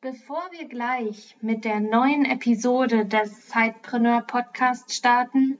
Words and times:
Bevor 0.00 0.48
wir 0.52 0.68
gleich 0.68 1.36
mit 1.40 1.64
der 1.64 1.80
neuen 1.80 2.24
Episode 2.24 3.04
des 3.04 3.48
Zeitpreneur 3.48 4.20
Podcast 4.20 4.94
starten, 4.94 5.58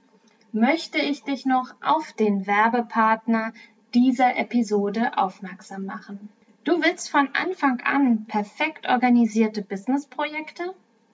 möchte 0.53 0.97
ich 0.97 1.23
dich 1.23 1.45
noch 1.45 1.75
auf 1.81 2.13
den 2.13 2.47
Werbepartner 2.47 3.51
dieser 3.93 4.37
Episode 4.37 5.17
aufmerksam 5.17 5.83
machen. 5.83 6.29
Du 6.63 6.81
willst 6.81 7.11
von 7.11 7.27
Anfang 7.33 7.81
an 7.81 8.27
perfekt 8.27 8.87
organisierte 8.87 9.61
Businessprojekte? 9.61 10.73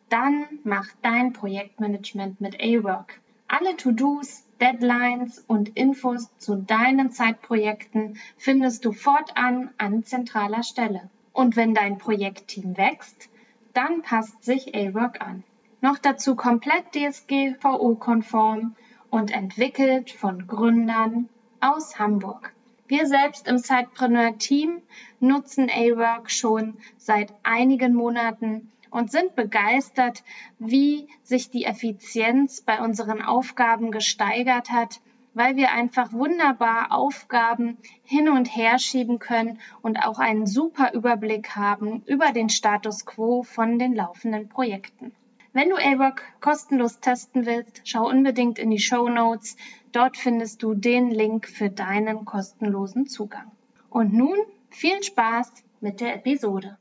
Dann 0.09 0.45
mach 0.63 0.89
dein 1.01 1.33
Projektmanagement 1.33 2.39
mit 2.39 2.61
A-Work. 2.61 3.21
Alle 3.47 3.75
To-Dos, 3.75 4.45
Deadlines 4.61 5.39
und 5.47 5.69
Infos 5.69 6.29
zu 6.37 6.57
deinen 6.57 7.09
Zeitprojekten 7.09 8.19
findest 8.37 8.85
du 8.85 8.91
fortan 8.91 9.71
an 9.79 10.03
zentraler 10.03 10.61
Stelle. 10.61 11.09
Und 11.35 11.57
wenn 11.57 11.73
dein 11.73 11.97
Projektteam 11.97 12.77
wächst, 12.77 13.29
dann 13.73 14.01
passt 14.03 14.45
sich 14.45 14.73
A-Work 14.73 15.19
an. 15.19 15.43
Noch 15.81 15.97
dazu 15.97 16.37
komplett 16.37 16.95
DSGVO-konform 16.95 18.73
und 19.09 19.31
entwickelt 19.31 20.11
von 20.11 20.47
Gründern 20.47 21.27
aus 21.59 21.99
Hamburg. 21.99 22.53
Wir 22.87 23.05
selbst 23.05 23.49
im 23.49 23.57
Sidepreneur-Team 23.57 24.81
nutzen 25.19 25.69
A-Work 25.69 26.31
schon 26.31 26.77
seit 26.95 27.33
einigen 27.43 27.93
Monaten 27.93 28.71
und 28.89 29.11
sind 29.11 29.35
begeistert, 29.35 30.23
wie 30.57 31.09
sich 31.21 31.49
die 31.49 31.65
Effizienz 31.65 32.61
bei 32.61 32.79
unseren 32.79 33.21
Aufgaben 33.21 33.91
gesteigert 33.91 34.71
hat 34.71 35.01
weil 35.35 35.55
wir 35.57 35.71
einfach 35.71 36.11
wunderbar 36.11 36.91
Aufgaben 36.91 37.77
hin 38.03 38.29
und 38.29 38.45
her 38.45 38.79
schieben 38.79 39.19
können 39.19 39.59
und 39.83 39.97
auch 39.97 40.17
einen 40.17 40.47
super 40.47 40.93
Überblick 40.93 41.55
haben 41.55 42.01
über 42.07 42.31
den 42.31 42.49
Status 42.49 43.05
quo 43.05 43.43
von 43.43 43.77
den 43.77 43.93
laufenden 43.93 44.49
Projekten. 44.49 45.11
Wenn 45.53 45.69
du 45.69 45.75
AWOC 45.75 46.21
kostenlos 46.41 46.99
testen 46.99 47.45
willst, 47.45 47.81
schau 47.85 48.09
unbedingt 48.09 48.59
in 48.59 48.71
die 48.71 48.79
Show 48.79 49.07
Notes. 49.07 49.55
Dort 49.91 50.17
findest 50.17 50.63
du 50.63 50.73
den 50.73 51.11
Link 51.11 51.47
für 51.47 51.69
deinen 51.69 52.25
kostenlosen 52.25 53.07
Zugang. 53.07 53.51
Und 53.89 54.13
nun 54.13 54.37
viel 54.69 55.01
Spaß 55.01 55.63
mit 55.79 56.01
der 56.01 56.15
Episode. 56.15 56.77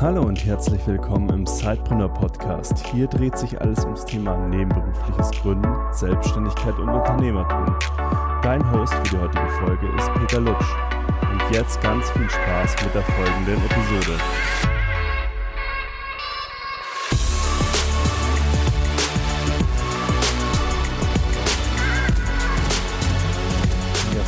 Hallo 0.00 0.22
und 0.22 0.44
herzlich 0.44 0.84
willkommen 0.88 1.28
im 1.30 1.46
Sidepreneur 1.46 2.08
Podcast. 2.08 2.84
Hier 2.88 3.06
dreht 3.06 3.38
sich 3.38 3.60
alles 3.60 3.84
ums 3.84 4.04
Thema 4.04 4.36
nebenberufliches 4.48 5.30
Gründen, 5.40 5.72
Selbstständigkeit 5.92 6.76
und 6.80 6.88
Unternehmertum. 6.88 7.76
Dein 8.42 8.72
Host 8.72 8.92
für 8.92 9.02
die 9.04 9.18
heutige 9.18 9.48
Folge 9.60 9.86
ist 9.96 10.12
Peter 10.14 10.40
Lutsch. 10.40 10.66
Und 11.30 11.54
jetzt 11.54 11.80
ganz 11.80 12.10
viel 12.10 12.28
Spaß 12.28 12.74
mit 12.84 12.92
der 12.92 13.02
folgenden 13.02 13.64
Episode. 13.64 14.20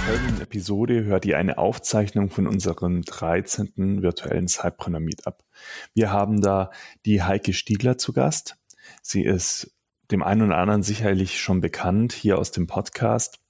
folgenden 0.06 0.40
Episode 0.40 1.04
hört 1.04 1.24
ihr 1.26 1.36
eine 1.36 1.58
Aufzeichnung 1.58 2.30
von 2.30 2.46
unserem 2.46 3.02
13. 3.02 4.02
virtuellen 4.02 4.46
Cypreneur 4.46 5.00
Meetup. 5.00 5.45
Wir 5.94 6.12
haben 6.12 6.40
da 6.40 6.70
die 7.04 7.22
Heike 7.22 7.52
Stiegler 7.52 7.98
zu 7.98 8.12
Gast. 8.12 8.56
Sie 9.02 9.22
ist 9.22 9.72
dem 10.10 10.22
einen 10.22 10.42
oder 10.42 10.58
anderen 10.58 10.82
sicherlich 10.82 11.40
schon 11.40 11.60
bekannt 11.60 12.12
hier 12.12 12.38
aus 12.38 12.50
dem 12.50 12.66
Podcast. 12.66 13.40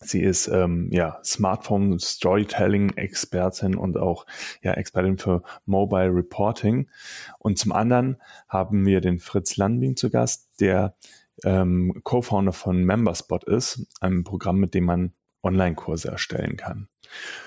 Sie 0.00 0.22
ist 0.22 0.48
ähm, 0.48 0.90
ja 0.92 1.18
Smartphone 1.24 1.98
Storytelling 1.98 2.90
Expertin 2.96 3.74
und 3.74 3.96
auch 3.96 4.26
ja 4.62 4.72
Expertin 4.72 5.18
für 5.18 5.42
Mobile 5.64 6.14
Reporting. 6.14 6.88
Und 7.38 7.58
zum 7.58 7.72
anderen 7.72 8.20
haben 8.48 8.84
wir 8.86 9.00
den 9.00 9.18
Fritz 9.18 9.56
Landing 9.56 9.96
zu 9.96 10.10
Gast, 10.10 10.48
der 10.60 10.94
ähm, 11.42 12.00
Co-Founder 12.04 12.52
von 12.52 12.84
Memberspot 12.84 13.44
ist, 13.44 13.86
einem 14.00 14.24
Programm, 14.24 14.58
mit 14.58 14.74
dem 14.74 14.84
man 14.84 15.12
Online-Kurse 15.42 16.08
erstellen 16.08 16.56
kann. 16.56 16.88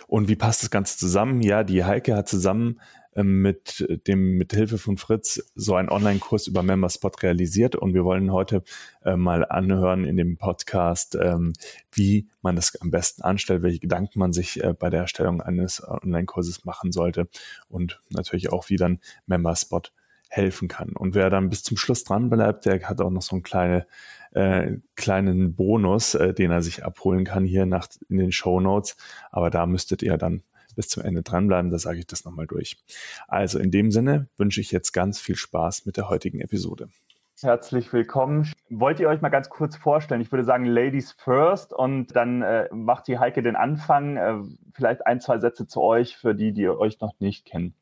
Und 0.07 0.27
wie 0.27 0.35
passt 0.35 0.63
das 0.63 0.69
Ganze 0.69 0.97
zusammen? 0.97 1.41
Ja, 1.41 1.63
die 1.63 1.83
Heike 1.83 2.15
hat 2.15 2.27
zusammen 2.27 2.79
mit 3.23 3.85
dem 4.07 4.37
mit 4.37 4.53
Hilfe 4.53 4.77
von 4.77 4.97
Fritz 4.97 5.51
so 5.55 5.75
einen 5.75 5.89
Online-Kurs 5.89 6.47
über 6.47 6.63
Memberspot 6.63 7.23
realisiert 7.23 7.75
und 7.75 7.93
wir 7.93 8.03
wollen 8.03 8.31
heute 8.31 8.63
äh, 9.03 9.15
mal 9.15 9.45
anhören 9.45 10.05
in 10.05 10.17
dem 10.17 10.37
Podcast, 10.37 11.17
ähm, 11.19 11.53
wie 11.91 12.27
man 12.41 12.55
das 12.55 12.79
am 12.79 12.91
besten 12.91 13.23
anstellt, 13.23 13.63
welche 13.63 13.79
Gedanken 13.79 14.19
man 14.19 14.33
sich 14.33 14.63
äh, 14.63 14.73
bei 14.73 14.89
der 14.89 15.01
Erstellung 15.01 15.41
eines 15.41 15.83
Online-Kurses 15.87 16.65
machen 16.65 16.91
sollte 16.91 17.27
und 17.69 18.01
natürlich 18.09 18.51
auch, 18.51 18.69
wie 18.69 18.77
dann 18.77 18.99
Memberspot 19.25 19.93
helfen 20.29 20.67
kann. 20.67 20.89
Und 20.89 21.15
wer 21.15 21.29
dann 21.29 21.49
bis 21.49 21.63
zum 21.63 21.77
Schluss 21.77 22.03
dran 22.03 22.29
bleibt, 22.29 22.65
der 22.65 22.81
hat 22.87 23.01
auch 23.01 23.09
noch 23.09 23.21
so 23.21 23.35
einen 23.35 23.43
kleine, 23.43 23.87
äh, 24.31 24.77
kleinen 24.95 25.55
Bonus, 25.55 26.15
äh, 26.15 26.33
den 26.33 26.51
er 26.51 26.61
sich 26.61 26.85
abholen 26.85 27.25
kann 27.25 27.45
hier 27.45 27.65
nach, 27.65 27.87
in 28.09 28.17
den 28.17 28.31
Show 28.31 28.59
Notes. 28.59 28.97
Aber 29.31 29.49
da 29.49 29.65
müsstet 29.65 30.03
ihr 30.03 30.17
dann 30.17 30.43
bis 30.77 30.87
zum 30.87 31.03
Ende 31.03 31.23
dranbleiben, 31.23 31.69
da 31.69 31.79
sage 31.79 31.99
ich 31.99 32.07
das 32.07 32.23
nochmal 32.23 32.47
durch. 32.47 32.77
Also 33.27 33.59
in 33.59 33.71
dem 33.71 33.91
Sinne 33.91 34.29
wünsche 34.37 34.61
ich 34.61 34.71
jetzt 34.71 34.93
ganz 34.93 35.19
viel 35.19 35.35
Spaß 35.35 35.85
mit 35.85 35.97
der 35.97 36.07
heutigen 36.07 36.39
Episode. 36.39 36.87
Herzlich 37.41 37.91
willkommen. 37.93 38.51
Wollt 38.69 38.99
ihr 38.99 39.09
euch 39.09 39.21
mal 39.21 39.29
ganz 39.29 39.49
kurz 39.49 39.75
vorstellen? 39.75 40.21
Ich 40.21 40.31
würde 40.31 40.43
sagen, 40.43 40.65
Ladies 40.65 41.11
first 41.11 41.73
und 41.73 42.15
dann 42.15 42.41
äh, 42.41 42.67
macht 42.71 43.07
die 43.07 43.19
Heike 43.19 43.43
den 43.43 43.55
Anfang. 43.55 44.17
Äh, 44.17 44.37
vielleicht 44.73 45.05
ein, 45.05 45.19
zwei 45.19 45.39
Sätze 45.39 45.67
zu 45.67 45.81
euch 45.81 46.17
für 46.17 46.33
die, 46.33 46.51
die 46.51 46.67
euch 46.69 46.99
noch 46.99 47.13
nicht 47.19 47.45
kennen. 47.45 47.75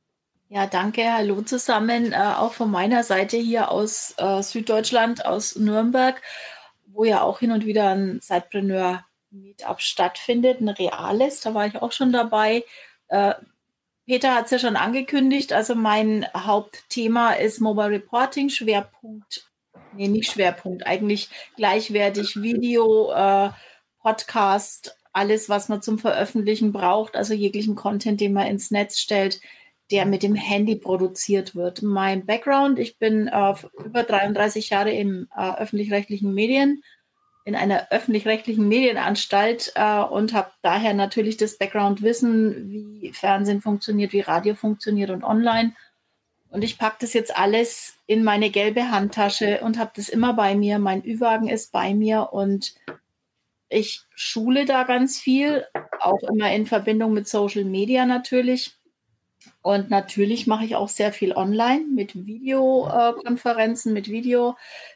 Ja, 0.50 0.68
danke. 0.68 1.04
Hallo 1.12 1.42
zusammen. 1.42 2.12
Äh, 2.12 2.34
auch 2.38 2.54
von 2.54 2.70
meiner 2.70 3.04
Seite 3.04 3.38
hier 3.38 3.72
aus 3.72 4.14
äh, 4.18 4.42
Süddeutschland, 4.42 5.26
aus 5.26 5.56
Nürnberg, 5.56 6.22
wo 6.88 7.04
ja 7.04 7.22
auch 7.22 7.40
hin 7.40 7.52
und 7.52 7.66
wieder 7.66 7.90
ein 7.90 8.20
Sidepreneur 8.22 9.06
Meetup 9.42 9.82
stattfindet, 9.82 10.62
ein 10.62 10.70
reales. 10.70 11.42
Da 11.42 11.54
war 11.54 11.68
ich 11.68 11.76
auch 11.82 11.92
schon 11.92 12.12
dabei. 12.12 12.64
Äh, 13.08 13.34
Peter 14.06 14.36
hat 14.36 14.46
es 14.46 14.52
ja 14.52 14.60
schon 14.60 14.76
angekündigt. 14.76 15.54
Also 15.54 15.76
mein 15.76 16.28
Hauptthema 16.36 17.34
ist 17.34 17.60
Mobile 17.60 17.92
Reporting, 17.92 18.50
Schwerpunkt, 18.50 19.50
nee, 19.94 20.08
nicht 20.08 20.32
Schwerpunkt, 20.32 20.86
eigentlich 20.86 21.30
gleichwertig 21.56 22.42
Video, 22.42 23.12
äh, 23.12 23.50
Podcast, 24.00 24.98
alles, 25.12 25.50
was 25.50 25.70
man 25.70 25.82
zum 25.82 25.98
Veröffentlichen 25.98 26.72
braucht, 26.72 27.16
also 27.16 27.34
jeglichen 27.34 27.76
Content, 27.76 28.22
den 28.22 28.34
man 28.34 28.48
ins 28.48 28.70
Netz 28.70 29.00
stellt 29.00 29.40
der 29.92 30.06
mit 30.06 30.24
dem 30.24 30.36
Handy 30.36 30.76
produziert 30.76 31.56
wird. 31.56 31.82
Mein 31.82 32.26
Background, 32.26 32.80
ich 32.80 32.98
bin 32.98 33.28
äh, 33.28 33.54
über 33.84 34.04
33 34.04 34.70
Jahre 34.70 34.92
im 34.92 35.28
äh, 35.36 35.56
öffentlich-rechtlichen 35.58 36.34
Medien, 36.34 36.82
in 37.46 37.56
einer 37.56 37.88
öffentlich-rechtlichen 37.92 38.68
Medienanstalt 38.68 39.72
äh, 39.76 40.02
und 40.02 40.34
habe 40.34 40.52
daher 40.62 40.94
natürlich 40.94 41.38
das 41.38 41.58
Background-Wissen, 41.58 43.00
wie 43.02 43.14
Fernsehen 43.14 43.62
funktioniert, 43.62 44.14
wie 44.14 44.22
Radio 44.22 44.56
funktioniert 44.56 45.12
und 45.12 45.24
online. 45.24 45.74
Und 46.50 46.64
ich 46.64 46.78
packe 46.78 46.98
das 47.02 47.14
jetzt 47.14 47.38
alles 47.38 47.96
in 48.08 48.24
meine 48.24 48.50
gelbe 48.50 48.90
Handtasche 48.90 49.62
und 49.62 49.78
habe 49.78 49.92
das 49.96 50.10
immer 50.10 50.34
bei 50.34 50.56
mir. 50.56 50.80
Mein 50.80 51.06
Ü-Wagen 51.06 51.48
ist 51.48 51.72
bei 51.72 51.94
mir 51.94 52.34
und 52.34 52.76
ich 53.70 54.02
schule 54.16 54.66
da 54.66 54.84
ganz 54.84 55.20
viel, 55.20 55.66
auch 56.00 56.24
immer 56.24 56.52
in 56.52 56.66
Verbindung 56.66 57.14
mit 57.14 57.28
Social 57.28 57.64
Media 57.64 58.06
natürlich 58.06 58.76
und 59.62 59.90
natürlich 59.90 60.48
mache 60.48 60.66
ich 60.66 60.76
auch 60.76 60.90
sehr 60.90 61.12
viel 61.12 61.34
online 61.34 61.86
mit 61.86 62.16
Videokonferenzen, 62.16 63.94
mit 63.94 64.08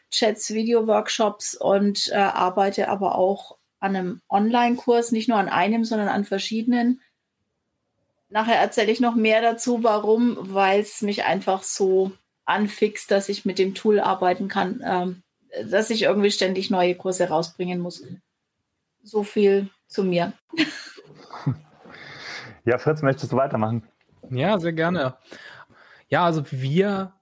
Videochats, 0.09 0.53
Videoworkshops 0.53 1.55
und 1.55 2.09
äh, 2.11 2.15
arbeite 2.15 2.89
aber 2.89 3.15
auch 3.15 3.57
an 3.79 3.95
einem 3.95 4.21
Online-Kurs, 4.29 5.11
nicht 5.11 5.29
nur 5.29 5.37
an 5.37 5.49
einem, 5.49 5.85
sondern 5.85 6.09
an 6.09 6.25
verschiedenen. 6.25 7.01
Nachher 8.29 8.59
erzähle 8.59 8.91
ich 8.91 8.99
noch 8.99 9.15
mehr 9.15 9.41
dazu, 9.41 9.83
warum, 9.83 10.37
weil 10.39 10.81
es 10.81 11.01
mich 11.01 11.23
einfach 11.23 11.63
so 11.63 12.11
anfixt, 12.45 13.09
dass 13.11 13.29
ich 13.29 13.45
mit 13.45 13.57
dem 13.57 13.73
Tool 13.73 13.99
arbeiten 13.99 14.47
kann, 14.47 14.81
ähm, 14.83 15.23
dass 15.69 15.89
ich 15.89 16.03
irgendwie 16.03 16.31
ständig 16.31 16.69
neue 16.69 16.95
Kurse 16.95 17.29
rausbringen 17.29 17.79
muss. 17.79 18.03
So 19.03 19.23
viel 19.23 19.69
zu 19.87 20.03
mir. 20.03 20.33
Ja, 22.65 22.77
Fritz, 22.77 23.01
möchtest 23.01 23.31
du 23.31 23.37
weitermachen? 23.37 23.87
Ja, 24.29 24.59
sehr 24.59 24.73
gerne. 24.73 25.15
Ja, 26.09 26.25
also 26.25 26.43
wir, 26.51 27.13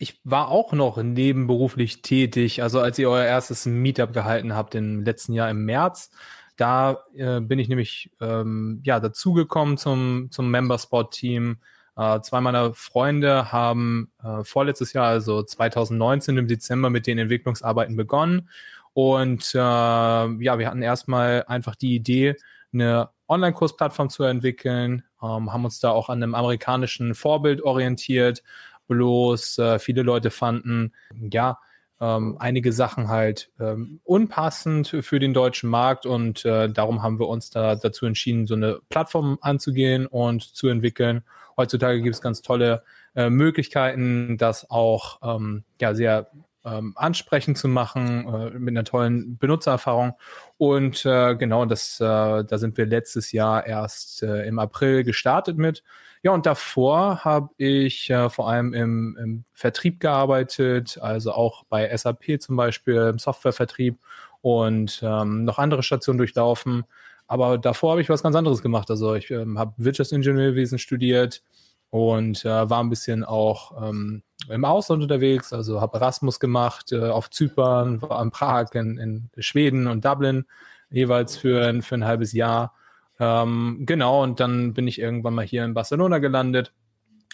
ich 0.00 0.18
war 0.24 0.48
auch 0.48 0.72
noch 0.72 0.96
nebenberuflich 0.96 2.00
tätig. 2.00 2.62
Also 2.62 2.80
als 2.80 2.98
ihr 2.98 3.10
euer 3.10 3.24
erstes 3.24 3.66
Meetup 3.66 4.14
gehalten 4.14 4.54
habt 4.54 4.74
im 4.74 5.04
letzten 5.04 5.34
Jahr 5.34 5.50
im 5.50 5.66
März, 5.66 6.10
da 6.56 7.04
äh, 7.14 7.40
bin 7.40 7.58
ich 7.58 7.68
nämlich 7.68 8.10
ähm, 8.18 8.80
ja 8.82 8.98
dazugekommen 8.98 9.76
zum 9.76 10.28
zum 10.30 10.50
Membersport 10.50 11.12
Team. 11.12 11.58
Äh, 11.96 12.20
zwei 12.22 12.40
meiner 12.40 12.72
Freunde 12.72 13.52
haben 13.52 14.10
äh, 14.24 14.42
vorletztes 14.42 14.94
Jahr, 14.94 15.06
also 15.06 15.42
2019 15.42 16.38
im 16.38 16.48
Dezember, 16.48 16.88
mit 16.88 17.06
den 17.06 17.18
Entwicklungsarbeiten 17.18 17.94
begonnen. 17.94 18.48
Und 18.94 19.54
äh, 19.54 19.58
ja, 19.58 20.58
wir 20.58 20.66
hatten 20.66 20.82
erstmal 20.82 21.44
einfach 21.46 21.76
die 21.76 21.94
Idee, 21.94 22.36
eine 22.72 23.10
Online-Kursplattform 23.28 24.08
zu 24.08 24.24
entwickeln, 24.24 25.04
ähm, 25.22 25.52
haben 25.52 25.64
uns 25.64 25.78
da 25.80 25.90
auch 25.90 26.08
an 26.08 26.22
einem 26.22 26.34
amerikanischen 26.34 27.14
Vorbild 27.14 27.62
orientiert, 27.62 28.42
bloß 28.90 29.58
äh, 29.58 29.78
viele 29.78 30.02
Leute 30.02 30.30
fanden, 30.30 30.92
ja, 31.14 31.58
ähm, 32.00 32.36
einige 32.40 32.72
Sachen 32.72 33.08
halt 33.08 33.50
ähm, 33.60 34.00
unpassend 34.04 34.96
für 35.00 35.20
den 35.20 35.32
deutschen 35.32 35.70
Markt 35.70 36.06
und 36.06 36.44
äh, 36.44 36.68
darum 36.68 37.02
haben 37.02 37.20
wir 37.20 37.28
uns 37.28 37.50
da 37.50 37.76
dazu 37.76 38.06
entschieden, 38.06 38.46
so 38.46 38.54
eine 38.54 38.80
Plattform 38.88 39.38
anzugehen 39.40 40.06
und 40.06 40.42
zu 40.42 40.68
entwickeln. 40.68 41.22
Heutzutage 41.56 42.02
gibt 42.02 42.16
es 42.16 42.22
ganz 42.22 42.42
tolle 42.42 42.82
äh, 43.14 43.30
Möglichkeiten, 43.30 44.38
das 44.38 44.70
auch 44.70 45.20
ähm, 45.22 45.64
ja 45.80 45.94
sehr 45.94 46.30
ähm, 46.64 46.94
ansprechend 46.96 47.58
zu 47.58 47.68
machen, 47.68 48.26
äh, 48.26 48.58
mit 48.58 48.72
einer 48.72 48.84
tollen 48.84 49.38
Benutzererfahrung. 49.38 50.14
Und 50.58 51.04
äh, 51.06 51.36
genau, 51.36 51.64
das, 51.64 52.00
äh, 52.00 52.04
da 52.44 52.58
sind 52.58 52.76
wir 52.76 52.86
letztes 52.86 53.32
Jahr 53.32 53.66
erst 53.66 54.22
äh, 54.22 54.46
im 54.46 54.58
April 54.58 55.04
gestartet 55.04 55.58
mit. 55.58 55.82
Ja, 56.22 56.32
und 56.32 56.44
davor 56.44 57.24
habe 57.24 57.48
ich 57.56 58.10
äh, 58.10 58.28
vor 58.28 58.48
allem 58.48 58.74
im, 58.74 59.16
im 59.18 59.44
Vertrieb 59.54 60.00
gearbeitet, 60.00 60.98
also 61.00 61.32
auch 61.32 61.64
bei 61.64 61.96
SAP 61.96 62.40
zum 62.40 62.56
Beispiel, 62.56 62.96
im 62.96 63.18
Softwarevertrieb 63.18 63.98
und 64.42 65.00
ähm, 65.02 65.44
noch 65.44 65.58
andere 65.58 65.82
Stationen 65.82 66.18
durchlaufen. 66.18 66.84
Aber 67.26 67.56
davor 67.58 67.92
habe 67.92 68.02
ich 68.02 68.08
was 68.10 68.22
ganz 68.22 68.36
anderes 68.36 68.60
gemacht. 68.60 68.90
Also 68.90 69.14
ich 69.14 69.30
ähm, 69.30 69.58
habe 69.58 69.72
Wirtschaftsingenieurwesen 69.78 70.78
studiert 70.78 71.42
und 71.88 72.44
äh, 72.44 72.68
war 72.68 72.82
ein 72.82 72.90
bisschen 72.90 73.24
auch 73.24 73.88
ähm, 73.88 74.22
im 74.48 74.64
Ausland 74.64 75.02
unterwegs. 75.02 75.52
Also 75.52 75.80
habe 75.80 75.98
Erasmus 75.98 76.38
gemacht 76.38 76.92
äh, 76.92 77.08
auf 77.08 77.30
Zypern, 77.30 78.02
war 78.02 78.22
in 78.22 78.30
Prag, 78.30 78.74
in, 78.74 78.98
in 78.98 79.30
Schweden 79.38 79.86
und 79.86 80.04
Dublin 80.04 80.44
jeweils 80.90 81.36
für, 81.36 81.82
für 81.82 81.94
ein 81.94 82.04
halbes 82.04 82.32
Jahr 82.32 82.74
ähm, 83.20 83.82
genau, 83.86 84.22
und 84.22 84.40
dann 84.40 84.72
bin 84.72 84.88
ich 84.88 84.98
irgendwann 84.98 85.34
mal 85.34 85.44
hier 85.44 85.64
in 85.64 85.74
Barcelona 85.74 86.18
gelandet. 86.18 86.72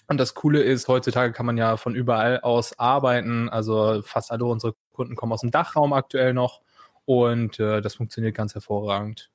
Und 0.08 0.18
das 0.18 0.34
Coole 0.34 0.62
ist, 0.62 0.88
heutzutage 0.88 1.32
kann 1.32 1.46
man 1.46 1.56
ja 1.56 1.76
von 1.76 1.94
überall 1.94 2.40
aus 2.40 2.78
arbeiten. 2.78 3.48
Also 3.48 4.02
fast 4.02 4.30
alle 4.30 4.44
unsere 4.44 4.74
Kunden 4.92 5.16
kommen 5.16 5.32
aus 5.32 5.40
dem 5.40 5.50
Dachraum 5.50 5.92
aktuell 5.92 6.34
noch. 6.34 6.60
Und 7.04 7.58
äh, 7.60 7.80
das 7.80 7.94
funktioniert 7.94 8.34
ganz 8.36 8.54
hervorragend. 8.54 9.30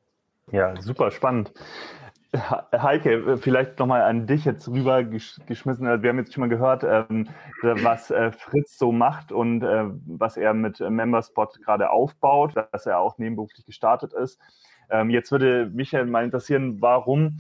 Ja, 0.52 0.80
super 0.82 1.12
spannend. 1.12 1.54
Heike, 2.34 3.38
vielleicht 3.38 3.80
nochmal 3.80 4.04
an 4.04 4.26
dich 4.26 4.46
jetzt 4.46 4.68
rübergeschmissen. 4.68 6.02
Wir 6.02 6.10
haben 6.10 6.18
jetzt 6.18 6.34
schon 6.34 6.42
mal 6.42 6.50
gehört, 6.50 6.84
ähm, 6.84 7.28
was 7.62 8.10
äh, 8.10 8.32
Fritz 8.32 8.78
so 8.78 8.94
macht 8.94 9.34
und 9.34 9.64
äh, 9.64 9.86
was 10.06 10.38
er 10.38 10.54
mit 10.54 10.80
Memberspot 10.80 11.60
gerade 11.62 11.90
aufbaut, 11.90 12.56
dass 12.72 12.86
er 12.86 13.00
auch 13.00 13.18
nebenberuflich 13.18 13.66
gestartet 13.66 14.14
ist. 14.14 14.40
Ähm, 14.92 15.10
jetzt 15.10 15.32
würde 15.32 15.72
mich 15.74 15.94
mal 15.94 16.24
interessieren, 16.24 16.82
warum 16.82 17.40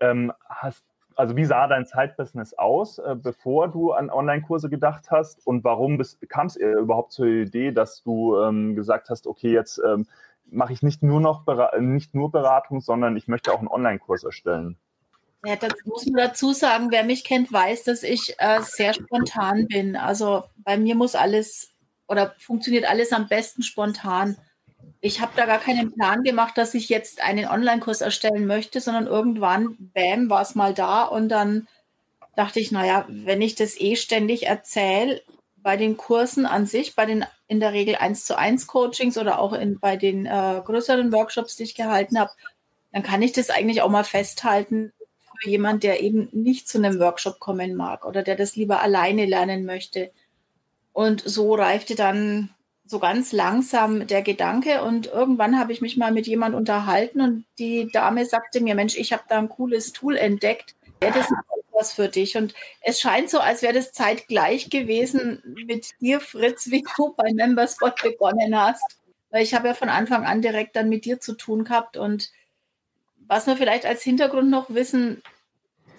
ähm, 0.00 0.32
hast 0.48 0.84
also 1.16 1.36
wie 1.36 1.44
sah 1.44 1.66
dein 1.66 1.86
Zeitbusiness 1.86 2.54
aus, 2.54 2.98
äh, 2.98 3.14
bevor 3.14 3.68
du 3.68 3.92
an 3.92 4.10
Online-Kurse 4.10 4.70
gedacht 4.70 5.10
hast 5.10 5.46
und 5.46 5.64
warum 5.64 6.02
kam 6.28 6.46
es 6.46 6.56
überhaupt 6.56 7.12
zur 7.12 7.26
Idee, 7.26 7.72
dass 7.72 8.02
du 8.02 8.38
ähm, 8.40 8.74
gesagt 8.74 9.10
hast, 9.10 9.26
okay, 9.26 9.52
jetzt 9.52 9.80
ähm, 9.86 10.06
mache 10.50 10.72
ich 10.72 10.82
nicht 10.82 11.02
nur 11.02 11.20
noch 11.20 11.44
nicht 11.78 12.14
nur 12.14 12.32
Beratung, 12.32 12.80
sondern 12.80 13.16
ich 13.16 13.28
möchte 13.28 13.52
auch 13.52 13.58
einen 13.58 13.68
Online-Kurs 13.68 14.24
erstellen? 14.24 14.78
Ja, 15.44 15.56
das 15.56 15.72
muss 15.84 16.06
man 16.06 16.28
dazu 16.28 16.52
sagen, 16.52 16.88
wer 16.90 17.04
mich 17.04 17.24
kennt, 17.24 17.52
weiß, 17.52 17.84
dass 17.84 18.02
ich 18.02 18.34
äh, 18.38 18.60
sehr 18.62 18.94
spontan 18.94 19.66
bin. 19.68 19.96
Also 19.96 20.44
bei 20.58 20.76
mir 20.76 20.94
muss 20.94 21.14
alles 21.14 21.70
oder 22.08 22.34
funktioniert 22.38 22.88
alles 22.88 23.12
am 23.12 23.28
besten 23.28 23.62
spontan 23.62 24.36
ich 25.00 25.20
habe 25.20 25.32
da 25.34 25.46
gar 25.46 25.58
keinen 25.58 25.92
Plan 25.92 26.22
gemacht, 26.22 26.58
dass 26.58 26.74
ich 26.74 26.88
jetzt 26.88 27.22
einen 27.22 27.48
Online-Kurs 27.48 28.02
erstellen 28.02 28.46
möchte, 28.46 28.80
sondern 28.80 29.06
irgendwann, 29.06 29.76
bam, 29.94 30.28
war 30.28 30.42
es 30.42 30.54
mal 30.54 30.74
da 30.74 31.04
und 31.04 31.28
dann 31.28 31.68
dachte 32.36 32.60
ich, 32.60 32.70
naja, 32.70 33.06
wenn 33.08 33.42
ich 33.42 33.54
das 33.54 33.80
eh 33.80 33.96
ständig 33.96 34.46
erzähle, 34.46 35.22
bei 35.62 35.76
den 35.76 35.96
Kursen 35.96 36.46
an 36.46 36.66
sich, 36.66 36.94
bei 36.94 37.06
den 37.06 37.24
in 37.48 37.60
der 37.60 37.72
Regel 37.72 37.96
1 37.96 38.24
zu 38.24 38.38
1 38.38 38.66
Coachings 38.66 39.18
oder 39.18 39.38
auch 39.38 39.52
in, 39.52 39.78
bei 39.78 39.96
den 39.96 40.26
äh, 40.26 40.60
größeren 40.64 41.12
Workshops, 41.12 41.56
die 41.56 41.64
ich 41.64 41.74
gehalten 41.74 42.18
habe, 42.18 42.30
dann 42.92 43.02
kann 43.02 43.22
ich 43.22 43.32
das 43.32 43.50
eigentlich 43.50 43.82
auch 43.82 43.90
mal 43.90 44.04
festhalten 44.04 44.92
für 45.40 45.50
jemand, 45.50 45.82
der 45.82 46.02
eben 46.02 46.28
nicht 46.32 46.68
zu 46.68 46.78
einem 46.78 46.98
Workshop 46.98 47.40
kommen 47.40 47.74
mag 47.74 48.04
oder 48.04 48.22
der 48.22 48.36
das 48.36 48.56
lieber 48.56 48.80
alleine 48.80 49.26
lernen 49.26 49.64
möchte. 49.64 50.10
Und 50.92 51.22
so 51.24 51.54
reifte 51.54 51.94
dann 51.94 52.50
so 52.90 52.98
ganz 52.98 53.30
langsam 53.30 54.08
der 54.08 54.20
Gedanke 54.20 54.82
und 54.82 55.06
irgendwann 55.06 55.60
habe 55.60 55.72
ich 55.72 55.80
mich 55.80 55.96
mal 55.96 56.10
mit 56.10 56.26
jemand 56.26 56.56
unterhalten 56.56 57.20
und 57.20 57.44
die 57.60 57.88
Dame 57.92 58.26
sagte 58.26 58.60
mir, 58.60 58.74
Mensch, 58.74 58.96
ich 58.96 59.12
habe 59.12 59.22
da 59.28 59.38
ein 59.38 59.48
cooles 59.48 59.92
Tool 59.92 60.16
entdeckt, 60.16 60.74
wäre 61.00 61.14
das 61.14 61.28
was 61.72 61.92
für 61.92 62.08
dich? 62.08 62.36
Und 62.36 62.52
es 62.82 63.00
scheint 63.00 63.30
so, 63.30 63.38
als 63.38 63.62
wäre 63.62 63.72
das 63.72 63.92
zeitgleich 63.92 64.70
gewesen 64.70 65.40
mit 65.66 65.92
dir, 66.00 66.20
Fritz, 66.20 66.70
wie 66.70 66.84
du 66.96 67.14
bei 67.16 67.32
Memberspot 67.32 68.02
begonnen 68.02 68.58
hast. 68.58 68.98
Weil 69.30 69.44
ich 69.44 69.54
habe 69.54 69.68
ja 69.68 69.74
von 69.74 69.88
Anfang 69.88 70.26
an 70.26 70.42
direkt 70.42 70.74
dann 70.74 70.88
mit 70.88 71.04
dir 71.04 71.20
zu 71.20 71.34
tun 71.34 71.62
gehabt 71.62 71.96
und 71.96 72.32
was 73.28 73.46
wir 73.46 73.56
vielleicht 73.56 73.86
als 73.86 74.02
Hintergrund 74.02 74.50
noch 74.50 74.70
wissen, 74.70 75.22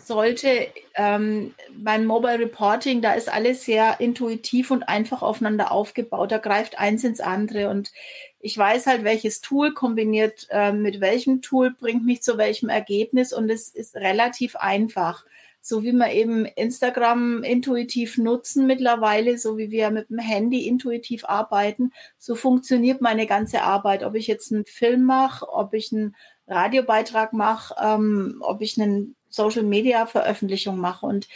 sollte 0.06 0.68
ähm, 0.96 1.54
beim 1.76 2.06
Mobile 2.06 2.40
Reporting, 2.40 3.02
da 3.02 3.14
ist 3.14 3.32
alles 3.32 3.66
sehr 3.66 4.00
intuitiv 4.00 4.72
und 4.72 4.84
einfach 4.84 5.22
aufeinander 5.22 5.72
aufgebaut. 5.72 6.32
Da 6.32 6.38
greift 6.38 6.80
eins 6.80 7.04
ins 7.04 7.20
andere. 7.20 7.70
Und 7.70 7.92
ich 8.40 8.58
weiß 8.58 8.88
halt, 8.88 9.04
welches 9.04 9.42
Tool 9.42 9.74
kombiniert 9.74 10.48
äh, 10.50 10.74
mit 10.74 11.02
welchem 11.02 11.42
Tool 11.42 11.72
bringt 11.72 12.06
mich 12.06 12.22
zu 12.22 12.38
welchem 12.38 12.70
Ergebnis. 12.70 13.34
Und 13.34 13.50
es 13.50 13.70
ist 13.70 13.96
relativ 13.96 14.56
einfach. 14.56 15.26
So 15.64 15.84
wie 15.84 15.92
wir 15.92 16.12
eben 16.12 16.46
Instagram 16.46 17.44
intuitiv 17.44 18.18
nutzen 18.18 18.66
mittlerweile, 18.66 19.38
so 19.38 19.60
wie 19.60 19.70
wir 19.70 19.92
mit 19.92 20.10
dem 20.10 20.18
Handy 20.18 20.68
intuitiv 20.68 21.24
arbeiten, 21.26 21.92
so 22.18 22.34
funktioniert 22.34 23.00
meine 23.00 23.28
ganze 23.28 23.62
Arbeit. 23.62 24.04
Ob 24.04 24.16
ich 24.16 24.26
jetzt 24.26 24.52
einen 24.52 24.66
Film 24.66 25.04
mache, 25.04 25.48
ob 25.48 25.76
ich 25.76 25.92
einen 25.94 26.16
Radiobeitrag 26.48 27.34
mache, 27.34 27.76
ähm, 27.80 28.40
ob 28.42 28.62
ich 28.62 28.82
einen 28.82 29.16
Social 29.32 29.64
Media 29.64 30.06
Veröffentlichung 30.06 30.78
mache. 30.78 31.06
Und 31.06 31.28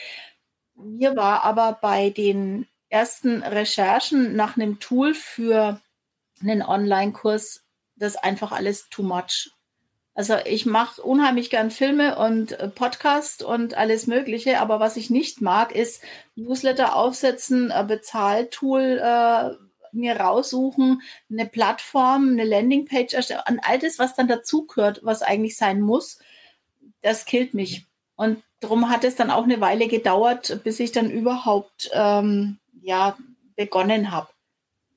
mir 0.75 1.15
war 1.15 1.43
aber 1.43 1.79
bei 1.81 2.11
den 2.11 2.67
ersten 2.89 3.41
Recherchen 3.41 4.35
nach 4.35 4.55
einem 4.55 4.79
Tool 4.79 5.13
für 5.13 5.81
einen 6.41 6.61
Online-Kurs 6.61 7.63
das 7.95 8.15
einfach 8.17 8.51
alles 8.51 8.89
too 8.89 9.03
much. 9.03 9.51
Also 10.13 10.35
ich 10.45 10.65
mache 10.65 11.01
unheimlich 11.01 11.49
gern 11.49 11.71
Filme 11.71 12.17
und 12.17 12.53
äh, 12.53 12.69
Podcast 12.69 13.43
und 13.43 13.73
alles 13.75 14.07
Mögliche, 14.07 14.61
aber 14.61 14.79
was 14.79 14.95
ich 14.95 15.09
nicht 15.09 15.41
mag, 15.41 15.75
ist 15.75 16.01
Newsletter 16.35 16.95
aufsetzen, 16.95 17.71
ein 17.71 17.87
Bezahltool 17.87 19.01
äh, 19.01 19.51
mir 19.91 20.17
raussuchen, 20.17 21.01
eine 21.29 21.45
Plattform, 21.45 22.29
eine 22.29 22.45
Landingpage 22.45 23.13
erstellen, 23.13 23.41
an 23.45 23.59
all 23.61 23.79
das, 23.79 23.99
was 23.99 24.15
dann 24.15 24.27
dazugehört, 24.27 25.01
was 25.03 25.21
eigentlich 25.21 25.57
sein 25.57 25.81
muss 25.81 26.19
das 27.05 27.25
killt 27.25 27.53
mich. 27.53 27.85
Und 28.15 28.41
darum 28.61 28.89
hat 28.89 29.03
es 29.03 29.15
dann 29.15 29.29
auch 29.29 29.43
eine 29.43 29.61
Weile 29.61 29.87
gedauert, 29.87 30.61
bis 30.63 30.79
ich 30.79 30.91
dann 30.91 31.11
überhaupt 31.11 31.91
ähm, 31.93 32.57
ja, 32.81 33.15
begonnen 33.55 34.11
habe. 34.11 34.27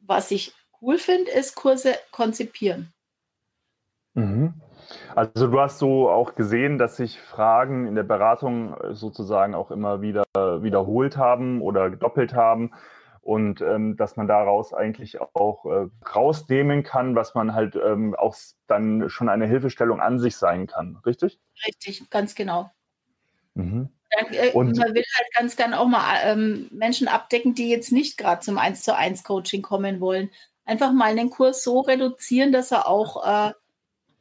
Was 0.00 0.30
ich 0.30 0.54
cool 0.80 0.96
finde, 0.96 1.30
ist 1.30 1.54
Kurse 1.54 1.94
konzipieren. 2.10 2.92
Mhm. 4.14 4.54
Also 5.14 5.48
du 5.48 5.60
hast 5.60 5.78
so 5.78 6.08
auch 6.08 6.34
gesehen, 6.34 6.78
dass 6.78 6.96
sich 6.96 7.20
Fragen 7.20 7.86
in 7.86 7.94
der 7.94 8.04
Beratung 8.04 8.74
sozusagen 8.92 9.54
auch 9.54 9.70
immer 9.70 10.00
wieder 10.00 10.24
wiederholt 10.34 11.18
haben 11.18 11.60
oder 11.60 11.90
gedoppelt 11.90 12.32
haben 12.32 12.72
und 13.28 13.60
ähm, 13.60 13.98
dass 13.98 14.16
man 14.16 14.26
daraus 14.26 14.72
eigentlich 14.72 15.20
auch 15.20 15.66
äh, 15.66 15.90
rausnehmen 16.14 16.82
kann, 16.82 17.14
was 17.14 17.34
man 17.34 17.52
halt 17.52 17.76
ähm, 17.76 18.14
auch 18.14 18.34
dann 18.68 19.10
schon 19.10 19.28
eine 19.28 19.46
Hilfestellung 19.46 20.00
an 20.00 20.18
sich 20.18 20.38
sein 20.38 20.66
kann, 20.66 20.96
richtig? 21.04 21.38
Richtig, 21.66 22.08
ganz 22.08 22.34
genau. 22.34 22.70
Mhm. 23.52 23.90
Äh, 24.08 24.52
und 24.52 24.78
man 24.78 24.94
will 24.94 25.04
halt 25.18 25.34
ganz 25.36 25.56
gern 25.56 25.74
auch 25.74 25.88
mal 25.88 26.20
ähm, 26.24 26.68
Menschen 26.72 27.06
abdecken, 27.06 27.54
die 27.54 27.68
jetzt 27.68 27.92
nicht 27.92 28.16
gerade 28.16 28.40
zum 28.40 28.56
1 28.56 28.82
zu 28.82 28.96
1 28.96 29.24
Coaching 29.24 29.60
kommen 29.60 30.00
wollen. 30.00 30.30
Einfach 30.64 30.94
mal 30.94 31.14
den 31.14 31.28
Kurs 31.28 31.62
so 31.62 31.80
reduzieren, 31.80 32.50
dass 32.50 32.72
er 32.72 32.88
auch 32.88 33.26
äh, 33.26 33.52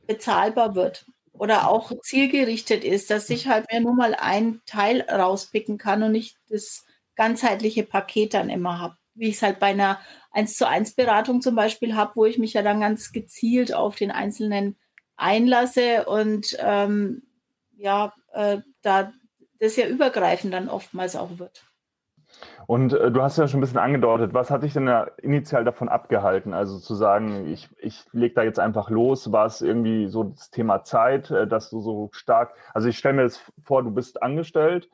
bezahlbar 0.05 0.75
wird 0.75 1.05
oder 1.31 1.69
auch 1.69 1.93
zielgerichtet 2.01 2.83
ist, 2.83 3.09
dass 3.09 3.29
ich 3.29 3.47
halt 3.47 3.71
mir 3.71 3.79
nur 3.79 3.93
mal 3.93 4.15
einen 4.15 4.61
Teil 4.65 4.99
rauspicken 5.09 5.77
kann 5.77 6.03
und 6.03 6.11
nicht 6.11 6.35
das 6.49 6.83
ganzheitliche 7.17 7.83
Paket 7.83 8.33
dann 8.33 8.49
immer 8.49 8.79
habe. 8.79 8.95
Wie 9.15 9.27
ich 9.27 9.35
es 9.35 9.41
halt 9.41 9.59
bei 9.59 9.67
einer 9.67 9.99
1 10.31 10.55
zu 10.55 10.67
1 10.67 10.95
Beratung 10.95 11.41
zum 11.41 11.55
Beispiel 11.55 11.95
habe, 11.95 12.13
wo 12.15 12.25
ich 12.25 12.37
mich 12.37 12.53
ja 12.53 12.61
dann 12.61 12.79
ganz 12.79 13.11
gezielt 13.11 13.73
auf 13.73 13.95
den 13.95 14.11
Einzelnen 14.11 14.77
einlasse 15.17 16.05
und 16.05 16.55
ähm, 16.59 17.23
ja, 17.75 18.13
äh, 18.33 18.59
da 18.83 19.11
das 19.59 19.75
ja 19.75 19.87
übergreifend 19.87 20.53
dann 20.53 20.69
oftmals 20.69 21.15
auch 21.15 21.39
wird. 21.39 21.65
Und 22.67 22.93
äh, 22.93 23.11
du 23.11 23.21
hast 23.21 23.37
ja 23.37 23.47
schon 23.47 23.59
ein 23.59 23.61
bisschen 23.61 23.79
angedeutet, 23.79 24.33
was 24.33 24.51
hat 24.51 24.63
dich 24.63 24.73
denn 24.73 24.85
da 24.85 25.05
initial 25.21 25.63
davon 25.63 25.89
abgehalten? 25.89 26.53
Also 26.53 26.79
zu 26.79 26.95
sagen, 26.95 27.47
ich, 27.47 27.69
ich 27.79 28.05
lege 28.11 28.35
da 28.35 28.43
jetzt 28.43 28.59
einfach 28.59 28.89
los, 28.89 29.31
war 29.31 29.45
es 29.45 29.61
irgendwie 29.61 30.07
so 30.07 30.25
das 30.25 30.51
Thema 30.51 30.83
Zeit, 30.83 31.31
äh, 31.31 31.47
dass 31.47 31.69
du 31.69 31.79
so 31.79 32.09
stark, 32.11 32.53
also 32.73 32.87
ich 32.89 32.97
stelle 32.97 33.15
mir 33.15 33.23
das 33.23 33.39
vor, 33.63 33.83
du 33.83 33.91
bist 33.91 34.21
angestellt, 34.21 34.89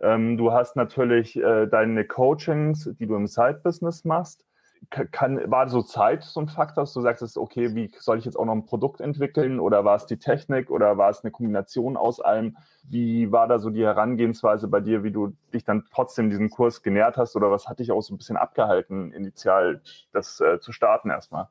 ähm, 0.00 0.36
du 0.36 0.52
hast 0.52 0.76
natürlich 0.76 1.36
äh, 1.36 1.66
deine 1.66 2.04
Coachings, 2.04 2.90
die 2.98 3.06
du 3.06 3.16
im 3.16 3.26
Side-Business 3.26 4.04
machst. 4.04 4.44
Kann, 4.90 5.50
war 5.50 5.68
so 5.68 5.82
Zeit 5.82 6.22
so 6.22 6.38
ein 6.38 6.48
Faktor, 6.48 6.84
dass 6.84 6.92
du 6.92 7.00
sagst, 7.00 7.36
okay, 7.36 7.74
wie 7.74 7.90
soll 7.98 8.18
ich 8.18 8.24
jetzt 8.24 8.36
auch 8.36 8.44
noch 8.44 8.52
ein 8.52 8.64
Produkt 8.64 9.00
entwickeln? 9.00 9.58
Oder 9.58 9.84
war 9.84 9.96
es 9.96 10.06
die 10.06 10.18
Technik? 10.18 10.70
Oder 10.70 10.96
war 10.96 11.10
es 11.10 11.24
eine 11.24 11.32
Kombination 11.32 11.96
aus 11.96 12.20
allem? 12.20 12.56
Wie 12.84 13.32
war 13.32 13.48
da 13.48 13.58
so 13.58 13.70
die 13.70 13.84
Herangehensweise 13.84 14.68
bei 14.68 14.78
dir, 14.78 15.02
wie 15.02 15.10
du 15.10 15.36
dich 15.52 15.64
dann 15.64 15.84
trotzdem 15.92 16.30
diesem 16.30 16.48
Kurs 16.48 16.84
genährt 16.84 17.16
hast? 17.16 17.34
Oder 17.34 17.50
was 17.50 17.68
hat 17.68 17.80
dich 17.80 17.90
auch 17.90 18.02
so 18.02 18.14
ein 18.14 18.18
bisschen 18.18 18.36
abgehalten, 18.36 19.12
initial 19.12 19.82
das 20.12 20.40
äh, 20.40 20.60
zu 20.60 20.70
starten 20.70 21.10
erstmal? 21.10 21.48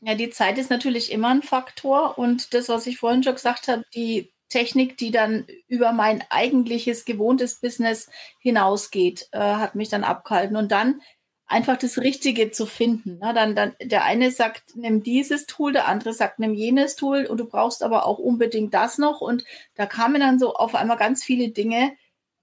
Ja, 0.00 0.16
die 0.16 0.30
Zeit 0.30 0.58
ist 0.58 0.70
natürlich 0.70 1.12
immer 1.12 1.28
ein 1.28 1.42
Faktor. 1.42 2.18
Und 2.18 2.54
das, 2.54 2.68
was 2.68 2.88
ich 2.88 2.98
vorhin 2.98 3.22
schon 3.22 3.34
gesagt 3.34 3.68
habe, 3.68 3.84
die 3.94 4.32
Technik, 4.48 4.96
die 4.96 5.10
dann 5.10 5.46
über 5.66 5.92
mein 5.92 6.24
eigentliches 6.30 7.04
gewohntes 7.04 7.60
Business 7.60 8.08
hinausgeht, 8.40 9.28
äh, 9.32 9.38
hat 9.38 9.74
mich 9.74 9.88
dann 9.88 10.04
abgehalten. 10.04 10.56
Und 10.56 10.72
dann 10.72 11.00
einfach 11.48 11.78
das 11.78 11.98
Richtige 11.98 12.50
zu 12.50 12.66
finden. 12.66 13.18
Na, 13.20 13.32
dann, 13.32 13.56
dann, 13.56 13.74
der 13.80 14.04
eine 14.04 14.30
sagt, 14.30 14.76
nimm 14.76 15.02
dieses 15.02 15.46
Tool, 15.46 15.72
der 15.72 15.88
andere 15.88 16.12
sagt, 16.12 16.38
nimm 16.38 16.54
jenes 16.54 16.94
Tool 16.94 17.24
und 17.26 17.38
du 17.38 17.46
brauchst 17.46 17.82
aber 17.82 18.06
auch 18.06 18.18
unbedingt 18.18 18.74
das 18.74 18.98
noch. 18.98 19.20
Und 19.20 19.44
da 19.74 19.86
kamen 19.86 20.20
dann 20.20 20.38
so 20.38 20.54
auf 20.54 20.74
einmal 20.74 20.98
ganz 20.98 21.24
viele 21.24 21.48
Dinge, 21.48 21.96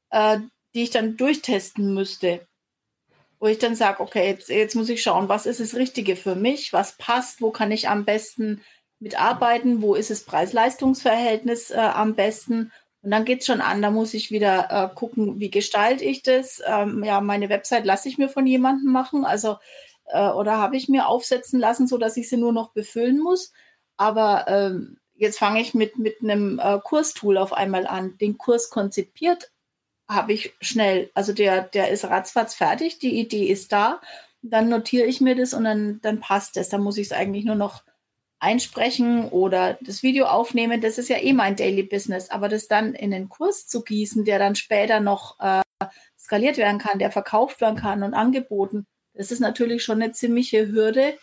äh, 0.10 0.40
die 0.74 0.84
ich 0.84 0.90
dann 0.90 1.18
durchtesten 1.18 1.94
müsste. 1.94 2.48
Wo 3.40 3.48
ich 3.48 3.60
dann 3.60 3.76
sage, 3.76 4.02
okay, 4.02 4.28
jetzt, 4.28 4.50
jetzt 4.50 4.76
muss 4.76 4.90
ich 4.90 5.04
schauen, 5.04 5.30
was 5.30 5.46
ist 5.46 5.60
das 5.60 5.76
Richtige 5.76 6.16
für 6.16 6.36
mich, 6.36 6.74
was 6.74 6.98
passt, 6.98 7.42
wo 7.42 7.52
kann 7.52 7.72
ich 7.72 7.88
am 7.88 8.06
besten 8.06 8.62
mitarbeiten, 9.00 9.82
wo 9.82 9.96
ist 9.96 10.10
das 10.10 10.24
Preis-Leistungs-Verhältnis 10.24 11.72
äh, 11.72 11.78
am 11.78 12.16
besten 12.16 12.72
und 13.06 13.12
dann 13.12 13.24
geht 13.24 13.42
es 13.42 13.46
schon 13.46 13.62
an, 13.62 13.84
da 13.84 13.92
muss 13.92 14.16
ich 14.16 14.32
wieder 14.32 14.68
äh, 14.72 14.96
gucken, 14.96 15.40
wie 15.40 15.52
gestalte 15.52 16.04
ich 16.04 16.24
das. 16.24 16.60
Ähm, 16.66 17.04
ja, 17.04 17.22
meine 17.22 17.50
Website 17.50 17.86
lasse 17.86 18.10
ich 18.10 18.18
mir 18.18 18.30
von 18.30 18.48
jemandem 18.48 18.92
machen, 18.92 19.26
also 19.26 19.58
äh, 20.08 20.28
oder 20.30 20.58
habe 20.58 20.76
ich 20.76 20.90
mir 20.90 21.08
aufsetzen 21.08 21.60
lassen, 21.60 21.88
sodass 21.88 22.18
ich 22.18 22.28
sie 22.28 22.38
nur 22.38 22.52
noch 22.52 22.72
befüllen 22.72 23.20
muss. 23.20 23.54
Aber 23.96 24.46
ähm, 24.48 24.98
jetzt 25.14 25.38
fange 25.38 25.62
ich 25.62 25.76
mit, 25.76 26.00
mit 26.00 26.16
einem 26.24 26.58
äh, 26.58 26.80
Kurstool 26.84 27.38
auf 27.38 27.54
einmal 27.54 27.86
an. 27.86 28.18
Den 28.18 28.40
Kurs 28.40 28.72
konzipiert 28.72 29.52
habe 30.10 30.34
ich 30.34 30.56
schnell. 30.60 31.12
Also 31.14 31.32
der, 31.32 31.62
der 31.62 31.90
ist 31.90 32.06
ratzfatz 32.06 32.56
fertig, 32.56 32.98
die 32.98 33.20
Idee 33.20 33.46
ist 33.46 33.72
da. 33.72 34.02
Dann 34.42 34.68
notiere 34.68 35.06
ich 35.06 35.22
mir 35.22 35.36
das 35.36 35.54
und 35.54 35.64
dann, 35.64 36.00
dann 36.02 36.20
passt 36.20 36.58
es. 36.58 36.70
Dann 36.70 36.82
muss 36.82 36.98
ich 36.98 37.06
es 37.08 37.14
eigentlich 37.14 37.46
nur 37.46 37.56
noch 37.56 37.84
einsprechen 38.46 39.28
oder 39.30 39.78
das 39.82 40.04
Video 40.04 40.26
aufnehmen, 40.26 40.80
das 40.80 41.00
ist 41.00 41.10
ja 41.10 41.18
eh 41.18 41.34
mein 41.34 41.56
Daily 41.56 41.84
Business. 41.84 42.30
Aber 42.30 42.48
das 42.48 42.68
dann 42.68 42.94
in 42.94 43.12
den 43.12 43.28
Kurs 43.28 43.68
zu 43.68 43.84
gießen, 43.84 44.24
der 44.24 44.38
dann 44.38 44.56
später 44.56 45.00
noch 45.00 45.40
äh, 45.40 45.62
skaliert 46.18 46.58
werden 46.58 46.78
kann, 46.78 47.00
der 47.00 47.12
verkauft 47.12 47.60
werden 47.60 47.76
kann 47.76 48.04
und 48.04 48.14
angeboten, 48.14 48.86
das 49.16 49.32
ist 49.32 49.40
natürlich 49.40 49.84
schon 49.84 50.02
eine 50.02 50.12
ziemliche 50.12 50.68
Hürde. 50.68 51.18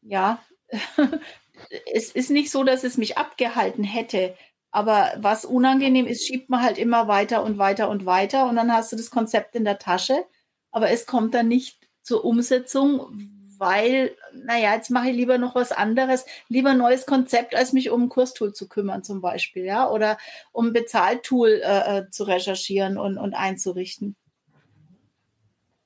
Ja, 0.00 0.42
es 1.92 2.12
ist 2.12 2.30
nicht 2.30 2.50
so, 2.50 2.64
dass 2.64 2.84
es 2.84 2.96
mich 2.96 3.18
abgehalten 3.18 3.84
hätte. 3.84 4.34
Aber 4.70 5.12
was 5.18 5.44
unangenehm 5.44 6.06
ist, 6.06 6.26
schiebt 6.26 6.48
man 6.48 6.62
halt 6.62 6.78
immer 6.78 7.06
weiter 7.08 7.44
und 7.44 7.58
weiter 7.58 7.90
und 7.90 8.06
weiter 8.06 8.48
und 8.48 8.56
dann 8.56 8.72
hast 8.72 8.90
du 8.90 8.96
das 8.96 9.10
Konzept 9.10 9.54
in 9.54 9.64
der 9.64 9.78
Tasche, 9.78 10.24
aber 10.70 10.90
es 10.90 11.04
kommt 11.04 11.34
dann 11.34 11.48
nicht 11.48 11.86
zur 12.00 12.24
Umsetzung, 12.24 13.41
weil, 13.62 14.10
naja, 14.34 14.74
jetzt 14.74 14.90
mache 14.90 15.10
ich 15.10 15.16
lieber 15.16 15.38
noch 15.38 15.54
was 15.54 15.70
anderes, 15.70 16.26
lieber 16.48 16.70
ein 16.70 16.78
neues 16.78 17.06
Konzept, 17.06 17.54
als 17.54 17.72
mich 17.72 17.90
um 17.90 18.02
ein 18.02 18.08
Kurstool 18.08 18.52
zu 18.52 18.68
kümmern 18.68 19.04
zum 19.04 19.20
Beispiel, 19.20 19.64
ja, 19.64 19.88
oder 19.88 20.18
um 20.50 20.66
ein 20.66 20.72
Bezahltool 20.72 21.60
äh, 21.62 21.98
äh, 21.98 22.10
zu 22.10 22.24
recherchieren 22.24 22.98
und, 22.98 23.18
und 23.18 23.34
einzurichten. 23.34 24.16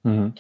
Mhm. 0.04 0.35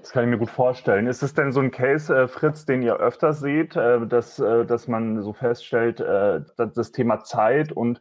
Das 0.00 0.10
kann 0.10 0.24
ich 0.24 0.30
mir 0.30 0.38
gut 0.38 0.50
vorstellen. 0.50 1.06
Ist 1.06 1.22
es 1.22 1.32
denn 1.32 1.52
so 1.52 1.60
ein 1.60 1.70
Case, 1.70 2.12
äh, 2.12 2.26
Fritz, 2.26 2.64
den 2.64 2.82
ihr 2.82 2.96
öfter 2.96 3.34
seht, 3.34 3.76
äh, 3.76 4.04
dass, 4.04 4.40
äh, 4.40 4.66
dass 4.66 4.88
man 4.88 5.22
so 5.22 5.32
feststellt, 5.32 6.00
äh, 6.00 6.40
das 6.56 6.90
Thema 6.90 7.22
Zeit 7.22 7.70
und 7.70 8.00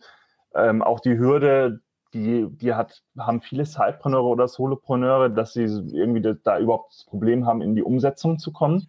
ähm, 0.56 0.82
auch 0.82 1.00
die 1.00 1.20
Hürde, 1.20 1.82
die, 2.14 2.48
die 2.50 2.74
hat, 2.74 3.04
haben 3.18 3.42
viele 3.42 3.66
Sidepreneure 3.66 4.26
oder 4.26 4.48
Solopreneure, 4.48 5.30
dass 5.30 5.54
sie 5.54 5.64
irgendwie 5.64 6.22
da, 6.44 6.60
überhaupt 6.60 6.94
das 6.94 7.06
Problem 7.06 7.46
haben, 7.46 7.62
in 7.62 7.76
die 7.76 7.84
Umsetzung 7.84 8.40
zu 8.40 8.52
kommen? 8.52 8.88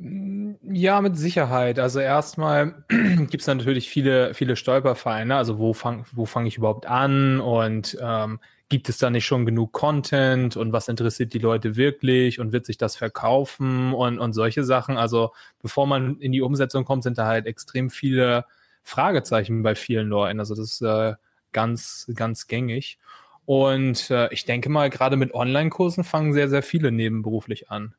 Ja, 0.00 1.00
mit 1.00 1.16
Sicherheit. 1.16 1.80
Also 1.80 1.98
erstmal 1.98 2.84
gibt 2.88 3.40
es 3.40 3.46
natürlich 3.48 3.88
viele, 3.90 4.32
viele 4.32 4.54
Stolperfallen. 4.54 5.28
Ne? 5.28 5.36
Also 5.36 5.58
wo 5.58 5.72
fange 5.72 6.04
wo 6.12 6.24
fang 6.24 6.46
ich 6.46 6.56
überhaupt 6.56 6.86
an 6.86 7.40
und 7.40 7.98
ähm, 8.00 8.38
gibt 8.68 8.88
es 8.88 8.98
da 8.98 9.10
nicht 9.10 9.24
schon 9.24 9.44
genug 9.44 9.72
Content 9.72 10.56
und 10.56 10.72
was 10.72 10.88
interessiert 10.88 11.32
die 11.32 11.38
Leute 11.38 11.76
wirklich 11.76 12.38
und 12.38 12.52
wird 12.52 12.66
sich 12.66 12.78
das 12.78 12.96
verkaufen 12.96 13.92
und, 13.92 14.18
und 14.20 14.34
solche 14.34 14.62
Sachen. 14.62 14.96
Also 14.96 15.32
bevor 15.62 15.86
man 15.86 16.20
in 16.20 16.30
die 16.32 16.42
Umsetzung 16.42 16.84
kommt, 16.84 17.02
sind 17.02 17.18
da 17.18 17.26
halt 17.26 17.46
extrem 17.46 17.90
viele 17.90 18.44
Fragezeichen 18.84 19.62
bei 19.62 19.74
vielen 19.74 20.08
Leuten. 20.08 20.38
Also 20.38 20.54
das 20.54 20.80
äh, 20.80 21.14
ganz, 21.52 22.10
ganz 22.14 22.46
gängig. 22.46 22.98
Und 23.44 24.10
äh, 24.10 24.32
ich 24.32 24.44
denke 24.44 24.68
mal, 24.68 24.90
gerade 24.90 25.16
mit 25.16 25.32
Online-Kursen 25.34 26.04
fangen 26.04 26.32
sehr, 26.32 26.48
sehr 26.48 26.62
viele 26.62 26.92
nebenberuflich 26.92 27.70
an. 27.70 27.94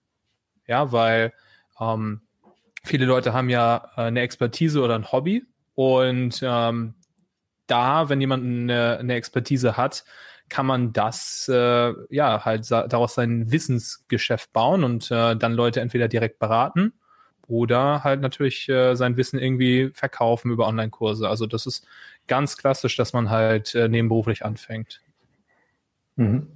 Ja, 0.67 0.91
weil 0.91 1.33
ähm, 1.79 2.21
viele 2.83 3.05
Leute 3.05 3.33
haben 3.33 3.49
ja 3.49 3.89
äh, 3.97 4.01
eine 4.01 4.21
Expertise 4.21 4.81
oder 4.81 4.95
ein 4.95 5.11
Hobby. 5.11 5.43
Und 5.73 6.41
ähm, 6.43 6.93
da, 7.65 8.09
wenn 8.09 8.21
jemand 8.21 8.43
eine, 8.43 8.97
eine 8.99 9.13
Expertise 9.15 9.77
hat, 9.77 10.03
kann 10.49 10.65
man 10.65 10.93
das 10.93 11.49
äh, 11.51 11.93
ja 12.09 12.43
halt 12.43 12.69
daraus 12.69 13.13
sein 13.13 13.51
Wissensgeschäft 13.51 14.51
bauen 14.51 14.83
und 14.83 15.09
äh, 15.11 15.35
dann 15.35 15.53
Leute 15.53 15.79
entweder 15.79 16.07
direkt 16.07 16.39
beraten 16.39 16.93
oder 17.47 18.03
halt 18.03 18.21
natürlich 18.21 18.67
äh, 18.69 18.95
sein 18.95 19.17
Wissen 19.17 19.39
irgendwie 19.39 19.91
verkaufen 19.93 20.51
über 20.51 20.67
Online-Kurse. 20.67 21.29
Also 21.29 21.45
das 21.45 21.65
ist 21.65 21.85
ganz 22.29 22.55
klassisch, 22.55 22.95
dass 22.95 23.11
man 23.11 23.29
halt 23.29 23.75
äh, 23.75 23.89
nebenberuflich 23.89 24.45
anfängt. 24.45 25.01
Mhm. 26.15 26.47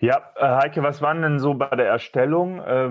Ja, 0.00 0.32
äh, 0.34 0.46
Heike, 0.46 0.82
was 0.82 1.00
waren 1.00 1.22
denn 1.22 1.38
so 1.38 1.54
bei 1.54 1.68
der 1.76 1.86
Erstellung 1.86 2.58
äh, 2.58 2.90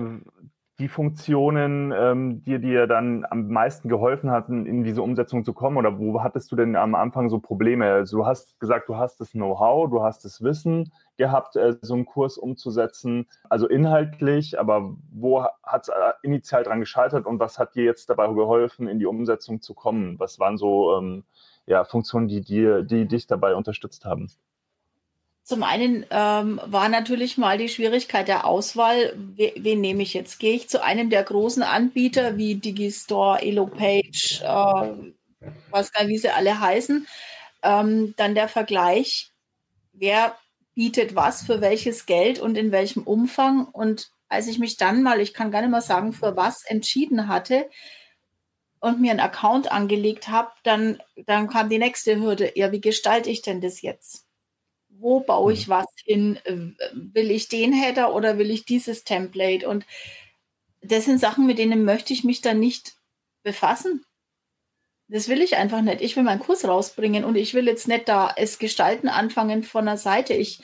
die 0.82 0.88
Funktionen, 0.88 1.92
ähm, 1.96 2.42
die 2.42 2.58
dir 2.58 2.88
dann 2.88 3.24
am 3.30 3.48
meisten 3.48 3.88
geholfen 3.88 4.32
hatten, 4.32 4.66
in 4.66 4.82
diese 4.82 5.00
Umsetzung 5.00 5.44
zu 5.44 5.52
kommen? 5.52 5.76
Oder 5.76 5.98
wo 5.98 6.22
hattest 6.22 6.50
du 6.50 6.56
denn 6.56 6.74
am 6.74 6.96
Anfang 6.96 7.30
so 7.30 7.38
Probleme? 7.38 7.90
Also 7.90 8.18
du 8.18 8.26
hast 8.26 8.58
gesagt, 8.58 8.88
du 8.88 8.96
hast 8.96 9.20
das 9.20 9.30
Know-how, 9.30 9.88
du 9.88 10.02
hast 10.02 10.24
das 10.24 10.42
Wissen 10.42 10.92
gehabt, 11.16 11.54
äh, 11.54 11.76
so 11.82 11.94
einen 11.94 12.04
Kurs 12.04 12.36
umzusetzen, 12.36 13.28
also 13.48 13.68
inhaltlich, 13.68 14.58
aber 14.58 14.96
wo 15.12 15.44
hat 15.62 15.82
es 15.82 15.88
äh, 15.88 15.92
initial 16.22 16.64
dran 16.64 16.80
gescheitert 16.80 17.26
und 17.26 17.38
was 17.38 17.60
hat 17.60 17.76
dir 17.76 17.84
jetzt 17.84 18.10
dabei 18.10 18.26
geholfen, 18.32 18.88
in 18.88 18.98
die 18.98 19.06
Umsetzung 19.06 19.60
zu 19.60 19.74
kommen? 19.74 20.18
Was 20.18 20.40
waren 20.40 20.58
so 20.58 20.98
ähm, 20.98 21.22
ja, 21.66 21.84
Funktionen, 21.84 22.26
die, 22.26 22.40
dir, 22.40 22.82
die 22.82 23.06
dich 23.06 23.28
dabei 23.28 23.54
unterstützt 23.54 24.04
haben? 24.04 24.30
Zum 25.44 25.64
einen 25.64 26.06
ähm, 26.10 26.60
war 26.64 26.88
natürlich 26.88 27.36
mal 27.36 27.58
die 27.58 27.68
Schwierigkeit 27.68 28.28
der 28.28 28.46
Auswahl. 28.46 29.12
Wen, 29.16 29.52
wen 29.56 29.80
nehme 29.80 30.02
ich 30.02 30.14
jetzt? 30.14 30.38
Gehe 30.38 30.54
ich 30.54 30.68
zu 30.68 30.82
einem 30.82 31.10
der 31.10 31.24
großen 31.24 31.64
Anbieter 31.64 32.36
wie 32.36 32.54
Digistore, 32.54 33.42
Elopage, 33.42 34.40
äh, 34.42 35.48
was 35.70 35.92
gar 35.92 36.04
nicht, 36.04 36.12
wie 36.12 36.18
sie 36.18 36.30
alle 36.30 36.60
heißen. 36.60 37.08
Ähm, 37.64 38.14
dann 38.16 38.34
der 38.36 38.48
Vergleich, 38.48 39.32
wer 39.92 40.36
bietet 40.74 41.16
was 41.16 41.42
für 41.42 41.60
welches 41.60 42.06
Geld 42.06 42.38
und 42.38 42.56
in 42.56 42.70
welchem 42.72 43.02
Umfang. 43.02 43.66
Und 43.66 44.10
als 44.28 44.46
ich 44.46 44.58
mich 44.60 44.76
dann 44.76 45.02
mal, 45.02 45.20
ich 45.20 45.34
kann 45.34 45.50
gar 45.50 45.60
nicht 45.60 45.70
mal 45.70 45.82
sagen, 45.82 46.12
für 46.12 46.36
was 46.36 46.64
entschieden 46.64 47.26
hatte 47.28 47.68
und 48.80 49.00
mir 49.00 49.10
einen 49.10 49.20
Account 49.20 49.70
angelegt 49.70 50.28
habe, 50.28 50.52
dann, 50.62 51.02
dann 51.26 51.48
kam 51.48 51.68
die 51.68 51.78
nächste 51.78 52.16
Hürde. 52.20 52.52
Ja, 52.54 52.72
wie 52.72 52.80
gestalte 52.80 53.28
ich 53.28 53.42
denn 53.42 53.60
das 53.60 53.82
jetzt? 53.82 54.24
Wo 55.02 55.20
baue 55.20 55.52
ich 55.52 55.66
mhm. 55.66 55.72
was 55.72 55.86
hin? 56.04 56.38
Will 56.92 57.30
ich 57.30 57.48
den 57.48 57.72
Header 57.72 58.14
oder 58.14 58.38
will 58.38 58.50
ich 58.50 58.64
dieses 58.64 59.02
Template? 59.02 59.68
Und 59.68 59.84
das 60.80 61.04
sind 61.04 61.18
Sachen, 61.18 61.46
mit 61.46 61.58
denen 61.58 61.84
möchte 61.84 62.12
ich 62.12 62.24
mich 62.24 62.40
dann 62.40 62.60
nicht 62.60 62.94
befassen. 63.42 64.04
Das 65.08 65.28
will 65.28 65.42
ich 65.42 65.56
einfach 65.56 65.82
nicht. 65.82 66.00
Ich 66.00 66.16
will 66.16 66.22
meinen 66.22 66.40
Kurs 66.40 66.64
rausbringen 66.64 67.24
und 67.24 67.36
ich 67.36 67.52
will 67.52 67.66
jetzt 67.66 67.88
nicht 67.88 68.08
da 68.08 68.32
es 68.34 68.58
gestalten 68.58 69.08
anfangen 69.08 69.62
von 69.62 69.84
der 69.84 69.98
Seite. 69.98 70.34
Ich, 70.34 70.60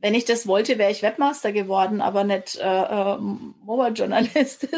wenn 0.00 0.14
ich 0.14 0.24
das 0.24 0.46
wollte, 0.46 0.76
wäre 0.78 0.90
ich 0.90 1.02
Webmaster 1.02 1.52
geworden, 1.52 2.00
aber 2.00 2.24
nicht 2.24 2.56
äh, 2.56 2.62
äh, 2.62 3.18
Mobile 3.18 3.92
Journalist. 3.92 4.68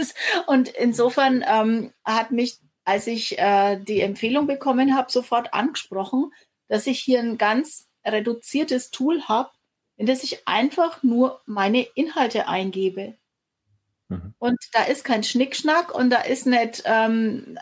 und 0.47 0.69
insofern 0.69 1.45
ähm, 1.49 1.93
hat 2.05 2.31
mich, 2.31 2.59
als 2.85 3.07
ich 3.07 3.39
äh, 3.39 3.79
die 3.81 4.01
Empfehlung 4.01 4.47
bekommen 4.47 4.95
habe, 4.95 5.11
sofort 5.11 5.55
angesprochen, 5.55 6.31
dass 6.69 6.87
ich 6.87 7.01
hier 7.01 7.21
ein 7.21 7.39
ganz 7.39 7.89
reduziertes 8.05 8.91
Tool 8.91 9.23
habe, 9.25 9.51
in 9.97 10.07
das 10.07 10.25
ich 10.25 10.47
einfach 10.47 11.03
nur 11.03 11.41
meine 11.47 11.83
Inhalte 11.95 12.49
eingebe. 12.49 13.15
Mhm. 14.09 14.35
Und 14.39 14.59
da 14.73 14.85
ist 14.85 15.05
kein 15.05 15.25
Schnickschnack 15.25 15.95
und 15.95 16.11
da 16.11 16.21
ist 16.21 16.47
nicht 16.47 16.83
ähm, 16.87 17.59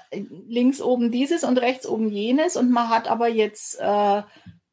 links 0.49 0.81
oben 0.81 1.11
dieses 1.11 1.45
und 1.45 1.59
rechts 1.59 1.87
oben 1.87 2.11
jenes 2.11 2.57
und 2.57 2.71
man 2.71 2.89
hat 2.89 3.09
aber 3.09 3.29
jetzt, 3.29 3.79
äh, 3.79 4.23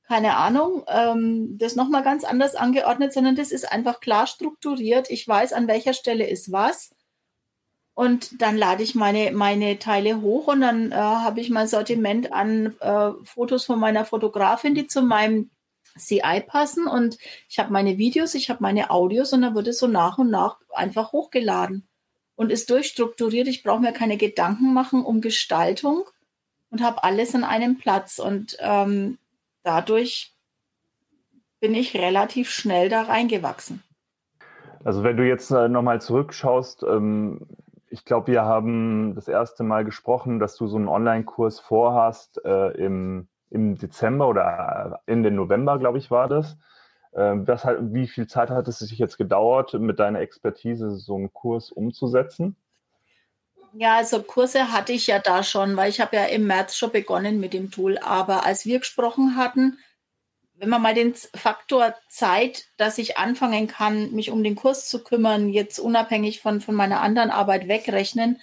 keine 0.08 0.38
Ahnung, 0.38 0.84
ähm, 0.88 1.58
das 1.58 1.76
nochmal 1.76 2.04
ganz 2.04 2.24
anders 2.24 2.56
angeordnet, 2.56 3.14
sondern 3.14 3.36
das 3.36 3.52
ist 3.52 3.72
einfach 3.72 4.00
klar 4.00 4.26
strukturiert. 4.26 5.10
Ich 5.12 5.28
weiß, 5.28 5.54
an 5.54 5.68
welcher 5.68 5.94
Stelle 5.94 6.28
ist 6.28 6.52
was. 6.52 6.92
Und 7.94 8.42
dann 8.42 8.56
lade 8.58 8.82
ich 8.82 8.96
meine, 8.96 9.32
meine 9.34 9.78
Teile 9.78 10.22
hoch 10.22 10.48
und 10.48 10.62
dann 10.62 10.94
äh, 10.94 10.96
habe 10.96 11.42
ich 11.42 11.50
mein 11.50 11.68
Sortiment 11.68 12.32
an 12.32 12.74
äh, 12.80 13.12
Fotos 13.26 13.66
von 13.66 13.78
meiner 13.78 14.06
Fotografin, 14.06 14.74
die 14.74 14.88
zu 14.88 15.02
meinem 15.02 15.52
CI 15.98 16.44
passen 16.46 16.88
und 16.88 17.18
ich 17.48 17.60
habe 17.60 17.72
meine 17.72 17.98
Videos, 17.98 18.36
ich 18.36 18.50
habe 18.50 18.62
meine 18.62 18.92
Audios 18.92 19.34
und 19.34 19.42
dann 19.42 19.56
wird 19.56 19.68
es 19.68 19.80
so 19.80 19.88
nach 19.88 20.18
und 20.18 20.30
nach 20.30 20.58
einfach 20.74 21.12
hochgeladen 21.12 21.88
und 22.36 22.52
ist 22.52 22.70
durchstrukturiert. 22.70 23.48
Ich 23.48 23.64
brauche 23.64 23.82
mir 23.82 23.92
keine 23.92 24.18
Gedanken 24.18 24.74
machen 24.74 25.04
um 25.04 25.22
Gestaltung 25.22 26.06
und 26.70 26.82
habe 26.82 27.04
alles 27.04 27.36
an 27.36 27.44
einem 27.44 27.78
Platz 27.78 28.20
und 28.20 28.58
ähm, 28.60 29.18
dadurch 29.64 30.34
bin 31.60 31.76
ich 31.76 31.96
relativ 31.96 32.50
schnell 32.50 32.90
da 32.90 33.04
reingewachsen. 33.04 33.84
Also 34.84 35.04
wenn 35.04 35.18
du 35.18 35.28
jetzt 35.28 35.52
äh, 35.52 35.68
nochmal 35.68 36.02
zurückschaust, 36.02 36.84
ähm, 36.84 37.42
ich 37.90 38.06
glaube, 38.06 38.28
wir 38.28 38.44
haben 38.44 39.16
das 39.16 39.28
erste 39.28 39.64
Mal 39.64 39.84
gesprochen, 39.84 40.40
dass 40.40 40.56
du 40.56 40.68
so 40.68 40.78
einen 40.78 40.88
Online-Kurs 40.88 41.60
vorhast 41.60 42.40
äh, 42.46 42.72
im 42.78 43.28
im 43.50 43.78
Dezember 43.78 44.28
oder 44.28 45.00
äh, 45.06 45.12
Ende 45.12 45.32
November, 45.32 45.80
glaube 45.80 45.98
ich, 45.98 46.12
war 46.12 46.28
das. 46.28 46.58
Ähm, 47.14 47.46
das 47.46 47.66
hat, 47.66 47.78
wie 47.82 48.08
viel 48.08 48.28
Zeit 48.28 48.50
hat 48.50 48.68
es 48.68 48.80
sich 48.80 48.98
jetzt 48.98 49.18
gedauert, 49.18 49.74
mit 49.74 50.00
deiner 50.00 50.20
Expertise 50.20 50.92
so 50.92 51.16
einen 51.16 51.34
Kurs 51.34 51.72
umzusetzen? 51.72 52.56
Ja, 53.74 53.98
also 53.98 54.24
Kurse 54.24 54.72
hatte 54.72 54.94
ich 54.94 55.08
ja 55.08 55.20
da 55.20 55.44
schon, 55.44 55.78
weil 55.78 55.90
ich 55.90 56.02
habe 56.02 56.16
ja 56.16 56.26
im 56.26 56.48
März 56.48 56.76
schon 56.76 56.92
begonnen 56.92 57.40
mit 57.40 57.54
dem 57.54 57.70
Tool. 57.70 58.00
Aber 58.00 58.46
als 58.46 58.66
wir 58.66 58.80
gesprochen 58.80 59.36
hatten, 59.36 59.78
wenn 60.56 60.70
man 60.70 60.82
mal 60.82 60.94
den 60.94 61.14
Faktor 61.14 61.94
Zeit, 62.10 62.66
dass 62.78 62.98
ich 62.98 63.18
anfangen 63.18 63.68
kann, 63.68 64.12
mich 64.12 64.32
um 64.32 64.44
den 64.44 64.56
Kurs 64.56 64.90
zu 64.90 65.04
kümmern, 65.04 65.50
jetzt 65.50 65.80
unabhängig 65.80 66.42
von, 66.42 66.62
von 66.62 66.76
meiner 66.76 67.00
anderen 67.02 67.32
Arbeit 67.32 67.68
wegrechnen, 67.68 68.42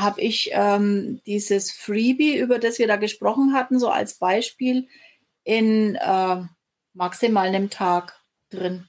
habe 0.00 0.20
ich 0.20 0.50
ähm, 0.52 1.20
dieses 1.26 1.72
Freebie, 1.72 2.36
über 2.36 2.58
das 2.58 2.78
wir 2.78 2.86
da 2.86 2.96
gesprochen 2.96 3.52
hatten, 3.54 3.78
so 3.78 3.88
als 3.88 4.14
Beispiel 4.14 4.88
in 5.44 5.94
äh, 5.96 6.42
maximal 6.94 7.46
einem 7.46 7.70
Tag 7.70 8.20
drin. 8.50 8.88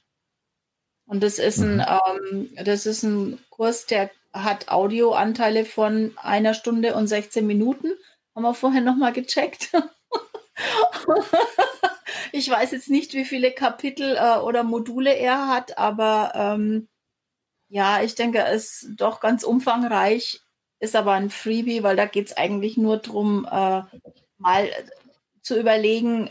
Und 1.05 1.23
das 1.23 1.39
ist 1.39 1.59
ein, 1.59 1.77
mhm. 1.77 2.49
ähm, 2.55 2.65
das 2.65 2.85
ist 2.85 3.03
ein 3.03 3.39
Kurs, 3.49 3.85
der 3.85 4.09
hat 4.33 4.69
Audioanteile 4.69 5.65
von 5.65 6.13
einer 6.17 6.53
Stunde 6.53 6.95
und 6.95 7.07
16 7.07 7.45
Minuten. 7.47 7.91
Haben 8.35 8.43
wir 8.43 8.53
vorher 8.53 8.81
nochmal 8.81 9.13
gecheckt. 9.13 9.71
ich 12.31 12.49
weiß 12.49 12.71
jetzt 12.71 12.89
nicht, 12.89 13.13
wie 13.13 13.25
viele 13.25 13.51
Kapitel 13.51 14.15
äh, 14.15 14.37
oder 14.39 14.63
Module 14.63 15.15
er 15.15 15.47
hat, 15.47 15.77
aber 15.77 16.33
ähm, 16.35 16.87
ja, 17.69 18.01
ich 18.01 18.15
denke, 18.15 18.43
es 18.45 18.83
ist 18.83 18.95
doch 18.97 19.19
ganz 19.19 19.43
umfangreich 19.43 20.41
ist 20.79 20.95
aber 20.95 21.13
ein 21.13 21.29
Freebie, 21.29 21.83
weil 21.83 21.95
da 21.95 22.05
geht 22.05 22.27
es 22.27 22.37
eigentlich 22.37 22.77
nur 22.77 22.97
darum, 22.97 23.45
äh, 23.45 23.81
mal 24.37 24.69
zu 25.41 25.59
überlegen, 25.59 26.29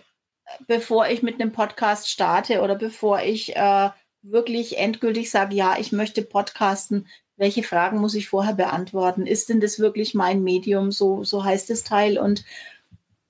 bevor 0.67 1.09
ich 1.09 1.23
mit 1.23 1.41
einem 1.41 1.53
Podcast 1.53 2.09
starte 2.09 2.61
oder 2.61 2.77
bevor 2.77 3.21
ich 3.23 3.57
äh, 3.57 3.91
wirklich 4.23 4.79
endgültig 4.79 5.31
sage, 5.31 5.55
ja, 5.55 5.77
ich 5.79 5.93
möchte 5.93 6.23
podcasten, 6.23 7.07
welche 7.37 7.63
Fragen 7.63 7.99
muss 7.99 8.15
ich 8.15 8.29
vorher 8.29 8.55
beantworten? 8.55 9.27
Ist 9.27 9.49
denn 9.49 9.61
das 9.61 9.79
wirklich 9.79 10.15
mein 10.15 10.43
Medium? 10.43 10.91
So, 10.91 11.23
so 11.23 11.45
heißt 11.45 11.69
das 11.71 11.85
Teil. 11.85 12.19
Und 12.19 12.45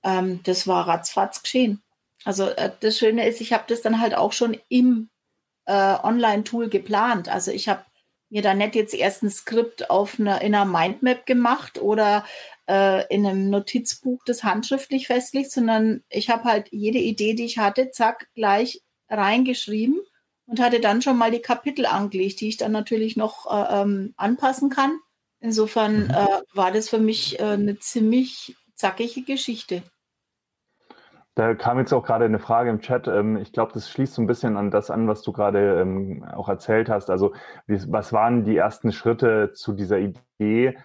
ähm, 0.03 0.39
das 0.43 0.67
war 0.67 0.87
ratzfatz 0.87 1.43
geschehen. 1.43 1.81
Also 2.23 2.47
äh, 2.49 2.71
das 2.79 2.97
Schöne 2.97 3.27
ist, 3.27 3.41
ich 3.41 3.53
habe 3.53 3.65
das 3.67 3.81
dann 3.81 3.99
halt 3.99 4.15
auch 4.15 4.31
schon 4.31 4.57
im 4.69 5.09
äh, 5.65 5.73
Online-Tool 5.73 6.69
geplant. 6.69 7.29
Also 7.29 7.51
ich 7.51 7.67
habe 7.67 7.83
mir 8.29 8.41
da 8.41 8.53
nicht 8.53 8.75
jetzt 8.75 8.93
erst 8.93 9.23
ein 9.23 9.29
Skript 9.29 9.89
auf 9.89 10.19
einer, 10.19 10.41
in 10.41 10.53
einer 10.53 10.65
Mindmap 10.65 11.25
gemacht 11.25 11.81
oder 11.81 12.25
äh, 12.67 13.05
in 13.13 13.25
einem 13.25 13.49
Notizbuch 13.49 14.23
das 14.25 14.43
handschriftlich 14.43 15.07
festlegt, 15.07 15.51
sondern 15.51 16.03
ich 16.09 16.29
habe 16.29 16.43
halt 16.43 16.67
jede 16.71 16.99
Idee, 16.99 17.33
die 17.33 17.45
ich 17.45 17.57
hatte, 17.57 17.91
zack, 17.91 18.27
gleich 18.35 18.81
reingeschrieben 19.09 19.99
und 20.45 20.59
hatte 20.59 20.79
dann 20.79 21.01
schon 21.01 21.17
mal 21.17 21.31
die 21.31 21.41
Kapitel 21.41 21.85
angelegt, 21.85 22.41
die 22.41 22.49
ich 22.49 22.57
dann 22.57 22.71
natürlich 22.71 23.15
noch 23.15 23.45
äh, 23.49 23.81
ähm, 23.81 24.13
anpassen 24.17 24.69
kann. 24.69 24.99
Insofern 25.39 26.05
mhm. 26.05 26.11
äh, 26.11 26.41
war 26.53 26.71
das 26.71 26.89
für 26.89 26.99
mich 26.99 27.39
äh, 27.39 27.43
eine 27.43 27.79
ziemlich 27.79 28.55
zackige 28.75 29.21
Geschichte. 29.23 29.83
Da 31.37 31.53
kam 31.53 31.77
jetzt 31.77 31.93
auch 31.93 32.03
gerade 32.03 32.25
eine 32.25 32.39
Frage 32.39 32.71
im 32.71 32.79
Chat. 32.79 33.07
Ähm, 33.07 33.37
ich 33.37 33.51
glaube, 33.51 33.71
das 33.71 33.91
schließt 33.91 34.15
so 34.15 34.23
ein 34.23 34.27
bisschen 34.27 34.57
an 34.57 34.71
das 34.71 34.89
an, 34.89 35.07
was 35.07 35.21
du 35.21 35.31
gerade 35.31 35.81
ähm, 35.81 36.23
auch 36.23 36.49
erzählt 36.49 36.89
hast. 36.89 37.11
Also, 37.11 37.35
was 37.67 38.11
waren 38.11 38.43
die 38.43 38.57
ersten 38.57 38.91
Schritte 38.91 39.51
zu 39.53 39.73
dieser 39.73 39.99
Idee? 39.99 40.75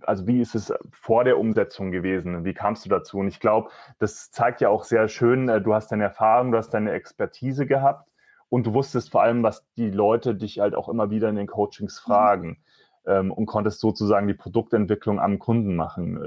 Also, 0.00 0.26
wie 0.26 0.40
ist 0.40 0.56
es 0.56 0.74
vor 0.90 1.22
der 1.22 1.38
Umsetzung 1.38 1.92
gewesen? 1.92 2.44
Wie 2.44 2.54
kamst 2.54 2.84
du 2.84 2.88
dazu? 2.88 3.18
Und 3.18 3.28
ich 3.28 3.38
glaube, 3.38 3.70
das 4.00 4.32
zeigt 4.32 4.60
ja 4.60 4.68
auch 4.68 4.82
sehr 4.82 5.06
schön, 5.06 5.48
äh, 5.48 5.60
du 5.60 5.72
hast 5.74 5.92
deine 5.92 6.02
Erfahrung, 6.02 6.50
du 6.50 6.58
hast 6.58 6.70
deine 6.70 6.90
Expertise 6.90 7.64
gehabt 7.64 8.10
und 8.48 8.66
du 8.66 8.74
wusstest 8.74 9.12
vor 9.12 9.22
allem, 9.22 9.44
was 9.44 9.64
die 9.76 9.90
Leute 9.90 10.34
dich 10.34 10.58
halt 10.58 10.74
auch 10.74 10.88
immer 10.88 11.10
wieder 11.10 11.28
in 11.28 11.36
den 11.36 11.46
Coachings 11.46 12.00
fragen 12.00 12.58
mhm. 13.06 13.30
und 13.30 13.46
konntest 13.46 13.78
sozusagen 13.78 14.26
die 14.26 14.34
Produktentwicklung 14.34 15.20
am 15.20 15.38
Kunden 15.38 15.76
machen. 15.76 16.18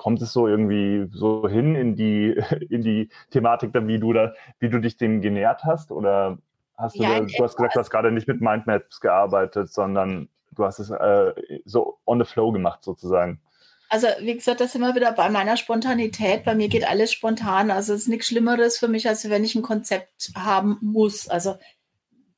Kommt 0.00 0.22
es 0.22 0.32
so 0.32 0.48
irgendwie 0.48 1.10
so 1.12 1.46
hin 1.46 1.74
in 1.74 1.94
die, 1.94 2.34
in 2.70 2.80
die 2.80 3.10
Thematik, 3.30 3.74
dann, 3.74 3.86
wie 3.86 3.98
du 3.98 4.14
da, 4.14 4.32
wie 4.58 4.70
du 4.70 4.80
dich 4.80 4.96
dem 4.96 5.20
genährt 5.20 5.64
hast? 5.64 5.92
Oder 5.92 6.38
hast 6.78 6.98
du, 6.98 7.02
ja, 7.02 7.20
da, 7.20 7.26
du 7.26 7.44
hast 7.44 7.56
gesagt, 7.56 7.76
du 7.76 7.80
hast 7.80 7.90
gerade 7.90 8.10
nicht 8.10 8.26
mit 8.26 8.40
Mindmaps 8.40 9.02
gearbeitet, 9.02 9.70
sondern 9.70 10.30
du 10.52 10.64
hast 10.64 10.78
es 10.78 10.88
äh, 10.88 11.34
so 11.66 11.98
on 12.06 12.18
the 12.18 12.24
flow 12.24 12.50
gemacht 12.50 12.82
sozusagen. 12.82 13.42
Also, 13.90 14.06
wie 14.20 14.32
gesagt, 14.32 14.62
das 14.62 14.72
sind 14.72 14.80
wir 14.80 14.94
wieder 14.94 15.12
bei 15.12 15.28
meiner 15.28 15.58
Spontanität. 15.58 16.44
Bei 16.44 16.54
mir 16.54 16.68
geht 16.68 16.88
alles 16.88 17.12
spontan. 17.12 17.70
Also, 17.70 17.92
es 17.92 18.02
ist 18.02 18.08
nichts 18.08 18.28
Schlimmeres 18.28 18.78
für 18.78 18.88
mich, 18.88 19.06
als 19.06 19.28
wenn 19.28 19.44
ich 19.44 19.54
ein 19.54 19.62
Konzept 19.62 20.30
haben 20.34 20.78
muss. 20.80 21.28
Also, 21.28 21.58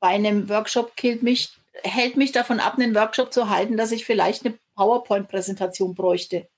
bei 0.01 0.09
einem 0.09 0.49
Workshop 0.49 0.97
killt 0.97 1.23
mich, 1.23 1.55
hält 1.83 2.17
mich 2.17 2.33
davon 2.33 2.59
ab, 2.59 2.73
einen 2.77 2.93
Workshop 2.93 3.31
zu 3.31 3.49
halten, 3.49 3.77
dass 3.77 3.93
ich 3.93 4.03
vielleicht 4.03 4.45
eine 4.45 4.57
PowerPoint-Präsentation 4.75 5.95
bräuchte 5.95 6.49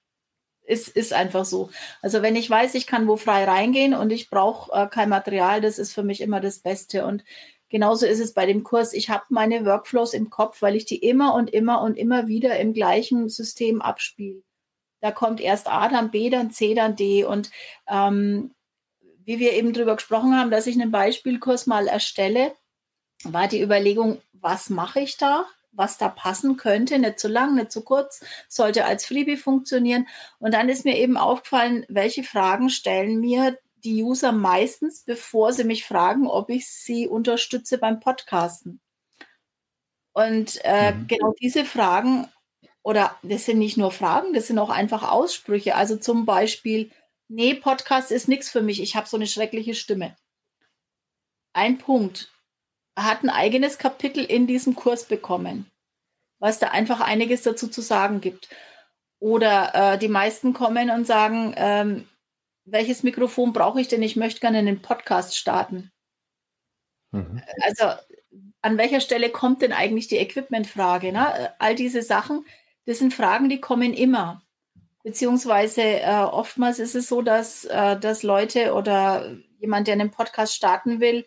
ist, 0.66 0.90
ist 0.90 1.14
einfach 1.14 1.46
so. 1.46 1.70
Also 2.02 2.22
wenn 2.22 2.36
ich 2.36 2.50
weiß, 2.50 2.76
ich 2.76 2.88
kann 2.88 3.08
wo 3.08 3.18
frei 3.18 3.46
reingehen 3.46 3.94
und 3.94 4.12
ich 4.12 4.30
brauche 4.30 4.72
äh, 4.74 4.88
kein 4.88 5.10
Material, 5.10 5.62
das 5.62 5.80
ist 5.80 5.94
für 5.94 6.04
mich 6.04 6.22
immer 6.22 6.40
das 6.40 6.60
Beste. 6.60 7.06
Und 7.06 7.24
genauso 7.70 8.06
ist 8.06 8.20
es 8.20 8.34
bei 8.34 8.46
dem 8.46 8.64
Kurs. 8.64 8.94
Ich 8.94 9.10
habe 9.10 9.26
meine 9.30 9.66
Workflows 9.66 10.14
im 10.14 10.30
Kopf, 10.30 10.62
weil 10.62 10.76
ich 10.76 10.86
die 10.86 10.98
immer 10.98 11.34
und 11.36 11.50
immer 11.52 11.82
und 11.82 11.98
immer 11.98 12.28
wieder 12.28 12.58
im 12.60 12.74
gleichen 12.74 13.30
System 13.30 13.82
abspiele. 13.82 14.42
Da 15.02 15.12
kommt 15.12 15.40
erst 15.40 15.68
A, 15.68 15.88
dann 15.88 16.12
B, 16.12 16.30
dann 16.30 16.52
C, 16.52 16.74
dann 16.74 16.96
D. 16.96 17.26
Und 17.26 17.52
ähm, 17.88 18.56
wie 19.24 19.40
wir 19.40 19.54
eben 19.54 19.74
darüber 19.74 19.96
gesprochen 19.96 20.38
haben, 20.38 20.52
dass 20.52 20.68
ich 20.68 20.80
einen 20.80 20.92
Beispielkurs 20.92 21.68
mal 21.68 21.88
erstelle, 21.88 22.54
war 23.24 23.48
die 23.48 23.62
Überlegung, 23.62 24.22
was 24.34 24.70
mache 24.70 25.00
ich 25.00 25.18
da? 25.18 25.46
Was 25.76 25.98
da 25.98 26.10
passen 26.10 26.58
könnte, 26.58 26.98
nicht 27.00 27.20
zu 27.20 27.28
lang, 27.28 27.56
nicht 27.56 27.72
zu 27.72 27.84
kurz, 27.84 28.24
sollte 28.48 28.86
als 28.86 29.06
Freebie 29.06 29.38
funktionieren. 29.38 30.08
Und 30.40 30.54
dann 30.54 30.70
ist 30.70 30.86
mir 30.86 30.98
eben 30.98 31.18
aufgefallen, 31.18 31.86
welche 31.90 32.24
Fragen 32.24 32.70
stellen 32.70 33.20
mir 33.20 33.58
die 33.84 34.04
User 34.04 34.32
meistens, 34.32 35.04
bevor 35.04 35.54
sie 35.54 35.64
mich 35.64 35.86
fragen, 35.86 36.28
ob 36.28 36.50
ich 36.50 36.68
sie 36.68 37.08
unterstütze 37.08 37.78
beim 37.78 38.00
Podcasten. 38.00 38.82
Und 40.14 40.60
äh, 40.64 40.94
mhm. 40.94 41.08
genau 41.08 41.34
diese 41.40 41.66
Fragen, 41.66 42.28
oder 42.84 43.16
das 43.22 43.46
sind 43.46 43.60
nicht 43.60 43.78
nur 43.78 43.92
Fragen, 43.92 44.34
das 44.34 44.48
sind 44.48 44.60
auch 44.60 44.70
einfach 44.70 45.10
Aussprüche. 45.12 45.76
Also 45.76 45.98
zum 45.98 46.26
Beispiel, 46.26 46.92
nee, 47.28 47.54
Podcast 47.54 48.12
ist 48.12 48.28
nichts 48.28 48.50
für 48.50 48.62
mich, 48.62 48.82
ich 48.82 48.96
habe 48.96 49.08
so 49.08 49.18
eine 49.18 49.28
schreckliche 49.28 49.76
Stimme. 49.76 50.16
Ein 51.54 51.78
Punkt 51.78 52.32
hat 52.96 53.24
ein 53.24 53.30
eigenes 53.30 53.78
Kapitel 53.78 54.24
in 54.24 54.48
diesem 54.48 54.76
Kurs 54.76 55.06
bekommen, 55.06 55.70
was 56.40 56.60
da 56.60 56.68
einfach 56.70 57.02
einiges 57.02 57.44
dazu 57.44 57.68
zu 57.68 57.82
sagen 57.82 58.22
gibt. 58.22 58.50
Oder 59.20 59.94
äh, 59.94 59.98
die 59.98 60.08
meisten 60.08 60.54
kommen 60.54 60.90
und 60.90 61.06
sagen, 61.06 61.54
ähm, 61.58 62.08
welches 62.66 63.04
Mikrofon 63.04 63.54
brauche 63.54 63.80
ich 63.80 63.88
denn? 63.88 64.02
Ich 64.04 64.16
möchte 64.16 64.40
gerne 64.40 64.58
einen 64.58 64.82
Podcast 64.82 65.38
starten. 65.38 65.92
Mhm. 67.12 67.42
Also 67.62 67.86
an 68.62 68.78
welcher 68.78 69.00
Stelle 69.00 69.30
kommt 69.30 69.62
denn 69.62 69.74
eigentlich 69.74 70.08
die 70.08 70.18
Equipmentfrage? 70.18 71.12
Ne? 71.12 71.54
All 71.60 71.76
diese 71.76 72.02
Sachen, 72.02 72.46
das 72.86 73.00
sind 73.00 73.14
Fragen, 73.14 73.50
die 73.50 73.62
kommen 73.62 73.94
immer. 73.94 74.42
Beziehungsweise 75.04 75.82
äh, 75.82 76.24
oftmals 76.24 76.80
ist 76.80 76.96
es 76.96 77.08
so, 77.08 77.22
dass, 77.22 77.66
äh, 77.66 78.00
dass 78.00 78.24
Leute 78.24 78.74
oder 78.74 79.38
jemand, 79.60 79.88
der 79.88 79.94
einen 79.94 80.10
Podcast 80.10 80.56
starten 80.56 81.00
will, 81.00 81.26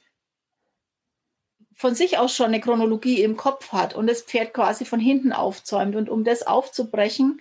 von 1.79 1.95
sich 1.95 2.19
aus 2.19 2.35
schon 2.35 2.47
eine 2.47 2.61
Chronologie 2.61 3.23
im 3.23 3.37
Kopf 3.37 3.73
hat 3.73 3.95
und 3.95 4.09
das 4.09 4.23
Pferd 4.23 4.53
quasi 4.53 4.85
von 4.85 4.99
hinten 4.99 5.33
aufzäumt. 5.33 5.95
Und 5.95 6.11
um 6.11 6.25
das 6.25 6.45
aufzubrechen, 6.45 7.41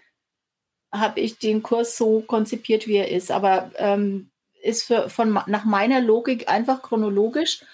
habe 0.93 1.19
ich 1.19 1.39
den 1.39 1.63
Kurs 1.63 1.97
so 1.97 2.21
konzipiert, 2.21 2.86
wie 2.86 2.97
er 2.97 3.10
ist. 3.10 3.32
Aber 3.32 3.71
ähm, 3.78 4.30
ist 4.62 4.84
für, 4.84 5.10
von, 5.10 5.34
nach 5.47 5.65
meiner 5.65 6.02
Logik 6.02 6.50
einfach 6.50 6.84
chronologisch. 6.84 7.65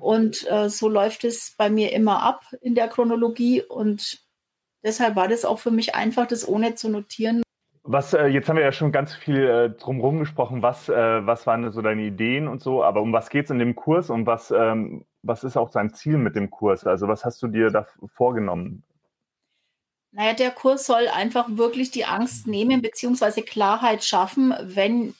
Und 0.00 0.50
äh, 0.50 0.68
so 0.68 0.88
läuft 0.88 1.22
es 1.22 1.54
bei 1.56 1.70
mir 1.70 1.92
immer 1.92 2.22
ab 2.24 2.44
in 2.60 2.74
der 2.74 2.88
Chronologie. 2.88 3.62
Und 3.62 4.20
deshalb 4.82 5.14
war 5.14 5.28
das 5.28 5.44
auch 5.44 5.60
für 5.60 5.70
mich 5.70 5.94
einfach, 5.94 6.26
das 6.26 6.46
ohne 6.46 6.74
zu 6.74 6.88
notieren. 6.88 7.42
Was, 7.84 8.14
äh, 8.14 8.26
jetzt 8.26 8.48
haben 8.48 8.56
wir 8.56 8.64
ja 8.64 8.72
schon 8.72 8.90
ganz 8.90 9.14
viel 9.14 9.46
äh, 9.46 9.70
drumherum 9.70 10.18
gesprochen. 10.18 10.60
Was, 10.60 10.88
äh, 10.88 11.24
was 11.24 11.46
waren 11.46 11.70
so 11.70 11.82
deine 11.82 12.02
Ideen 12.02 12.48
und 12.48 12.60
so? 12.62 12.82
Aber 12.82 13.00
um 13.00 13.12
was 13.12 13.30
geht 13.30 13.44
es 13.44 13.50
in 13.52 13.60
dem 13.60 13.76
Kurs 13.76 14.10
und 14.10 14.26
was, 14.26 14.50
ähm, 14.50 15.04
was 15.22 15.44
ist 15.44 15.56
auch 15.56 15.70
dein 15.70 15.92
Ziel 15.92 16.18
mit 16.18 16.36
dem 16.36 16.50
Kurs? 16.50 16.86
Also, 16.86 17.08
was 17.08 17.24
hast 17.24 17.42
du 17.42 17.48
dir 17.48 17.70
da 17.70 17.86
vorgenommen? 18.14 18.84
Naja, 20.12 20.34
der 20.34 20.50
Kurs 20.50 20.86
soll 20.86 21.06
einfach 21.08 21.46
wirklich 21.50 21.92
die 21.92 22.04
Angst 22.04 22.48
nehmen, 22.48 22.82
beziehungsweise 22.82 23.42
Klarheit 23.42 24.02
schaffen, 24.02 24.52
wenn 24.60 25.14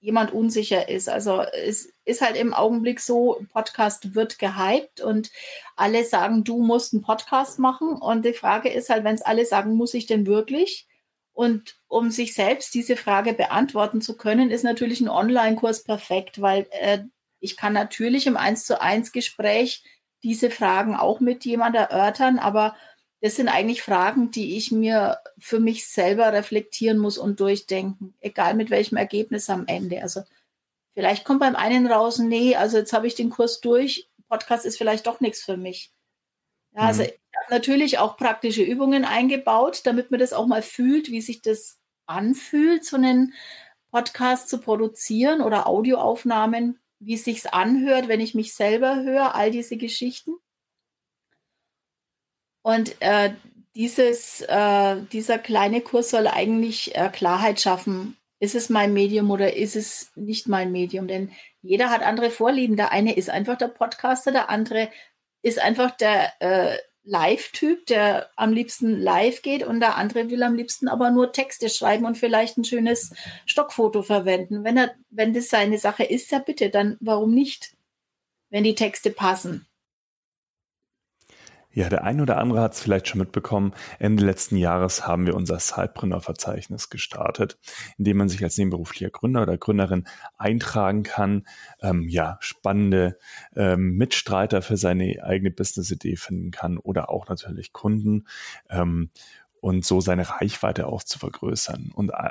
jemand 0.00 0.32
unsicher 0.32 0.88
ist. 0.88 1.08
Also 1.08 1.42
es 1.42 1.92
ist 2.04 2.22
halt 2.22 2.36
im 2.36 2.54
Augenblick 2.54 3.00
so, 3.00 3.40
Podcast 3.52 4.14
wird 4.14 4.38
gehypt 4.38 5.00
und 5.00 5.30
alle 5.76 6.04
sagen, 6.04 6.42
du 6.44 6.62
musst 6.62 6.94
einen 6.94 7.02
Podcast 7.02 7.58
machen. 7.58 7.92
Und 7.92 8.24
die 8.24 8.32
Frage 8.32 8.70
ist 8.70 8.88
halt, 8.88 9.04
wenn 9.04 9.14
es 9.14 9.22
alle 9.22 9.44
sagen, 9.44 9.74
muss 9.74 9.94
ich 9.94 10.06
denn 10.06 10.26
wirklich? 10.26 10.86
Und 11.32 11.78
um 11.88 12.10
sich 12.10 12.34
selbst 12.34 12.74
diese 12.74 12.96
Frage 12.96 13.34
beantworten 13.34 14.00
zu 14.00 14.16
können, 14.16 14.50
ist 14.50 14.64
natürlich 14.64 15.00
ein 15.00 15.08
Online-Kurs 15.08 15.84
perfekt, 15.84 16.40
weil 16.40 16.66
äh, 16.70 17.00
ich 17.40 17.56
kann 17.56 17.72
natürlich 17.72 18.26
im 18.26 18.36
1 18.36 18.64
zu 18.64 18.80
1 18.80 19.12
Gespräch 19.12 19.82
diese 20.22 20.50
Fragen 20.50 20.94
auch 20.94 21.20
mit 21.20 21.44
jemand 21.44 21.74
erörtern, 21.74 22.38
aber 22.38 22.76
das 23.22 23.36
sind 23.36 23.48
eigentlich 23.48 23.82
Fragen, 23.82 24.30
die 24.30 24.56
ich 24.56 24.72
mir 24.72 25.18
für 25.38 25.60
mich 25.60 25.86
selber 25.86 26.32
reflektieren 26.32 26.98
muss 26.98 27.18
und 27.18 27.40
durchdenken, 27.40 28.14
egal 28.20 28.54
mit 28.54 28.70
welchem 28.70 28.96
Ergebnis 28.96 29.50
am 29.50 29.66
Ende. 29.66 30.02
Also 30.02 30.22
vielleicht 30.94 31.24
kommt 31.24 31.40
beim 31.40 31.56
einen 31.56 31.86
raus, 31.86 32.18
nee, 32.18 32.56
also 32.56 32.78
jetzt 32.78 32.92
habe 32.92 33.06
ich 33.06 33.14
den 33.14 33.30
Kurs 33.30 33.60
durch, 33.60 34.08
Podcast 34.28 34.64
ist 34.64 34.78
vielleicht 34.78 35.06
doch 35.06 35.20
nichts 35.20 35.42
für 35.42 35.56
mich. 35.56 35.92
Ja, 36.72 36.82
also 36.82 37.02
mhm. 37.02 37.08
ich 37.08 37.36
habe 37.36 37.54
natürlich 37.54 37.98
auch 37.98 38.16
praktische 38.16 38.62
Übungen 38.62 39.04
eingebaut, 39.04 39.82
damit 39.84 40.10
man 40.10 40.20
das 40.20 40.32
auch 40.32 40.46
mal 40.46 40.62
fühlt, 40.62 41.10
wie 41.10 41.20
sich 41.20 41.42
das 41.42 41.78
anfühlt, 42.06 42.84
so 42.84 42.96
einen 42.96 43.34
Podcast 43.90 44.48
zu 44.48 44.58
produzieren 44.58 45.42
oder 45.42 45.66
Audioaufnahmen, 45.66 46.78
wie 47.00 47.14
es 47.14 47.24
sich 47.24 47.52
anhört, 47.52 48.08
wenn 48.08 48.20
ich 48.20 48.34
mich 48.34 48.54
selber 48.54 49.02
höre, 49.02 49.34
all 49.34 49.50
diese 49.50 49.76
Geschichten. 49.76 50.32
Und 52.62 53.00
äh, 53.00 53.32
dieses, 53.74 54.42
äh, 54.42 54.96
dieser 55.12 55.38
kleine 55.38 55.80
Kurs 55.80 56.10
soll 56.10 56.26
eigentlich 56.26 56.94
äh, 56.94 57.08
Klarheit 57.08 57.60
schaffen. 57.60 58.16
Ist 58.38 58.54
es 58.54 58.68
mein 58.68 58.92
Medium 58.92 59.30
oder 59.30 59.56
ist 59.56 59.76
es 59.76 60.12
nicht 60.14 60.48
mein 60.48 60.72
Medium? 60.72 61.08
Denn 61.08 61.32
jeder 61.62 61.90
hat 61.90 62.02
andere 62.02 62.30
Vorlieben. 62.30 62.76
Der 62.76 62.92
eine 62.92 63.16
ist 63.16 63.30
einfach 63.30 63.56
der 63.56 63.68
Podcaster, 63.68 64.32
der 64.32 64.50
andere 64.50 64.90
ist 65.42 65.58
einfach 65.58 65.90
der 65.92 66.32
äh, 66.40 66.78
Live-Typ, 67.10 67.86
der 67.86 68.30
am 68.36 68.52
liebsten 68.52 69.00
live 69.00 69.42
geht 69.42 69.64
und 69.64 69.80
der 69.80 69.96
andere 69.96 70.30
will 70.30 70.44
am 70.44 70.54
liebsten 70.54 70.86
aber 70.86 71.10
nur 71.10 71.32
Texte 71.32 71.68
schreiben 71.68 72.04
und 72.04 72.16
vielleicht 72.16 72.56
ein 72.56 72.64
schönes 72.64 73.12
Stockfoto 73.46 74.02
verwenden. 74.02 74.62
Wenn 74.62 74.76
er, 74.76 74.94
wenn 75.10 75.34
das 75.34 75.48
seine 75.48 75.78
Sache 75.78 76.04
ist, 76.04 76.30
ja 76.30 76.38
bitte, 76.38 76.70
dann 76.70 76.96
warum 77.00 77.34
nicht? 77.34 77.74
Wenn 78.48 78.62
die 78.62 78.76
Texte 78.76 79.10
passen. 79.10 79.66
Ja, 81.72 81.88
der 81.88 82.02
ein 82.02 82.20
oder 82.20 82.38
andere 82.38 82.60
hat 82.60 82.72
es 82.72 82.80
vielleicht 82.80 83.06
schon 83.06 83.20
mitbekommen. 83.20 83.72
Ende 84.00 84.24
letzten 84.24 84.56
Jahres 84.56 85.06
haben 85.06 85.26
wir 85.26 85.36
unser 85.36 85.60
Sidepreneur-Verzeichnis 85.60 86.90
gestartet, 86.90 87.58
in 87.96 88.04
dem 88.04 88.16
man 88.16 88.28
sich 88.28 88.42
als 88.42 88.58
nebenberuflicher 88.58 89.10
Gründer 89.10 89.42
oder 89.42 89.56
Gründerin 89.56 90.04
eintragen 90.36 91.04
kann, 91.04 91.46
ähm, 91.80 92.08
ja, 92.08 92.38
spannende 92.40 93.18
ähm, 93.54 93.96
Mitstreiter 93.96 94.62
für 94.62 94.76
seine 94.76 95.22
eigene 95.22 95.52
Business-Idee 95.52 96.16
finden 96.16 96.50
kann 96.50 96.76
oder 96.76 97.08
auch 97.08 97.28
natürlich 97.28 97.72
Kunden 97.72 98.26
ähm, 98.68 99.10
und 99.60 99.84
so 99.84 100.00
seine 100.00 100.28
Reichweite 100.28 100.86
auch 100.86 101.04
zu 101.04 101.20
vergrößern. 101.20 101.92
Und 101.94 102.10
äh, 102.10 102.30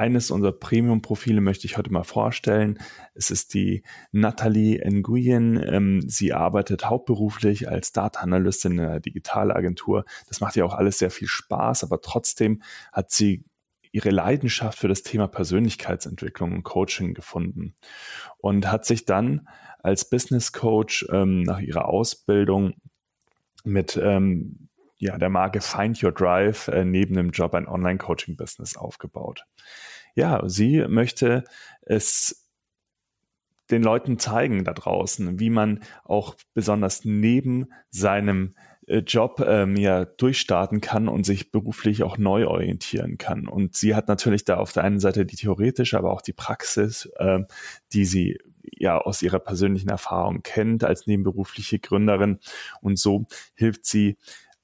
eines 0.00 0.30
unserer 0.30 0.52
Premium-Profile 0.52 1.42
möchte 1.42 1.66
ich 1.66 1.76
heute 1.76 1.92
mal 1.92 2.04
vorstellen. 2.04 2.78
Es 3.14 3.30
ist 3.30 3.52
die 3.52 3.82
Nathalie 4.12 4.80
Nguyen. 4.90 5.62
Ähm, 5.62 6.08
sie 6.08 6.32
arbeitet 6.32 6.88
hauptberuflich 6.88 7.68
als 7.68 7.92
Data-Analystin 7.92 8.72
in 8.72 8.80
einer 8.80 9.00
Digitalagentur. 9.00 10.06
Das 10.26 10.40
macht 10.40 10.56
ihr 10.56 10.64
auch 10.64 10.72
alles 10.72 10.98
sehr 10.98 11.10
viel 11.10 11.28
Spaß, 11.28 11.84
aber 11.84 12.00
trotzdem 12.00 12.62
hat 12.92 13.10
sie 13.10 13.44
ihre 13.92 14.08
Leidenschaft 14.08 14.78
für 14.78 14.88
das 14.88 15.02
Thema 15.02 15.28
Persönlichkeitsentwicklung 15.28 16.52
und 16.54 16.62
Coaching 16.62 17.12
gefunden 17.12 17.74
und 18.38 18.72
hat 18.72 18.86
sich 18.86 19.04
dann 19.04 19.48
als 19.80 20.08
Business 20.08 20.52
Coach 20.52 21.06
ähm, 21.12 21.42
nach 21.42 21.60
ihrer 21.60 21.90
Ausbildung 21.90 22.72
mit 23.64 24.00
ähm, 24.02 24.69
ja, 25.00 25.18
der 25.18 25.30
Marke 25.30 25.60
Find 25.60 26.02
Your 26.02 26.12
Drive 26.12 26.68
äh, 26.68 26.84
neben 26.84 27.14
dem 27.14 27.30
Job 27.30 27.54
ein 27.54 27.66
Online-Coaching-Business 27.66 28.76
aufgebaut 28.76 29.44
ja, 30.14 30.42
sie 30.46 30.84
möchte 30.88 31.44
es 31.82 32.48
den 33.70 33.82
Leuten 33.82 34.18
zeigen 34.18 34.64
da 34.64 34.72
draußen, 34.72 35.38
wie 35.38 35.50
man 35.50 35.80
auch 36.04 36.34
besonders 36.54 37.04
neben 37.04 37.72
seinem 37.90 38.56
äh, 38.88 38.98
Job 38.98 39.44
ähm, 39.46 39.76
ja 39.76 40.04
durchstarten 40.04 40.80
kann 40.80 41.08
und 41.08 41.24
sich 41.24 41.52
beruflich 41.52 42.02
auch 42.02 42.18
neu 42.18 42.48
orientieren 42.48 43.16
kann. 43.16 43.46
Und 43.46 43.76
sie 43.76 43.94
hat 43.94 44.08
natürlich 44.08 44.44
da 44.44 44.56
auf 44.56 44.72
der 44.72 44.82
einen 44.82 44.98
Seite 44.98 45.24
die 45.24 45.36
theoretische, 45.36 45.96
aber 45.96 46.12
auch 46.12 46.22
die 46.22 46.32
Praxis, 46.32 47.08
äh, 47.18 47.40
die 47.92 48.04
sie 48.04 48.38
ja 48.62 48.98
aus 48.98 49.22
ihrer 49.22 49.38
persönlichen 49.38 49.88
Erfahrung 49.88 50.42
kennt 50.42 50.82
als 50.82 51.06
nebenberufliche 51.06 51.78
Gründerin. 51.78 52.40
Und 52.80 52.98
so 52.98 53.26
hilft 53.54 53.86
sie 53.86 54.16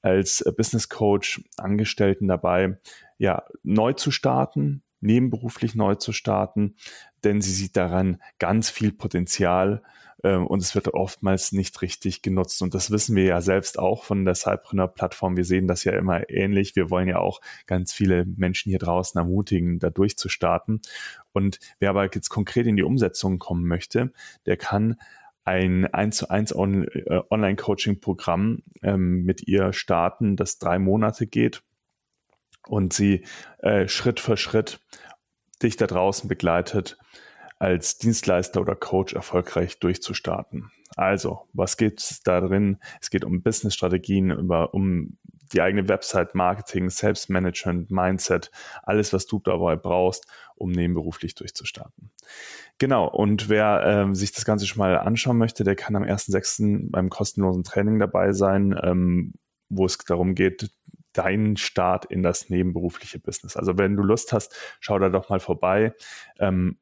als 0.07 0.45
Business 0.57 0.89
Coach 0.89 1.43
Angestellten 1.57 2.29
dabei, 2.29 2.79
ja, 3.19 3.43
neu 3.65 3.93
zu 3.93 4.13
starten, 4.13 4.85
nebenberuflich 5.01 5.75
neu 5.75 5.97
zu 5.97 6.13
starten, 6.13 6.77
denn 7.25 7.41
sie 7.41 7.53
sieht 7.53 7.77
daran 7.77 8.23
ganz 8.39 8.71
viel 8.71 8.93
Potenzial 8.93 9.83
äh, 10.23 10.37
und 10.37 10.63
es 10.63 10.77
wird 10.77 10.95
oftmals 10.95 11.51
nicht 11.51 11.83
richtig 11.83 12.23
genutzt. 12.23 12.63
Und 12.63 12.73
das 12.75 12.93
wissen 12.93 13.17
wir 13.17 13.25
ja 13.25 13.41
selbst 13.41 13.81
auch 13.81 14.05
von 14.05 14.25
der 14.25 14.37
Cypreneur-Plattform. 14.37 15.37
Wir 15.37 15.45
sehen 15.45 15.67
das 15.67 15.83
ja 15.83 15.93
immer 15.93 16.31
ähnlich. 16.31 16.77
Wir 16.77 16.89
wollen 16.89 17.09
ja 17.09 17.19
auch 17.19 17.41
ganz 17.67 17.93
viele 17.93 18.27
Menschen 18.27 18.71
hier 18.71 18.79
draußen 18.79 19.19
ermutigen, 19.19 19.81
da 19.81 19.91
durchzustarten. 19.91 20.83
Und 21.33 21.59
wer 21.81 21.91
aber 21.91 22.05
jetzt 22.05 22.29
konkret 22.29 22.69
in 22.69 22.77
die 22.77 22.85
Umsetzung 22.85 23.41
kommen 23.41 23.67
möchte, 23.67 24.13
der 24.47 24.57
kann 24.57 25.01
ein 25.47 25.87
1 25.87 26.17
zu 26.17 26.29
1 26.29 26.53
äh, 26.53 27.21
Online-Coaching-Programm 27.31 28.63
ähm, 28.83 29.23
mit 29.23 29.47
ihr 29.47 29.73
starten, 29.73 30.37
das 30.37 30.59
drei 30.59 30.79
Monate 30.79 31.27
geht 31.27 31.63
und 32.67 32.93
sie 32.93 33.25
äh, 33.59 33.87
Schritt 33.89 34.21
für 34.21 34.37
Schritt 34.37 34.81
dich 35.63 35.77
da 35.77 35.87
draußen 35.87 36.29
begleitet, 36.29 36.99
als 37.59 37.97
Dienstleister 37.97 38.61
oder 38.61 38.75
Coach 38.75 39.15
erfolgreich 39.15 39.79
durchzustarten. 39.79 40.71
Also, 40.97 41.49
was 41.53 41.77
geht 41.77 42.01
es 42.01 42.23
da 42.23 42.41
drin? 42.41 42.79
Es 43.01 43.11
geht 43.11 43.25
um 43.25 43.43
Business-Strategien, 43.43 44.31
über, 44.31 44.75
um 44.75 45.17
die 45.53 45.61
eigene 45.61 45.89
Website, 45.89 46.35
Marketing, 46.35 46.91
Selbstmanagement, 46.91 47.91
Mindset, 47.91 48.51
alles, 48.83 49.13
was 49.13 49.27
du 49.27 49.41
dabei 49.41 49.77
brauchst, 49.77 50.27
um 50.57 50.71
nebenberuflich 50.71 51.35
durchzustarten. 51.35 52.11
Genau, 52.79 53.09
und 53.09 53.49
wer 53.49 53.83
ähm, 53.87 54.15
sich 54.15 54.33
das 54.33 54.45
Ganze 54.45 54.67
schon 54.67 54.81
mal 54.81 54.99
anschauen 54.99 55.39
möchte, 55.39 55.65
der 55.65 55.77
kann 55.77 55.97
am 55.97 56.03
1.6. 56.03 56.91
beim 56.91 57.09
kostenlosen 57.09 57.65
Training 57.65 57.99
dabei 57.99 58.33
sein, 58.33 58.79
ähm, 58.83 59.33
wo 59.69 59.87
es 59.87 59.97
darum 59.99 60.35
geht, 60.35 60.71
deinen 61.13 61.57
Start 61.57 62.05
in 62.05 62.23
das 62.23 62.51
nebenberufliche 62.51 63.19
Business. 63.19 63.57
Also 63.57 63.79
wenn 63.79 63.97
du 63.97 64.03
Lust 64.03 64.33
hast, 64.33 64.55
schau 64.81 64.99
da 64.99 65.09
doch 65.09 65.31
mal 65.31 65.41
vorbei. 65.41 65.95
Ähm, 66.39 66.79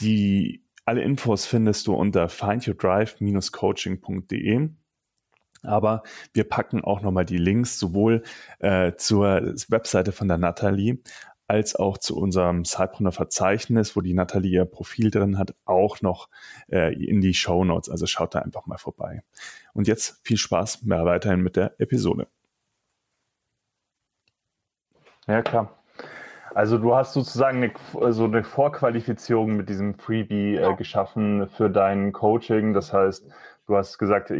die, 0.00 0.62
alle 0.84 1.02
Infos 1.02 1.46
findest 1.46 1.86
du 1.86 1.94
unter 1.94 2.28
findyourdrive-coaching.de. 2.28 4.68
Aber 5.62 6.02
wir 6.32 6.48
packen 6.48 6.82
auch 6.82 7.02
nochmal 7.02 7.24
die 7.24 7.38
Links 7.38 7.78
sowohl 7.78 8.22
äh, 8.58 8.92
zur 8.96 9.54
Webseite 9.68 10.12
von 10.12 10.28
der 10.28 10.38
Nathalie 10.38 10.98
als 11.52 11.76
auch 11.76 11.98
zu 11.98 12.16
unserem 12.16 12.64
Sidepreneur 12.64 13.12
Verzeichnis, 13.12 13.94
wo 13.94 14.00
die 14.00 14.14
Nathalie 14.14 14.52
ihr 14.52 14.64
Profil 14.64 15.10
drin 15.10 15.36
hat, 15.36 15.54
auch 15.66 16.00
noch 16.00 16.30
äh, 16.70 16.94
in 16.94 17.20
die 17.20 17.34
Show 17.34 17.64
Notes. 17.64 17.90
Also 17.90 18.06
schaut 18.06 18.34
da 18.34 18.38
einfach 18.38 18.64
mal 18.66 18.78
vorbei. 18.78 19.22
Und 19.74 19.86
jetzt 19.86 20.20
viel 20.24 20.38
Spaß 20.38 20.82
mehr 20.84 21.04
weiterhin 21.04 21.40
mit 21.40 21.56
der 21.56 21.78
Episode. 21.78 22.26
Ja, 25.26 25.42
klar. 25.42 25.78
Also 26.54 26.76
du 26.78 26.94
hast 26.94 27.14
sozusagen 27.14 27.62
eine, 27.62 28.12
so 28.12 28.24
eine 28.24 28.44
Vorqualifizierung 28.44 29.56
mit 29.56 29.68
diesem 29.68 29.94
Freebie 29.94 30.56
äh, 30.56 30.74
geschaffen 30.76 31.48
für 31.48 31.70
dein 31.70 32.12
Coaching. 32.12 32.74
Das 32.74 32.92
heißt, 32.92 33.26
du 33.66 33.76
hast 33.76 33.98
gesagt, 33.98 34.32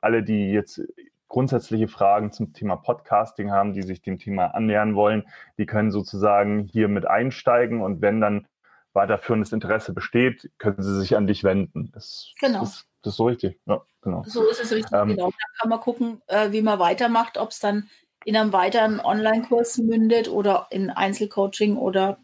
alle, 0.00 0.22
die 0.22 0.52
jetzt 0.52 0.80
grundsätzliche 1.28 1.88
Fragen 1.88 2.32
zum 2.32 2.52
Thema 2.52 2.76
Podcasting 2.76 3.50
haben, 3.50 3.72
die 3.72 3.82
sich 3.82 4.02
dem 4.02 4.18
Thema 4.18 4.54
annähern 4.54 4.94
wollen, 4.94 5.24
die 5.58 5.66
können 5.66 5.90
sozusagen 5.90 6.60
hier 6.60 6.88
mit 6.88 7.06
einsteigen 7.06 7.82
und 7.82 8.00
wenn 8.02 8.20
dann 8.20 8.46
weiterführendes 8.92 9.52
Interesse 9.52 9.92
besteht, 9.92 10.50
können 10.58 10.80
sie 10.80 10.96
sich 10.96 11.16
an 11.16 11.26
dich 11.26 11.42
wenden. 11.42 11.90
Das, 11.92 12.32
genau. 12.40 12.60
Das, 12.60 12.86
das 13.02 13.14
ist 13.14 13.16
so 13.16 13.26
richtig. 13.26 13.58
Ja, 13.66 13.82
genau. 14.00 14.22
So 14.26 14.48
ist 14.48 14.62
es 14.62 14.72
richtig, 14.72 14.96
ähm, 14.96 15.08
genau. 15.08 15.30
Da 15.30 15.60
kann 15.60 15.70
man 15.70 15.80
gucken, 15.80 16.22
äh, 16.28 16.52
wie 16.52 16.62
man 16.62 16.78
weitermacht, 16.78 17.36
ob 17.36 17.50
es 17.50 17.58
dann 17.58 17.88
in 18.24 18.36
einem 18.36 18.52
weiteren 18.52 19.00
Online-Kurs 19.00 19.78
mündet 19.78 20.28
oder 20.28 20.68
in 20.70 20.90
Einzelcoaching 20.90 21.76
oder 21.76 22.18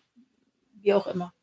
wie 0.75 0.95
auch 0.95 1.07
immer. 1.07 1.35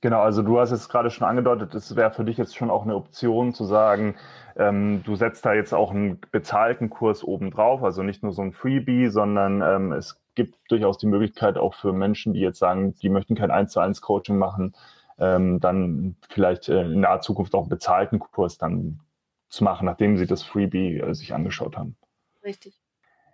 Genau, 0.00 0.20
also 0.20 0.42
du 0.42 0.60
hast 0.60 0.70
jetzt 0.70 0.88
gerade 0.88 1.10
schon 1.10 1.26
angedeutet, 1.26 1.74
es 1.74 1.96
wäre 1.96 2.12
für 2.12 2.24
dich 2.24 2.36
jetzt 2.36 2.56
schon 2.56 2.70
auch 2.70 2.84
eine 2.84 2.94
Option 2.94 3.52
zu 3.52 3.64
sagen, 3.64 4.14
ähm, 4.56 5.02
du 5.04 5.16
setzt 5.16 5.44
da 5.44 5.54
jetzt 5.54 5.72
auch 5.72 5.90
einen 5.90 6.20
bezahlten 6.30 6.88
Kurs 6.88 7.24
obendrauf, 7.24 7.82
also 7.82 8.02
nicht 8.02 8.22
nur 8.22 8.32
so 8.32 8.42
ein 8.42 8.52
Freebie, 8.52 9.08
sondern 9.08 9.62
ähm, 9.62 9.92
es 9.92 10.20
gibt 10.34 10.56
durchaus 10.70 10.98
die 10.98 11.06
Möglichkeit 11.06 11.58
auch 11.58 11.74
für 11.74 11.92
Menschen, 11.92 12.32
die 12.32 12.40
jetzt 12.40 12.60
sagen, 12.60 12.94
die 12.94 13.08
möchten 13.08 13.34
kein 13.34 13.50
1 13.50 13.72
zu 13.72 13.80
1 13.80 14.00
Coaching 14.00 14.38
machen, 14.38 14.74
ähm, 15.18 15.58
dann 15.58 16.16
vielleicht 16.28 16.68
äh, 16.68 16.82
in 16.82 17.00
naher 17.00 17.20
Zukunft 17.20 17.54
auch 17.54 17.62
einen 17.62 17.68
bezahlten 17.68 18.20
Kurs 18.20 18.56
dann 18.56 19.00
zu 19.48 19.64
machen, 19.64 19.86
nachdem 19.86 20.16
sie 20.16 20.26
das 20.26 20.44
Freebie 20.44 20.98
äh, 20.98 21.14
sich 21.14 21.34
angeschaut 21.34 21.76
haben. 21.76 21.96
Richtig. 22.44 22.80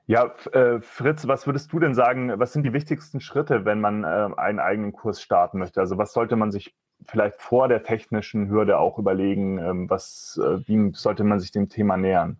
Ja, 0.06 0.34
äh, 0.52 0.80
Fritz, 0.82 1.26
was 1.26 1.46
würdest 1.46 1.72
du 1.72 1.78
denn 1.78 1.94
sagen, 1.94 2.38
was 2.38 2.52
sind 2.52 2.64
die 2.64 2.74
wichtigsten 2.74 3.20
Schritte, 3.20 3.64
wenn 3.64 3.80
man 3.80 4.04
äh, 4.04 4.28
einen 4.36 4.58
eigenen 4.58 4.92
Kurs 4.92 5.22
starten 5.22 5.58
möchte? 5.58 5.80
Also 5.80 5.96
was 5.96 6.12
sollte 6.12 6.36
man 6.36 6.52
sich 6.52 6.74
vielleicht 7.06 7.40
vor 7.40 7.68
der 7.68 7.82
technischen 7.82 8.48
Hürde 8.50 8.78
auch 8.78 8.98
überlegen, 8.98 9.58
ähm, 9.58 9.90
was, 9.90 10.38
äh, 10.42 10.58
wie 10.68 10.92
sollte 10.94 11.24
man 11.24 11.40
sich 11.40 11.52
dem 11.52 11.68
Thema 11.70 11.96
nähern? 11.96 12.38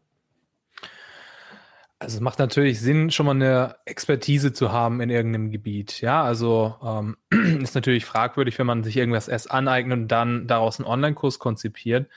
Also 2.05 2.17
es 2.17 2.21
macht 2.21 2.39
natürlich 2.39 2.81
Sinn, 2.81 3.11
schon 3.11 3.25
mal 3.25 3.33
eine 3.33 3.77
Expertise 3.87 4.53
zu 4.53 4.71
haben 4.71 5.01
in 5.01 5.09
irgendeinem 5.09 5.51
Gebiet. 5.51 6.03
Ja, 6.03 6.23
also 6.23 6.77
ähm, 6.85 7.17
ist 7.63 7.75
natürlich 7.75 8.05
fragwürdig, 8.05 8.59
wenn 8.59 8.67
man 8.67 8.85
sich 8.85 8.99
irgendwas 8.99 9.27
erst 9.27 9.51
aneignet 9.51 9.99
und 9.99 10.09
dann 10.09 10.47
daraus 10.47 10.79
einen 10.79 10.87
Online-Kurs 10.87 11.39
konzipiert. 11.39 12.11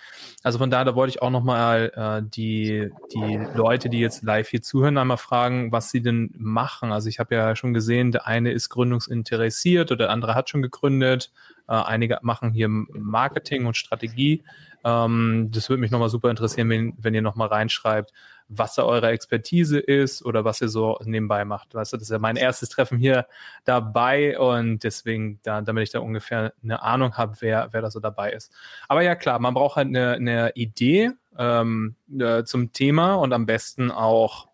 Also 0.43 0.57
von 0.57 0.69
daher, 0.69 0.83
da 0.83 0.95
wollte 0.95 1.11
ich 1.11 1.21
auch 1.21 1.29
nochmal 1.29 1.93
äh, 1.95 2.29
die, 2.29 2.89
die 3.15 3.39
Leute, 3.55 3.89
die 3.89 3.99
jetzt 3.99 4.23
live 4.23 4.49
hier 4.49 4.61
zuhören, 4.61 4.97
einmal 4.97 5.15
fragen, 5.15 5.71
was 5.71 5.89
sie 5.89 6.01
denn 6.01 6.33
machen. 6.37 6.91
Also 6.91 7.07
ich 7.07 7.19
habe 7.19 7.33
ja 7.33 7.55
schon 7.55 7.73
gesehen, 7.73 8.11
der 8.11 8.27
eine 8.27 8.51
ist 8.51 8.67
gründungsinteressiert 8.67 9.89
oder 9.89 10.05
der 10.05 10.09
andere 10.09 10.35
hat 10.35 10.49
schon 10.49 10.61
gegründet. 10.61 11.31
Äh, 11.69 11.75
einige 11.75 12.19
machen 12.23 12.51
hier 12.51 12.67
Marketing 12.67 13.65
und 13.65 13.77
Strategie. 13.77 14.43
Ähm, 14.83 15.49
das 15.51 15.69
würde 15.69 15.81
mich 15.81 15.91
nochmal 15.91 16.09
super 16.09 16.29
interessieren, 16.29 16.69
wenn, 16.69 16.93
wenn 16.97 17.13
ihr 17.13 17.21
nochmal 17.21 17.47
reinschreibt, 17.47 18.11
was 18.49 18.75
da 18.75 18.83
eure 18.83 19.09
Expertise 19.09 19.79
ist 19.79 20.23
oder 20.23 20.45
was 20.45 20.61
ihr 20.61 20.69
so 20.69 20.97
nebenbei 21.03 21.45
macht. 21.45 21.75
Weißt 21.75 21.93
du, 21.93 21.97
das 21.97 22.03
ist 22.03 22.11
ja 22.11 22.19
mein 22.19 22.37
erstes 22.37 22.69
Treffen 22.69 22.97
hier 22.97 23.27
dabei 23.65 24.39
und 24.39 24.83
deswegen, 24.83 25.39
da, 25.43 25.61
damit 25.61 25.83
ich 25.83 25.91
da 25.91 25.99
ungefähr 25.99 26.53
eine 26.63 26.81
Ahnung 26.81 27.17
habe, 27.17 27.35
wer, 27.39 27.69
wer 27.71 27.81
da 27.81 27.91
so 27.91 27.99
dabei 27.99 28.31
ist. 28.31 28.53
Aber 28.87 29.01
ja, 29.01 29.15
klar, 29.15 29.39
man 29.39 29.53
braucht 29.53 29.75
halt 29.75 29.87
eine, 29.87 30.13
eine 30.13 30.51
Idee 30.55 31.11
ähm, 31.37 31.95
äh, 32.17 32.43
zum 32.43 32.71
Thema 32.71 33.15
und 33.15 33.33
am 33.33 33.45
besten 33.45 33.91
auch 33.91 34.47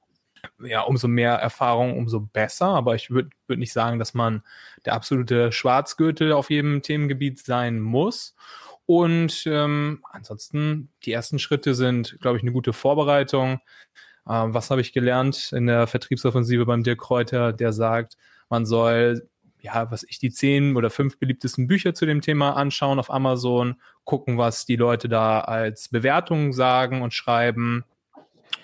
ja, 0.62 0.82
umso 0.82 1.08
mehr 1.08 1.34
Erfahrung, 1.34 1.98
umso 1.98 2.20
besser. 2.20 2.68
Aber 2.68 2.96
ich 2.96 3.10
würde 3.10 3.30
würd 3.48 3.60
nicht 3.60 3.74
sagen, 3.74 4.00
dass 4.00 4.14
man 4.14 4.44
der 4.86 4.94
absolute 4.94 5.52
Schwarzgürtel 5.52 6.32
auf 6.34 6.50
jedem 6.50 6.82
Themengebiet 6.82 7.40
sein 7.40 7.80
muss. 7.80 8.36
Und 8.86 9.44
ähm, 9.46 10.04
ansonsten, 10.12 10.90
die 11.06 11.14
ersten 11.14 11.40
Schritte 11.40 11.74
sind, 11.74 12.18
glaube 12.22 12.38
ich, 12.38 12.44
eine 12.44 12.52
gute 12.52 12.74
Vorbereitung. 12.74 13.60
Ähm, 14.30 14.54
was 14.54 14.70
habe 14.70 14.82
ich 14.82 14.94
gelernt 14.94 15.52
in 15.54 15.68
der 15.68 15.88
Vertriebsoffensive 15.88 16.66
beim 16.66 16.84
Dirk 16.84 17.00
Kräuter, 17.00 17.54
der 17.54 17.74
sagt, 17.74 18.18
man 18.50 18.66
soll, 18.66 19.28
ja, 19.62 19.90
was 19.90 20.04
ich, 20.04 20.20
die 20.20 20.32
zehn 20.32 20.76
oder 20.76 20.90
fünf 20.90 21.18
beliebtesten 21.18 21.68
Bücher 21.68 21.94
zu 21.94 22.06
dem 22.06 22.22
Thema 22.22 22.52
anschauen 22.58 23.00
auf 23.00 23.12
Amazon, 23.12 23.82
gucken, 24.04 24.38
was 24.38 24.66
die 24.66 24.76
Leute 24.76 25.08
da 25.08 25.40
als 25.40 25.88
Bewertungen 25.88 26.52
sagen 26.52 27.02
und 27.02 27.14
schreiben. 27.14 27.86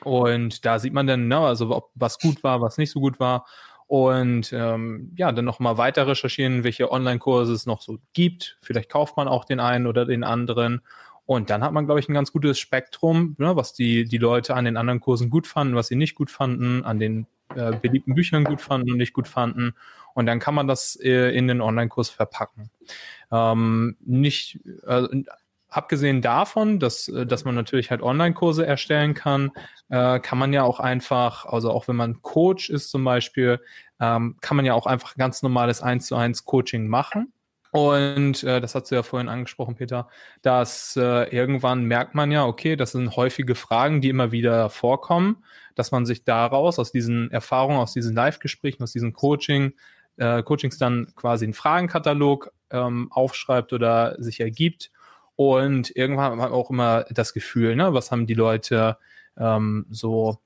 Und 0.04 0.66
da 0.66 0.80
sieht 0.80 0.94
man 0.94 1.08
dann, 1.08 1.28
ne, 1.28 1.40
also 1.40 1.74
ob 1.76 1.92
was 1.96 2.20
gut 2.20 2.44
war, 2.44 2.62
was 2.62 2.78
nicht 2.78 2.92
so 2.92 3.00
gut 3.00 3.20
war 3.20 3.46
und 3.90 4.54
ähm, 4.54 5.12
ja, 5.16 5.32
dann 5.32 5.46
nochmal 5.46 5.80
weiter 5.80 6.06
recherchieren, 6.06 6.64
welche 6.64 6.92
Online-Kurse 6.92 7.54
es 7.54 7.66
noch 7.66 7.82
so 7.82 7.98
gibt. 8.14 8.60
Vielleicht 8.62 8.88
kauft 8.88 9.18
man 9.18 9.28
auch 9.28 9.46
den 9.46 9.60
einen 9.60 9.88
oder 9.88 10.06
den 10.06 10.24
anderen. 10.24 10.82
Und 11.26 11.50
dann 11.50 11.64
hat 11.64 11.74
man, 11.74 11.88
glaube 11.88 12.00
ich, 12.00 12.08
ein 12.08 12.14
ganz 12.14 12.32
gutes 12.32 12.60
Spektrum, 12.60 13.34
ne, 13.40 13.56
was 13.56 13.74
die, 13.74 14.06
die 14.06 14.20
Leute 14.20 14.54
an 14.54 14.66
den 14.66 14.78
anderen 14.78 15.00
Kursen 15.00 15.32
gut 15.32 15.48
fanden, 15.48 15.74
was 15.74 15.88
sie 15.88 15.96
nicht 15.96 16.14
gut 16.14 16.30
fanden, 16.30 16.86
an 16.86 17.00
den 17.00 17.26
äh, 17.56 17.72
beliebten 17.78 18.14
Büchern 18.14 18.44
gut 18.44 18.62
fanden 18.62 18.92
und 18.92 18.98
nicht 18.98 19.14
gut 19.14 19.28
fanden. 19.28 19.74
Und 20.14 20.28
dann 20.28 20.40
kann 20.40 20.54
man 20.54 20.68
das 20.68 20.96
äh, 21.02 21.36
in 21.36 21.48
den 21.48 21.60
Online-Kurs 21.60 22.10
verpacken. 22.10 22.70
Ähm, 23.32 23.98
nicht, 24.02 24.60
äh, 24.86 25.08
abgesehen 25.70 26.22
davon, 26.22 26.80
dass, 26.80 27.08
äh, 27.08 27.26
dass 27.26 27.46
man 27.46 27.56
natürlich 27.56 27.92
halt 27.92 28.02
Online-Kurse 28.02 28.66
erstellen 28.66 29.14
kann, 29.14 29.52
äh, 29.90 30.20
kann 30.20 30.38
man 30.38 30.54
ja 30.54 30.64
auch 30.64 30.80
einfach, 30.80 31.46
also 31.46 31.72
auch 31.72 31.88
wenn 31.88 31.96
man 31.96 32.22
Coach 32.22 32.70
ist 32.70 32.90
zum 32.90 33.04
Beispiel, 33.04 33.60
ähm, 34.00 34.38
kann 34.42 34.58
man 34.58 34.66
ja 34.66 34.74
auch 34.74 34.86
einfach 34.86 35.16
ganz 35.16 35.42
normales 35.42 35.82
1 35.82 36.08
zu 36.08 36.16
1 36.16 36.46
Coaching 36.46 36.88
machen. 36.88 37.34
Und 37.72 38.44
äh, 38.44 38.60
das 38.62 38.74
hast 38.74 38.90
du 38.90 38.96
ja 38.96 39.04
vorhin 39.04 39.30
angesprochen, 39.30 39.76
Peter, 39.76 40.08
dass 40.42 40.96
äh, 40.96 41.30
irgendwann 41.30 41.84
merkt 41.84 42.16
man 42.16 42.32
ja, 42.32 42.46
okay, 42.46 42.76
das 42.76 42.94
sind 42.94 43.16
häufige 43.16 43.54
Fragen, 43.54 44.02
die 44.02 44.10
immer 44.10 44.32
wieder 44.32 44.72
vorkommen, 44.72 45.44
dass 45.76 45.92
man 45.92 46.06
sich 46.08 46.24
daraus, 46.24 46.80
aus 46.80 46.92
diesen 46.92 47.30
Erfahrungen, 47.30 47.78
aus 47.78 47.94
diesen 47.94 48.16
Live-Gesprächen, 48.16 48.82
aus 48.82 48.92
diesen 48.92 49.14
Coaching, 49.14 49.74
äh, 50.18 50.42
Coachings 50.42 50.80
dann 50.80 51.14
quasi 51.16 51.46
einen 51.46 51.54
Fragenkatalog 51.54 52.52
ähm, 52.72 53.12
aufschreibt 53.12 53.72
oder 53.72 54.16
sich 54.22 54.40
ergibt 54.40 54.92
und 55.40 55.96
irgendwann 55.96 56.32
hat 56.32 56.38
man 56.38 56.52
auch 56.52 56.70
immer 56.70 57.06
das 57.12 57.34
Gefühl, 57.34 57.78
ne, 57.78 57.94
was 57.94 58.12
haben 58.12 58.28
die 58.28 58.34
Leute 58.34 58.98
ähm, 59.38 59.86
so 59.90 60.40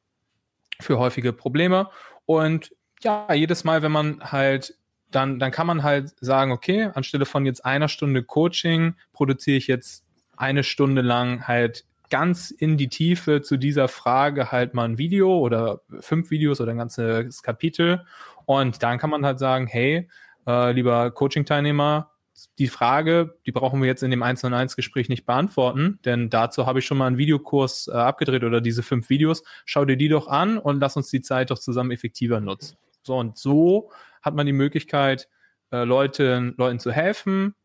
für 0.80 1.00
häufige 1.00 1.34
Probleme. 1.34 1.90
Und 2.28 2.76
ja, 3.02 3.34
jedes 3.34 3.64
Mal, 3.64 3.82
wenn 3.82 3.92
man 3.92 4.32
halt 4.32 4.78
dann, 5.10 5.40
dann 5.40 5.50
kann 5.50 5.66
man 5.66 5.82
halt 5.82 6.14
sagen, 6.22 6.52
okay, 6.52 6.92
anstelle 6.94 7.26
von 7.26 7.44
jetzt 7.44 7.66
einer 7.66 7.88
Stunde 7.88 8.22
Coaching 8.22 8.94
produziere 9.14 9.58
ich 9.58 9.66
jetzt 9.66 10.06
eine 10.38 10.64
Stunde 10.64 11.02
lang 11.02 11.48
halt 11.48 11.86
ganz 12.12 12.52
in 12.52 12.78
die 12.78 12.90
Tiefe 12.90 13.42
zu 13.42 13.58
dieser 13.58 13.88
Frage 13.88 14.52
halt 14.52 14.76
mal 14.76 14.86
ein 14.86 15.00
Video 15.00 15.40
oder 15.40 15.82
fünf 16.02 16.30
Videos 16.30 16.62
oder 16.62 16.70
ein 16.70 16.78
ganzes 16.78 17.42
Kapitel. 17.42 18.06
Und 18.46 18.84
dann 18.84 19.00
kann 19.00 19.10
man 19.10 19.26
halt 19.26 19.40
sagen, 19.40 19.66
hey, 19.66 20.08
äh, 20.46 20.72
lieber 20.72 21.10
Coaching-Teilnehmer, 21.10 22.13
die 22.60 22.68
Frage, 22.68 23.38
die 23.46 23.52
brauchen 23.52 23.82
wir 23.82 23.88
jetzt 23.88 24.04
in 24.04 24.12
dem 24.12 24.24
1 24.24 24.44
und 24.44 24.54
1 24.54 24.76
Gespräch 24.76 25.10
nicht 25.10 25.26
beantworten, 25.26 26.00
denn 26.06 26.30
dazu 26.30 26.66
habe 26.66 26.80
ich 26.80 26.86
schon 26.86 26.98
mal 26.98 27.08
einen 27.08 27.18
Videokurs 27.18 27.88
äh, 27.88 27.92
abgedreht 27.92 28.44
oder 28.44 28.62
diese 28.62 28.84
fünf 28.84 29.10
Videos. 29.10 29.44
Schau 29.66 29.86
dir 29.86 29.98
die 29.98 30.10
doch 30.10 30.28
an 30.28 30.58
und 30.58 30.80
lass 30.80 30.96
uns 30.98 31.10
die 31.10 31.22
Zeit 31.22 31.52
doch 31.52 31.60
zusammen 31.60 31.92
effektiver 31.92 32.40
nutzen. 32.40 32.78
So 33.04 33.18
und 33.18 33.38
so 33.38 33.92
hat 34.22 34.36
man 34.36 34.46
die 34.46 34.54
Möglichkeit, 34.54 35.28
äh, 35.72 35.84
Leuten, 35.84 36.54
Leuten 36.58 36.80
zu 36.80 36.92
helfen, 36.92 37.56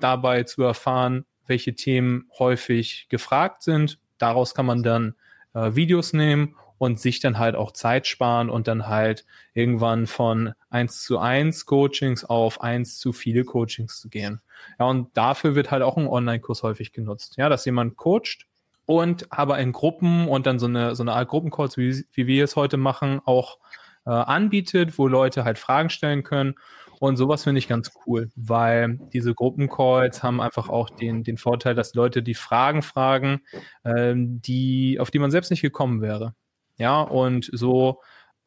dabei 0.00 0.44
zu 0.44 0.62
erfahren, 0.62 1.24
welche 1.46 1.74
Themen 1.74 2.28
häufig 2.38 3.06
gefragt 3.08 3.62
sind. 3.62 3.98
Daraus 4.18 4.54
kann 4.54 4.66
man 4.66 4.82
dann 4.82 5.14
äh, 5.54 5.74
Videos 5.74 6.12
nehmen 6.12 6.56
und 6.82 6.98
sich 6.98 7.20
dann 7.20 7.38
halt 7.38 7.54
auch 7.54 7.70
Zeit 7.70 8.08
sparen 8.08 8.50
und 8.50 8.66
dann 8.66 8.88
halt 8.88 9.24
irgendwann 9.54 10.08
von 10.08 10.52
eins 10.68 11.04
zu 11.04 11.20
eins 11.20 11.64
Coachings 11.64 12.24
auf 12.24 12.60
eins 12.60 12.98
zu 12.98 13.12
viele 13.12 13.44
Coachings 13.44 14.00
zu 14.00 14.08
gehen. 14.08 14.40
Ja, 14.80 14.86
und 14.86 15.16
dafür 15.16 15.54
wird 15.54 15.70
halt 15.70 15.84
auch 15.84 15.96
ein 15.96 16.08
Online-Kurs 16.08 16.64
häufig 16.64 16.92
genutzt. 16.92 17.36
Ja, 17.36 17.48
dass 17.48 17.64
jemand 17.66 17.96
coacht 17.96 18.48
und 18.84 19.30
aber 19.30 19.60
in 19.60 19.70
Gruppen 19.70 20.26
und 20.26 20.44
dann 20.44 20.58
so 20.58 20.66
eine, 20.66 20.96
so 20.96 21.04
eine 21.04 21.12
Art 21.12 21.28
Gruppencalls, 21.28 21.76
wie, 21.76 22.04
wie 22.14 22.26
wir 22.26 22.42
es 22.42 22.56
heute 22.56 22.78
machen, 22.78 23.20
auch 23.26 23.58
äh, 24.04 24.10
anbietet, 24.10 24.98
wo 24.98 25.06
Leute 25.06 25.44
halt 25.44 25.60
Fragen 25.60 25.88
stellen 25.88 26.24
können. 26.24 26.56
Und 26.98 27.16
sowas 27.16 27.44
finde 27.44 27.60
ich 27.60 27.68
ganz 27.68 27.92
cool, 28.06 28.32
weil 28.34 28.98
diese 29.12 29.34
Gruppencalls 29.34 30.24
haben 30.24 30.40
einfach 30.40 30.68
auch 30.68 30.90
den, 30.90 31.22
den 31.22 31.38
Vorteil, 31.38 31.76
dass 31.76 31.94
Leute 31.94 32.24
die 32.24 32.34
Fragen 32.34 32.82
fragen, 32.82 33.42
ähm, 33.84 34.42
die, 34.42 34.98
auf 34.98 35.12
die 35.12 35.20
man 35.20 35.30
selbst 35.30 35.50
nicht 35.52 35.62
gekommen 35.62 36.00
wäre. 36.02 36.34
Ja, 36.82 37.00
und 37.00 37.48
so, 37.52 38.02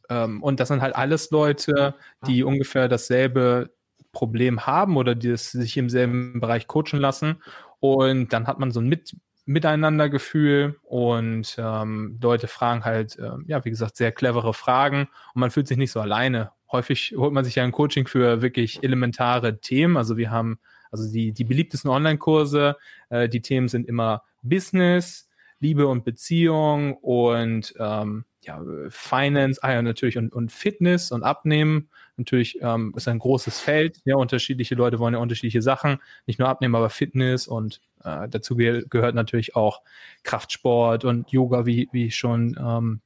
ähm, 0.09 0.43
und 0.43 0.59
das 0.59 0.67
sind 0.67 0.81
halt 0.81 0.93
alles 0.93 1.31
Leute, 1.31 1.95
die 2.27 2.43
ungefähr 2.43 2.89
dasselbe 2.89 3.71
Problem 4.11 4.65
haben 4.65 4.97
oder 4.97 5.15
die 5.15 5.29
es 5.29 5.53
sich 5.53 5.77
im 5.77 5.89
selben 5.89 6.41
Bereich 6.41 6.67
coachen 6.67 6.99
lassen. 6.99 7.41
Und 7.79 8.33
dann 8.33 8.45
hat 8.45 8.59
man 8.59 8.71
so 8.71 8.81
ein 8.81 8.87
Mit 8.87 9.15
Miteinandergefühl 9.45 10.75
und 10.83 11.55
ähm, 11.57 12.19
Leute 12.21 12.47
fragen 12.47 12.83
halt, 12.83 13.17
äh, 13.19 13.31
ja, 13.47 13.63
wie 13.63 13.69
gesagt, 13.69 13.95
sehr 13.95 14.11
clevere 14.11 14.53
Fragen 14.53 15.07
und 15.33 15.39
man 15.39 15.51
fühlt 15.51 15.67
sich 15.69 15.77
nicht 15.77 15.91
so 15.91 16.01
alleine. 16.01 16.51
Häufig 16.73 17.13
holt 17.15 17.31
man 17.31 17.45
sich 17.45 17.55
ja 17.55 17.63
ein 17.63 17.71
Coaching 17.71 18.05
für 18.05 18.41
wirklich 18.41 18.83
elementare 18.83 19.61
Themen. 19.61 19.95
Also 19.95 20.17
wir 20.17 20.29
haben 20.29 20.59
also 20.91 21.09
die, 21.09 21.31
die 21.31 21.45
beliebtesten 21.45 21.89
Online-Kurse, 21.89 22.75
äh, 23.09 23.29
die 23.29 23.41
Themen 23.41 23.69
sind 23.69 23.87
immer 23.87 24.23
Business, 24.41 25.29
Liebe 25.65 25.87
und 25.87 26.05
Beziehung 26.05 26.93
und 26.97 27.73
ähm, 27.79 28.25
ja, 28.41 28.61
Finance, 28.89 29.63
ah 29.63 29.73
ja, 29.73 29.81
natürlich 29.81 30.19
und, 30.19 30.31
und 30.31 30.51
Fitness 30.51 31.11
und 31.11 31.23
Abnehmen. 31.23 31.89
Natürlich 32.17 32.59
ähm, 32.61 32.93
ist 32.95 33.07
ein 33.07 33.17
großes 33.17 33.59
Feld. 33.59 33.99
Ja, 34.05 34.15
unterschiedliche 34.15 34.75
Leute 34.75 34.99
wollen 34.99 35.15
ja 35.15 35.19
unterschiedliche 35.19 35.63
Sachen. 35.63 35.97
Nicht 36.27 36.37
nur 36.37 36.49
Abnehmen, 36.49 36.75
aber 36.75 36.91
Fitness 36.91 37.47
und 37.47 37.81
äh, 38.03 38.29
dazu 38.29 38.55
ge 38.55 38.85
gehört 38.87 39.15
natürlich 39.15 39.55
auch 39.55 39.81
Kraftsport 40.21 41.03
und 41.03 41.31
Yoga, 41.31 41.65
wie, 41.65 41.89
wie 41.91 42.11
schon 42.11 42.55
ähm, 42.59 43.01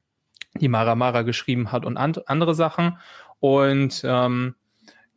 die 0.59 0.67
Mara 0.67 0.95
Mara 0.95 1.21
geschrieben 1.21 1.71
hat 1.71 1.85
und 1.85 1.95
and 1.95 2.27
andere 2.27 2.53
Sachen. 2.53 2.97
Und 3.39 4.01
ähm, 4.03 4.55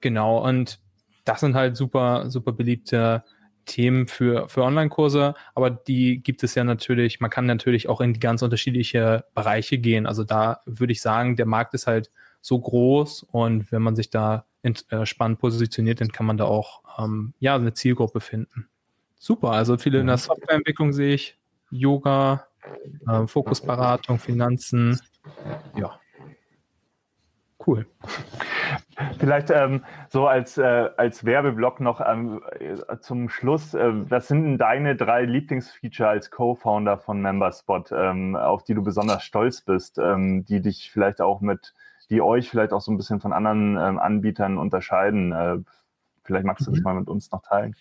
genau, 0.01 0.47
und 0.47 0.79
das 1.25 1.41
sind 1.41 1.57
halt 1.57 1.77
super, 1.77 2.31
super 2.31 2.53
beliebte 2.53 3.25
Themen 3.65 4.09
für, 4.09 4.49
für 4.49 4.63
Online-Kurse, 4.63 5.35
aber 5.55 5.71
die 5.71 6.23
gibt 6.23 6.43
es 6.43 6.55
ja 6.55 6.65
natürlich, 6.65 7.21
man 7.21 7.31
kann 7.31 7.47
natürlich 7.47 7.89
auch 7.89 8.01
in 8.01 8.19
ganz 8.19 8.43
unterschiedliche 8.43 9.25
Bereiche 9.35 9.79
gehen. 9.79 10.07
Also 10.07 10.25
da 10.25 10.61
würde 10.67 10.93
ich 10.93 11.01
sagen, 11.01 11.37
der 11.37 11.47
Markt 11.47 11.75
ist 11.75 11.87
halt 11.87 12.11
so 12.41 12.59
groß 12.59 13.23
und 13.25 13.71
wenn 13.71 13.83
man 13.83 13.97
sich 13.97 14.11
da 14.11 14.45
äh, 14.63 15.07
spannend 15.07 15.39
positioniert, 15.39 16.01
dann 16.01 16.13
kann 16.13 16.27
man 16.27 16.37
da 16.37 16.45
auch 16.45 16.83
ähm, 16.99 17.35
ja, 17.39 17.55
eine 17.55 17.73
Zielgruppe 17.73 18.21
finden. 18.21 18.69
Super, 19.19 19.53
also 19.53 19.79
viele 19.79 20.01
in 20.01 20.09
der. 20.09 20.19
Softwareentwicklung 20.19 20.93
sehe 20.93 21.15
ich, 21.15 21.39
Yoga, 21.71 22.47
äh, 23.09 23.27
Fokusberatung, 23.27 24.19
Finanzen, 24.19 25.01
ja. 25.77 25.99
Cool. 27.67 27.87
Vielleicht 29.19 29.51
ähm, 29.51 29.85
so 30.09 30.27
als, 30.27 30.59
äh, 30.59 30.91
als 30.97 31.25
Werbeblock 31.25 31.81
noch 31.81 32.01
ähm, 32.01 32.43
zum 33.01 33.29
Schluss. 33.29 33.75
Äh, 33.75 34.11
was 34.11 34.29
sind 34.29 34.45
denn 34.45 34.59
deine 34.59 34.97
drei 34.97 35.25
Lieblingsfeature 35.25 36.09
als 36.09 36.31
Co-Founder 36.31 36.99
von 36.99 37.21
MemberSpot, 37.21 37.91
ähm, 37.93 38.37
auf 38.37 38.65
die 38.65 38.75
du 38.75 38.83
besonders 38.83 39.23
stolz 39.23 39.61
bist, 39.61 39.99
ähm, 39.99 40.45
die 40.45 40.61
dich 40.61 40.91
vielleicht 40.93 41.21
auch 41.21 41.41
mit, 41.41 41.75
die 42.11 42.21
euch 42.21 42.51
vielleicht 42.51 42.73
auch 42.73 42.81
so 42.81 42.93
ein 42.93 42.97
bisschen 42.97 43.21
von 43.21 43.33
anderen 43.33 43.77
ähm, 43.77 43.99
Anbietern 43.99 44.59
unterscheiden? 44.59 45.33
Äh, 45.33 45.59
vielleicht 46.25 46.45
magst 46.45 46.67
du 46.67 46.71
das 46.71 46.81
mhm. 46.81 46.85
mal 46.85 46.95
mit 46.95 47.09
uns 47.09 47.31
noch 47.31 47.43
teilen. 47.43 47.75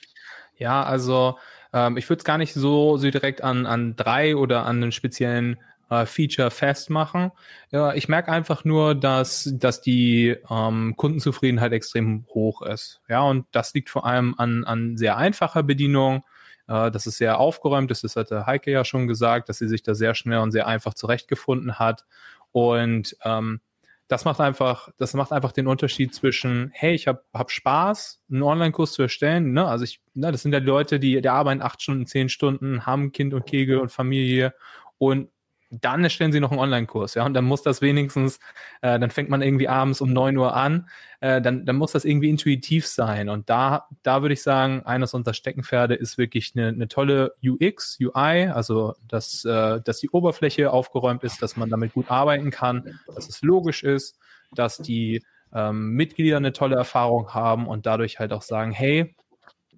Ja, 0.55 0.83
also 0.83 1.37
ähm, 1.73 1.97
ich 1.97 2.09
würde 2.09 2.19
es 2.19 2.25
gar 2.25 2.37
nicht 2.37 2.53
so, 2.53 2.97
so 2.97 3.09
direkt 3.09 3.43
an, 3.43 3.65
an 3.65 3.95
drei 3.95 4.35
oder 4.35 4.65
an 4.65 4.81
einen 4.81 4.91
speziellen 4.91 5.57
äh, 5.91 6.06
Feature 6.06 6.49
festmachen. 6.49 7.32
Ja, 7.69 7.93
ich 7.93 8.08
merke 8.08 8.32
einfach 8.32 8.63
nur, 8.63 8.95
dass, 8.95 9.51
dass 9.54 9.82
die 9.82 10.38
ähm, 10.49 10.95
Kundenzufriedenheit 10.95 11.73
extrem 11.73 12.25
hoch 12.34 12.62
ist. 12.62 13.01
Ja, 13.10 13.21
und 13.21 13.45
das 13.51 13.73
liegt 13.73 13.89
vor 13.89 14.06
allem 14.06 14.34
an, 14.38 14.63
an 14.63 14.97
sehr 14.97 15.17
einfacher 15.17 15.63
Bedienung. 15.63 16.23
Äh, 16.67 16.91
das 16.91 17.08
ist 17.08 17.17
sehr 17.17 17.39
aufgeräumt 17.39 17.91
ist. 17.91 18.06
Das 18.06 18.15
hatte 18.15 18.45
Heike 18.45 18.71
ja 18.71 18.86
schon 18.86 19.08
gesagt, 19.08 19.49
dass 19.49 19.58
sie 19.58 19.67
sich 19.67 19.84
da 19.84 19.93
sehr 19.93 20.15
schnell 20.15 20.39
und 20.39 20.51
sehr 20.51 20.65
einfach 20.65 20.93
zurechtgefunden 20.93 21.77
hat. 21.77 22.06
Und 22.54 23.17
ähm, 23.25 23.60
das 24.08 24.25
macht 24.25 24.39
einfach, 24.39 24.89
das 24.97 25.13
macht 25.13 25.34
einfach 25.34 25.51
den 25.51 25.67
Unterschied 25.67 26.13
zwischen, 26.13 26.69
hey, 26.73 26.93
ich 26.93 27.08
habe 27.08 27.23
hab 27.34 27.51
Spaß, 27.51 28.21
einen 28.30 28.43
Online-Kurs 28.43 28.93
zu 28.93 29.01
erstellen. 29.01 29.51
Ne? 29.51 29.65
Also 29.65 29.84
ich, 29.84 30.01
ne, 30.13 30.32
das 30.32 30.41
sind 30.41 30.54
ja 30.54 30.60
Leute, 30.60 30.99
die, 30.99 31.21
die 31.21 31.30
arbeiten 31.30 31.62
acht 31.62 31.82
Stunden, 31.82 32.06
zehn 32.06 32.30
Stunden, 32.30 32.86
haben 32.86 33.12
Kind 33.12 33.34
und 33.34 33.45
Kegel 33.45 33.80
und 33.80 33.91
Familie 33.91 34.54
und 34.97 35.30
dann 35.71 36.03
erstellen 36.03 36.31
sie 36.31 36.39
noch 36.39 36.51
einen 36.51 36.60
Online-Kurs, 36.60 37.15
ja, 37.15 37.25
und 37.25 37.34
dann 37.34 37.45
muss 37.45 37.63
das 37.63 37.81
wenigstens, 37.81 38.39
äh, 38.81 38.99
dann 38.99 39.10
fängt 39.10 39.29
man 39.29 39.41
irgendwie 39.41 39.67
abends 39.67 40.01
um 40.01 40.12
neun 40.12 40.36
Uhr 40.38 40.53
an, 40.53 40.89
äh, 41.21 41.41
dann, 41.41 41.65
dann 41.65 41.77
muss 41.77 41.93
das 41.93 42.03
irgendwie 42.03 42.29
intuitiv 42.29 42.86
sein. 42.88 43.29
Und 43.29 43.49
da, 43.49 43.88
da 44.03 44.21
würde 44.21 44.34
ich 44.34 44.43
sagen, 44.43 44.81
eines 44.86 45.13
unserer 45.13 45.34
Steckenpferde 45.34 45.95
ist 45.95 46.17
wirklich 46.17 46.53
eine, 46.55 46.67
eine 46.67 46.88
tolle 46.88 47.36
UX, 47.43 47.97
UI, 48.01 48.47
also 48.47 48.95
dass, 49.07 49.45
äh, 49.45 49.79
dass 49.81 49.99
die 49.99 50.10
Oberfläche 50.10 50.71
aufgeräumt 50.71 51.23
ist, 51.23 51.41
dass 51.41 51.55
man 51.55 51.69
damit 51.69 51.93
gut 51.93 52.12
arbeiten 52.12 52.51
kann, 52.51 52.99
dass 53.15 53.29
es 53.29 53.41
logisch 53.41 53.84
ist, 53.84 54.17
dass 54.53 54.77
die 54.77 55.23
ähm, 55.53 55.91
Mitglieder 55.93 56.38
eine 56.38 56.53
tolle 56.53 56.75
Erfahrung 56.75 57.34
haben 57.34 57.67
und 57.67 57.86
dadurch 57.86 58.19
halt 58.19 58.34
auch 58.34 58.41
sagen, 58.41 58.71
hey, 58.71 59.15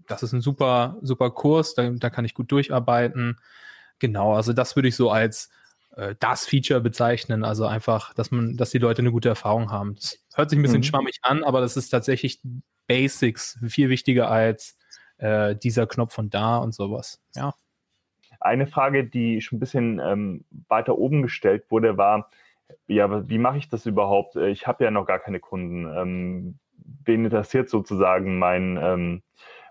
das 0.07 0.23
ist 0.23 0.33
ein 0.33 0.41
super, 0.41 0.97
super 1.01 1.31
Kurs, 1.31 1.75
da, 1.75 1.89
da 1.89 2.09
kann 2.09 2.25
ich 2.25 2.33
gut 2.33 2.51
durcharbeiten. 2.51 3.39
Genau, 3.99 4.33
also 4.33 4.53
das 4.53 4.75
würde 4.75 4.89
ich 4.89 4.95
so 4.95 5.09
als 5.11 5.49
äh, 5.95 6.15
das 6.19 6.45
Feature 6.45 6.81
bezeichnen. 6.81 7.43
Also 7.43 7.65
einfach, 7.65 8.13
dass 8.13 8.31
man, 8.31 8.57
dass 8.57 8.71
die 8.71 8.79
Leute 8.79 9.01
eine 9.01 9.11
gute 9.11 9.29
Erfahrung 9.29 9.71
haben. 9.71 9.95
Das 9.95 10.19
hört 10.35 10.49
sich 10.49 10.59
ein 10.59 10.63
bisschen 10.63 10.79
mhm. 10.79 10.83
schwammig 10.83 11.19
an, 11.21 11.43
aber 11.43 11.61
das 11.61 11.77
ist 11.77 11.89
tatsächlich 11.89 12.41
Basics, 12.87 13.59
viel 13.67 13.89
wichtiger 13.89 14.29
als 14.29 14.77
äh, 15.17 15.55
dieser 15.55 15.87
Knopf 15.87 16.13
von 16.13 16.29
da 16.29 16.57
und 16.57 16.73
sowas. 16.73 17.21
Ja. 17.35 17.53
Eine 18.39 18.67
Frage, 18.67 19.05
die 19.05 19.41
schon 19.41 19.57
ein 19.57 19.59
bisschen 19.59 19.99
ähm, 19.99 20.43
weiter 20.67 20.97
oben 20.97 21.21
gestellt 21.21 21.63
wurde, 21.69 21.97
war, 21.97 22.29
ja, 22.87 23.29
wie 23.29 23.37
mache 23.37 23.57
ich 23.57 23.69
das 23.69 23.85
überhaupt? 23.85 24.35
Äh, 24.35 24.49
ich 24.49 24.67
habe 24.67 24.83
ja 24.83 24.91
noch 24.91 25.05
gar 25.05 25.19
keine 25.19 25.39
Kunden. 25.39 25.85
Ähm, 25.95 26.59
wen 27.05 27.25
interessiert 27.25 27.69
sozusagen 27.69 28.39
mein, 28.39 28.77
ähm, 28.81 29.23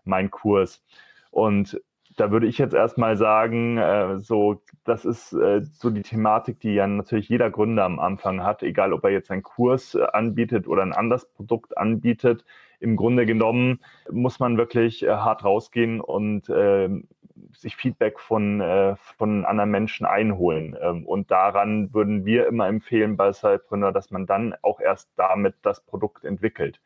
mein 0.04 0.30
Kurs? 0.30 0.82
Und 1.30 1.80
da 2.16 2.30
würde 2.30 2.46
ich 2.46 2.58
jetzt 2.58 2.74
erstmal 2.74 3.16
sagen, 3.16 3.78
äh, 3.78 4.18
so, 4.18 4.62
das 4.84 5.04
ist 5.04 5.32
äh, 5.32 5.62
so 5.62 5.90
die 5.90 6.02
Thematik, 6.02 6.60
die 6.60 6.74
ja 6.74 6.86
natürlich 6.86 7.28
jeder 7.28 7.50
Gründer 7.50 7.84
am 7.84 7.98
Anfang 7.98 8.42
hat, 8.42 8.62
egal 8.62 8.92
ob 8.92 9.04
er 9.04 9.10
jetzt 9.10 9.30
einen 9.30 9.42
Kurs 9.42 9.94
äh, 9.94 10.04
anbietet 10.12 10.66
oder 10.68 10.82
ein 10.82 10.92
anderes 10.92 11.26
Produkt 11.26 11.76
anbietet. 11.76 12.44
Im 12.80 12.96
Grunde 12.96 13.26
genommen 13.26 13.80
muss 14.10 14.40
man 14.40 14.58
wirklich 14.58 15.04
äh, 15.04 15.10
hart 15.10 15.44
rausgehen 15.44 16.00
und 16.00 16.50
ähm, 16.54 17.08
sich 17.52 17.76
Feedback 17.76 18.20
von, 18.20 18.60
äh, 18.60 18.96
von 18.96 19.44
anderen 19.44 19.70
Menschen 19.70 20.06
einholen. 20.06 20.76
Ähm, 20.80 21.06
und 21.06 21.30
daran 21.30 21.92
würden 21.94 22.24
wir 22.24 22.46
immer 22.46 22.68
empfehlen 22.68 23.16
bei 23.16 23.32
Cypreneur, 23.32 23.92
dass 23.92 24.10
man 24.10 24.26
dann 24.26 24.54
auch 24.62 24.80
erst 24.80 25.10
damit 25.16 25.54
das 25.62 25.80
Produkt 25.80 26.24
entwickelt. 26.24 26.80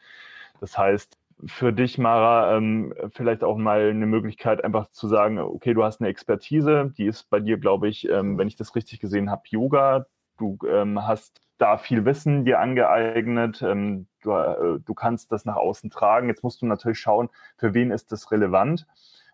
Das 0.60 0.76
heißt, 0.78 1.18
für 1.44 1.72
dich, 1.72 1.98
Mara, 1.98 2.56
ähm, 2.56 2.94
vielleicht 3.12 3.44
auch 3.44 3.56
mal 3.56 3.90
eine 3.90 4.06
Möglichkeit, 4.06 4.64
einfach 4.64 4.90
zu 4.90 5.06
sagen, 5.06 5.38
okay, 5.38 5.74
du 5.74 5.84
hast 5.84 6.00
eine 6.00 6.08
Expertise, 6.08 6.92
die 6.96 7.06
ist 7.06 7.28
bei 7.28 7.40
dir, 7.40 7.58
glaube 7.58 7.88
ich, 7.88 8.08
ähm, 8.08 8.38
wenn 8.38 8.48
ich 8.48 8.56
das 8.56 8.74
richtig 8.74 9.00
gesehen 9.00 9.30
habe, 9.30 9.42
Yoga. 9.46 10.06
Du 10.38 10.58
ähm, 10.68 11.06
hast 11.06 11.40
da 11.58 11.78
viel 11.78 12.04
Wissen 12.04 12.44
dir 12.44 12.60
angeeignet. 12.60 13.62
Ähm, 13.62 14.06
du, 14.22 14.32
äh, 14.32 14.80
du 14.84 14.94
kannst 14.94 15.32
das 15.32 15.44
nach 15.44 15.56
außen 15.56 15.90
tragen. 15.90 16.28
Jetzt 16.28 16.42
musst 16.42 16.62
du 16.62 16.66
natürlich 16.66 16.98
schauen, 16.98 17.28
für 17.56 17.74
wen 17.74 17.90
ist 17.90 18.12
das 18.12 18.30
relevant. 18.30 18.86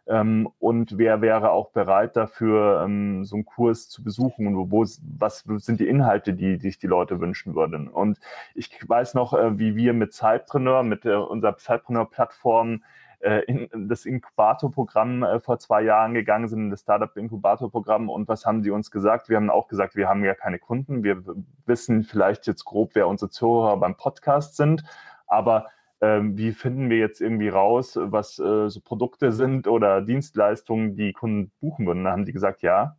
Ähm, 0.07 0.49
und 0.59 0.99
wer 0.99 1.21
wäre 1.21 1.53
auch 1.53 1.71
bereit 1.71 2.17
dafür, 2.17 2.83
ähm, 2.85 3.25
so 3.25 3.37
einen 3.37 3.45
Kurs 3.45 3.88
zu 3.88 4.03
besuchen 4.03 4.47
und 4.49 4.71
wo, 4.73 4.85
was 5.19 5.45
sind 5.59 5.79
die 5.79 5.87
Inhalte, 5.87 6.35
die, 6.35 6.59
die 6.59 6.69
sich 6.69 6.79
die 6.79 6.88
Leute 6.88 7.21
wünschen 7.21 7.55
würden. 7.55 7.88
Und 7.88 8.19
ich 8.55 8.71
weiß 8.87 9.15
noch, 9.15 9.33
äh, 9.33 9.59
wie 9.59 9.77
wir 9.77 9.93
mit 9.93 10.12
Zeitpreneur, 10.12 10.83
mit 10.83 11.05
äh, 11.05 11.15
unserer 11.15 11.57
Zeitpreneur-Plattform 11.57 12.83
äh, 13.21 13.45
in 13.45 13.88
das 13.88 14.05
Inkubator-Programm 14.05 15.23
äh, 15.23 15.38
vor 15.38 15.61
zwei 15.61 15.83
Jahren 15.83 16.15
gegangen 16.15 16.49
sind, 16.49 16.71
das 16.71 16.81
Startup-Inkubator-Programm. 16.81 18.09
Und 18.09 18.27
was 18.27 18.45
haben 18.45 18.65
sie 18.65 18.73
uns 18.73 18.91
gesagt? 18.91 19.29
Wir 19.29 19.37
haben 19.37 19.51
auch 19.51 19.69
gesagt, 19.69 19.95
wir 19.95 20.09
haben 20.09 20.25
ja 20.25 20.35
keine 20.35 20.59
Kunden. 20.59 21.05
Wir 21.05 21.23
wissen 21.65 22.03
vielleicht 22.03 22.49
jetzt 22.49 22.65
grob, 22.65 22.91
wer 22.95 23.07
unsere 23.07 23.31
Zuhörer 23.31 23.77
beim 23.77 23.97
Podcast 23.97 24.57
sind. 24.57 24.83
Aber 25.29 25.69
ähm, 26.03 26.37
wie 26.37 26.53
finden 26.53 26.91
wir 26.91 26.99
jetzt 26.99 27.21
irgendwie 27.21 27.49
raus, 27.49 27.97
was 27.97 28.38
äh, 28.41 28.69
so 28.69 28.81
Produkte 28.81 29.31
sind 29.33 29.69
oder 29.69 30.03
Dienstleistungen, 30.03 30.97
die 30.97 31.12
Kunden 31.12 31.53
buchen 31.61 31.87
würden? 31.87 32.05
Da 32.05 32.11
haben 32.11 32.25
die 32.25 32.33
gesagt, 32.33 32.62
ja, 32.62 32.97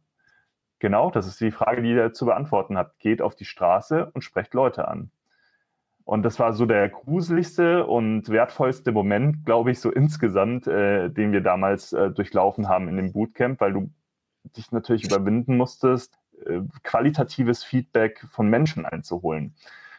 genau, 0.79 1.11
das 1.11 1.27
ist 1.27 1.41
die 1.41 1.51
Frage, 1.51 1.81
die 1.81 1.91
ihr 1.91 2.13
zu 2.13 2.25
beantworten 2.25 2.77
habt. 2.77 2.99
Geht 2.99 3.21
auf 3.21 3.35
die 3.35 3.45
Straße 3.45 4.09
und 4.13 4.23
sprecht 4.23 4.53
Leute 4.53 4.87
an. 4.87 5.11
Und 6.05 6.23
das 6.23 6.39
war 6.39 6.53
so 6.53 6.65
der 6.65 6.89
gruseligste 6.89 7.85
und 7.85 8.29
wertvollste 8.29 8.91
Moment, 8.93 9.45
glaube 9.45 9.71
ich, 9.71 9.79
so 9.79 9.91
insgesamt, 9.91 10.67
äh, 10.67 11.09
den 11.09 11.33
wir 11.33 11.41
damals 11.41 11.91
äh, 11.93 12.09
durchlaufen 12.09 12.69
haben 12.69 12.87
in 12.87 12.95
dem 12.95 13.11
Bootcamp, 13.11 13.59
weil 13.59 13.73
du 13.73 13.89
dich 14.55 14.71
natürlich 14.71 15.05
überwinden 15.05 15.57
musstest, 15.57 16.17
äh, 16.45 16.61
qualitatives 16.83 17.63
Feedback 17.65 18.25
von 18.31 18.49
Menschen 18.49 18.85
einzuholen. 18.85 19.55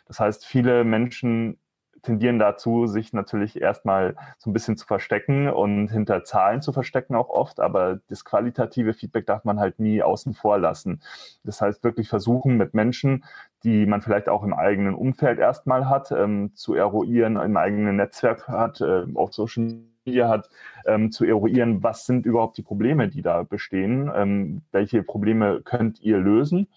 Das 0.07 0.21
heißt, 0.21 0.47
viele 0.47 0.85
Menschen 0.85 1.59
tendieren 2.05 2.39
dazu, 2.39 2.87
sich 2.87 3.13
natürlich 3.13 3.61
erstmal 3.61 4.15
so 4.39 4.51
ein 4.51 4.53
bisschen 4.53 4.77
zu 4.77 4.87
verstecken 4.87 5.49
und 5.49 5.89
hinter 5.89 6.25
Zahlen 6.25 6.63
zu 6.63 6.73
verstecken 6.73 7.15
auch 7.15 7.29
oft, 7.29 7.61
aber 7.61 8.01
das 8.09 8.25
qualitative 8.25 8.95
Feedback 8.95 9.27
darf 9.27 9.45
man 9.45 9.59
halt 9.59 9.81
nie 9.81 10.03
außen 10.03 10.35
vor 10.35 10.59
lassen. 10.59 11.01
Das 11.43 11.61
heißt, 11.61 11.83
wirklich 11.83 12.09
versuchen 12.09 12.57
mit 12.57 12.75
Menschen, 12.75 13.25
die 13.65 13.87
man 13.87 14.03
vielleicht 14.03 14.29
auch 14.29 14.43
im 14.43 14.55
eigenen 14.55 14.95
Umfeld 14.95 15.39
erstmal 15.39 15.89
hat, 15.89 16.13
ähm, 16.13 16.53
zu 16.55 16.75
eruieren, 16.75 17.37
im 17.37 17.57
eigenen 17.57 17.97
Netzwerk 17.97 18.47
hat, 18.47 18.81
äh, 18.81 19.05
auf 19.15 19.33
Social 19.33 19.81
Media 20.05 20.29
hat, 20.29 20.51
ähm, 20.87 21.11
zu 21.11 21.25
eruieren, 21.25 21.83
was 21.83 22.07
sind 22.07 22.27
überhaupt 22.27 22.59
die 22.59 22.63
Probleme, 22.63 23.09
die 23.09 23.23
da 23.23 23.43
bestehen, 23.43 24.11
ähm, 24.15 24.63
welche 24.71 25.03
Probleme 25.03 25.63
könnt 25.65 26.01
ihr 26.01 26.19
lösen 26.19 26.69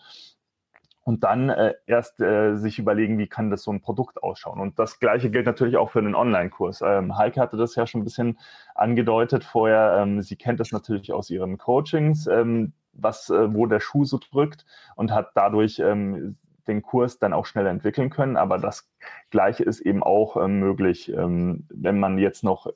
und 1.07 1.23
dann 1.23 1.49
äh, 1.49 1.73
erst 1.85 2.19
äh, 2.19 2.57
sich 2.57 2.79
überlegen, 2.79 3.17
wie 3.17 3.27
kann 3.27 3.49
das 3.49 3.63
so 3.63 3.71
ein 3.71 3.79
Produkt 3.79 4.21
ausschauen. 4.21 4.59
Und 4.59 4.77
das 4.77 4.99
Gleiche 4.99 5.29
gilt 5.29 5.45
natürlich 5.45 5.77
auch 5.77 5.89
für 5.89 6.01
den 6.01 6.15
Online-Kurs. 6.15 6.81
Ähm, 6.85 7.17
Heike 7.17 7.39
hatte 7.39 7.55
das 7.55 7.75
ja 7.75 7.87
schon 7.87 8.01
ein 8.01 8.03
bisschen 8.03 8.37
angedeutet 8.75 9.45
vorher. 9.45 9.99
Ähm, 10.01 10.21
sie 10.21 10.35
kennt 10.35 10.59
das 10.59 10.73
natürlich 10.73 11.13
aus 11.13 11.29
ihren 11.29 11.57
Coachings. 11.57 12.27
Ähm, 12.27 12.73
was, 12.91 13.29
äh, 13.29 13.53
wo 13.53 13.67
der 13.67 13.79
Schuh 13.79 14.03
so 14.03 14.19
drückt 14.19 14.65
und 14.97 15.13
hat 15.13 15.31
dadurch 15.33 15.79
ähm, 15.79 16.35
den 16.67 16.81
Kurs 16.81 17.19
dann 17.19 17.31
auch 17.31 17.45
schneller 17.45 17.69
entwickeln 17.69 18.09
können. 18.09 18.35
Aber 18.35 18.57
das 18.57 18.91
Gleiche 19.29 19.63
ist 19.63 19.79
eben 19.79 20.03
auch 20.03 20.35
ähm, 20.35 20.59
möglich, 20.59 21.09
ähm, 21.13 21.67
wenn 21.69 22.01
man 22.01 22.17
jetzt 22.17 22.43
noch 22.43 22.67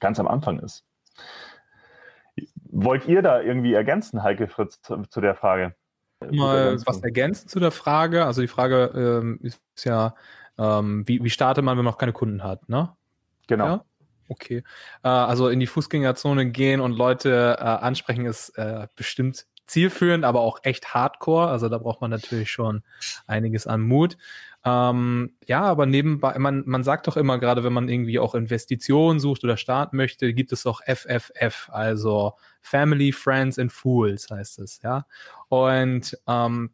ganz 0.00 0.18
am 0.18 0.26
Anfang 0.26 0.58
ist. 0.60 0.86
Wollt 2.70 3.06
ihr 3.06 3.20
da 3.20 3.42
irgendwie 3.42 3.74
ergänzen, 3.74 4.22
Heike 4.22 4.48
Fritz, 4.48 4.80
zu 4.80 5.20
der 5.20 5.34
Frage? 5.34 5.74
Mal 6.32 6.78
was 6.86 7.02
ergänzen 7.02 7.48
zu 7.48 7.60
der 7.60 7.70
Frage. 7.70 8.24
Also 8.24 8.40
die 8.40 8.48
Frage 8.48 8.90
ähm, 8.94 9.38
ist 9.42 9.60
ja, 9.84 10.14
ähm, 10.58 11.06
wie, 11.06 11.22
wie 11.22 11.30
startet 11.30 11.64
man, 11.64 11.76
wenn 11.76 11.84
man 11.84 11.92
noch 11.92 11.98
keine 11.98 12.12
Kunden 12.12 12.42
hat, 12.42 12.68
ne? 12.68 12.94
Genau. 13.46 13.66
Ja? 13.66 13.84
Okay. 14.28 14.62
Äh, 15.02 15.08
also 15.08 15.48
in 15.48 15.60
die 15.60 15.66
Fußgängerzone 15.66 16.50
gehen 16.50 16.80
und 16.80 16.92
Leute 16.92 17.56
äh, 17.58 17.62
ansprechen 17.62 18.26
ist 18.26 18.50
äh, 18.50 18.86
bestimmt 18.96 19.46
zielführend, 19.66 20.24
aber 20.24 20.40
auch 20.40 20.58
echt 20.62 20.94
hardcore. 20.94 21.48
Also 21.48 21.68
da 21.68 21.78
braucht 21.78 22.00
man 22.00 22.10
natürlich 22.10 22.50
schon 22.50 22.82
einiges 23.26 23.66
an 23.66 23.80
Mut. 23.80 24.16
Ähm, 24.66 25.36
ja, 25.46 25.62
aber 25.62 25.84
nebenbei, 25.84 26.38
man, 26.38 26.62
man 26.66 26.84
sagt 26.84 27.06
doch 27.06 27.18
immer, 27.18 27.38
gerade 27.38 27.64
wenn 27.64 27.72
man 27.74 27.88
irgendwie 27.88 28.18
auch 28.18 28.34
Investitionen 28.34 29.20
sucht 29.20 29.44
oder 29.44 29.58
starten 29.58 29.96
möchte, 29.96 30.32
gibt 30.32 30.52
es 30.52 30.64
auch 30.64 30.80
FFF, 30.86 31.68
also 31.70 32.32
Family, 32.62 33.12
Friends 33.12 33.58
and 33.58 33.70
Fools 33.70 34.30
heißt 34.30 34.60
es, 34.60 34.80
ja. 34.82 35.06
Und 35.48 36.18
ähm, 36.26 36.70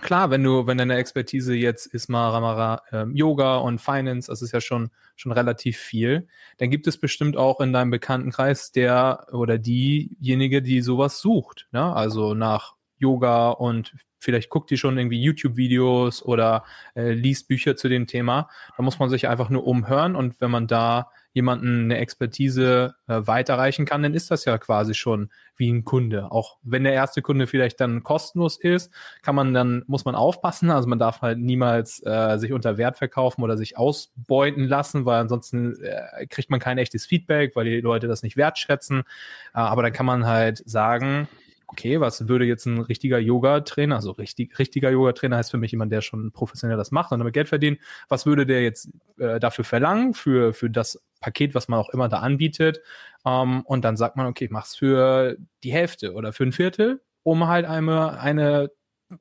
klar, 0.00 0.30
wenn 0.30 0.44
du, 0.44 0.68
wenn 0.68 0.78
deine 0.78 0.96
Expertise 0.96 1.52
jetzt 1.54 1.86
ist 1.86 2.08
mal 2.08 2.30
Ramara 2.30 2.82
ähm, 2.92 3.16
Yoga 3.16 3.56
und 3.56 3.80
Finance, 3.80 4.30
das 4.30 4.40
ist 4.40 4.52
ja 4.52 4.60
schon, 4.60 4.90
schon 5.16 5.32
relativ 5.32 5.78
viel, 5.78 6.28
dann 6.58 6.70
gibt 6.70 6.86
es 6.86 6.96
bestimmt 6.96 7.36
auch 7.36 7.60
in 7.60 7.72
deinem 7.72 7.90
Bekanntenkreis 7.90 8.70
der 8.70 9.26
oder 9.32 9.58
diejenige, 9.58 10.62
die 10.62 10.80
sowas 10.80 11.18
sucht. 11.20 11.66
Ne? 11.72 11.92
Also 11.92 12.34
nach 12.34 12.74
Yoga 13.00 13.50
und 13.50 13.94
vielleicht 14.18 14.50
guckt 14.50 14.70
die 14.70 14.76
schon 14.76 14.98
irgendwie 14.98 15.20
YouTube-Videos 15.20 16.22
oder 16.22 16.64
äh, 16.94 17.12
liest 17.12 17.48
Bücher 17.48 17.76
zu 17.76 17.88
dem 17.88 18.06
Thema. 18.06 18.48
Da 18.76 18.82
muss 18.82 18.98
man 18.98 19.08
sich 19.08 19.28
einfach 19.28 19.50
nur 19.50 19.66
umhören 19.66 20.14
und 20.14 20.40
wenn 20.40 20.50
man 20.50 20.66
da 20.66 21.10
jemanden 21.32 21.84
eine 21.84 21.98
Expertise 21.98 22.96
äh, 23.06 23.20
weiterreichen 23.24 23.84
kann, 23.84 24.02
dann 24.02 24.14
ist 24.14 24.30
das 24.30 24.44
ja 24.44 24.58
quasi 24.58 24.94
schon 24.94 25.30
wie 25.56 25.70
ein 25.70 25.84
Kunde. 25.84 26.32
Auch 26.32 26.58
wenn 26.62 26.82
der 26.82 26.92
erste 26.92 27.22
Kunde 27.22 27.46
vielleicht 27.46 27.80
dann 27.80 28.02
kostenlos 28.02 28.56
ist, 28.58 28.92
kann 29.22 29.36
man 29.36 29.54
dann, 29.54 29.84
muss 29.86 30.04
man 30.04 30.16
aufpassen. 30.16 30.70
Also 30.70 30.88
man 30.88 30.98
darf 30.98 31.22
halt 31.22 31.38
niemals 31.38 32.04
äh, 32.04 32.36
sich 32.38 32.52
unter 32.52 32.78
Wert 32.78 32.98
verkaufen 32.98 33.42
oder 33.42 33.56
sich 33.56 33.78
ausbeuten 33.78 34.64
lassen, 34.64 35.04
weil 35.04 35.20
ansonsten 35.20 35.80
äh, 35.82 36.26
kriegt 36.26 36.50
man 36.50 36.58
kein 36.58 36.78
echtes 36.78 37.06
Feedback, 37.06 37.54
weil 37.54 37.64
die 37.64 37.80
Leute 37.80 38.08
das 38.08 38.24
nicht 38.24 38.36
wertschätzen. 38.36 39.00
Äh, 39.00 39.58
aber 39.58 39.82
dann 39.82 39.92
kann 39.92 40.06
man 40.06 40.26
halt 40.26 40.68
sagen, 40.68 41.28
okay, 41.70 42.00
was 42.00 42.28
würde 42.28 42.44
jetzt 42.44 42.66
ein 42.66 42.80
richtiger 42.80 43.18
Yoga-Trainer, 43.18 43.94
also 43.96 44.10
richtig, 44.12 44.58
richtiger 44.58 44.90
Yoga-Trainer 44.90 45.36
heißt 45.36 45.50
für 45.52 45.58
mich 45.58 45.70
jemand, 45.70 45.92
der 45.92 46.00
schon 46.00 46.32
professionell 46.32 46.76
das 46.76 46.90
macht 46.90 47.12
und 47.12 47.18
damit 47.18 47.34
Geld 47.34 47.48
verdient, 47.48 47.78
was 48.08 48.26
würde 48.26 48.44
der 48.44 48.62
jetzt 48.62 48.90
äh, 49.18 49.38
dafür 49.38 49.64
verlangen, 49.64 50.14
für, 50.14 50.52
für 50.52 50.68
das 50.68 51.02
Paket, 51.20 51.54
was 51.54 51.68
man 51.68 51.78
auch 51.78 51.90
immer 51.90 52.08
da 52.08 52.18
anbietet? 52.18 52.80
Ähm, 53.24 53.62
und 53.62 53.84
dann 53.84 53.96
sagt 53.96 54.16
man, 54.16 54.26
okay, 54.26 54.46
ich 54.46 54.50
mach's 54.50 54.76
für 54.76 55.36
die 55.62 55.72
Hälfte 55.72 56.14
oder 56.14 56.32
für 56.32 56.44
ein 56.44 56.52
Viertel, 56.52 57.02
um 57.22 57.46
halt 57.46 57.66
eine, 57.66 58.18
eine 58.18 58.70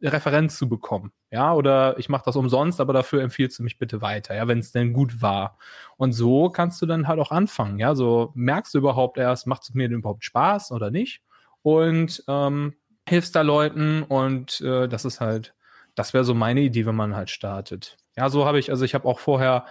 Referenz 0.02 0.58
zu 0.58 0.68
bekommen. 0.70 1.12
Ja, 1.32 1.54
oder 1.54 2.00
ich 2.00 2.10
mache 2.10 2.24
das 2.26 2.36
umsonst, 2.36 2.82
aber 2.82 2.94
dafür 2.94 3.22
empfiehlst 3.22 3.60
du 3.60 3.64
mich 3.64 3.78
bitte 3.78 4.02
weiter, 4.02 4.36
ja, 4.36 4.48
wenn 4.48 4.60
es 4.60 4.72
denn 4.72 4.94
gut 4.94 5.22
war. 5.22 5.60
Und 5.98 6.14
so 6.14 6.50
kannst 6.50 6.82
du 6.82 6.88
dann 6.88 7.08
halt 7.08 7.20
auch 7.20 7.32
anfangen, 7.32 7.78
ja, 7.78 7.94
so 7.94 8.32
merkst 8.34 8.74
du 8.74 8.80
überhaupt 8.80 9.20
erst, 9.20 9.46
macht 9.46 9.64
es 9.64 9.74
mir 9.76 9.88
denn 9.88 10.00
überhaupt 10.00 10.24
Spaß 10.24 10.72
oder 10.72 10.90
nicht? 10.90 11.22
Und 11.62 12.24
ähm, 12.28 12.76
hilfst 13.08 13.36
da 13.36 13.42
Leuten 13.42 14.04
und 14.04 14.62
äh, 14.62 14.88
das 14.88 15.06
ist 15.06 15.20
halt, 15.20 15.56
das 15.96 16.14
wäre 16.14 16.24
so 16.24 16.34
meine 16.34 16.62
Idee, 16.62 16.86
wenn 16.86 16.96
man 16.96 17.16
halt 17.16 17.30
startet. 17.30 17.98
Ja, 18.16 18.30
so 18.30 18.46
habe 18.46 18.60
ich, 18.60 18.70
also 18.72 18.86
ich 18.86 18.94
habe 18.94 19.08
auch 19.08 19.20
vorher 19.20 19.66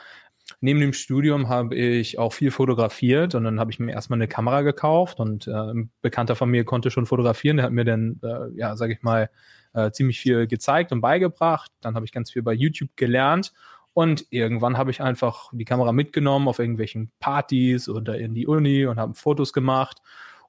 neben 0.61 0.81
dem 0.81 0.93
Studium 0.93 1.49
habe 1.49 1.75
ich 1.75 2.19
auch 2.19 2.33
viel 2.33 2.51
fotografiert 2.51 3.35
und 3.35 3.45
dann 3.45 3.61
habe 3.61 3.71
ich 3.71 3.79
mir 3.79 3.93
erstmal 3.93 4.19
eine 4.19 4.29
Kamera 4.29 4.63
gekauft 4.63 5.21
und 5.21 5.47
äh, 5.47 5.53
ein 5.53 5.91
Bekannter 6.01 6.37
von 6.37 6.51
mir 6.51 6.65
konnte 6.65 6.91
schon 6.91 7.07
fotografieren, 7.07 7.59
der 7.59 7.67
hat 7.67 7.73
mir 7.73 7.85
dann, 7.85 8.21
äh, 8.23 8.57
ja, 8.57 8.77
sage 8.77 8.95
ich 8.95 9.03
mal, 9.03 9.31
äh, 9.75 9.91
ziemlich 9.91 10.21
viel 10.21 10.47
gezeigt 10.47 10.93
und 10.93 11.01
beigebracht. 11.01 11.71
Dann 11.81 11.95
habe 11.95 12.07
ich 12.07 12.13
ganz 12.13 12.31
viel 12.31 12.43
bei 12.43 12.55
YouTube 12.55 12.97
gelernt 12.97 13.53
und 13.93 14.27
irgendwann 14.31 14.79
habe 14.79 14.91
ich 14.91 15.03
einfach 15.03 15.51
die 15.53 15.65
Kamera 15.65 15.93
mitgenommen 15.93 16.49
auf 16.49 16.59
irgendwelchen 16.59 17.13
Partys 17.21 17.89
oder 17.89 18.19
in 18.19 18.35
die 18.35 18.47
Uni 18.47 18.87
und 18.87 18.99
habe 18.99 19.15
Fotos 19.15 19.53
gemacht 19.53 19.99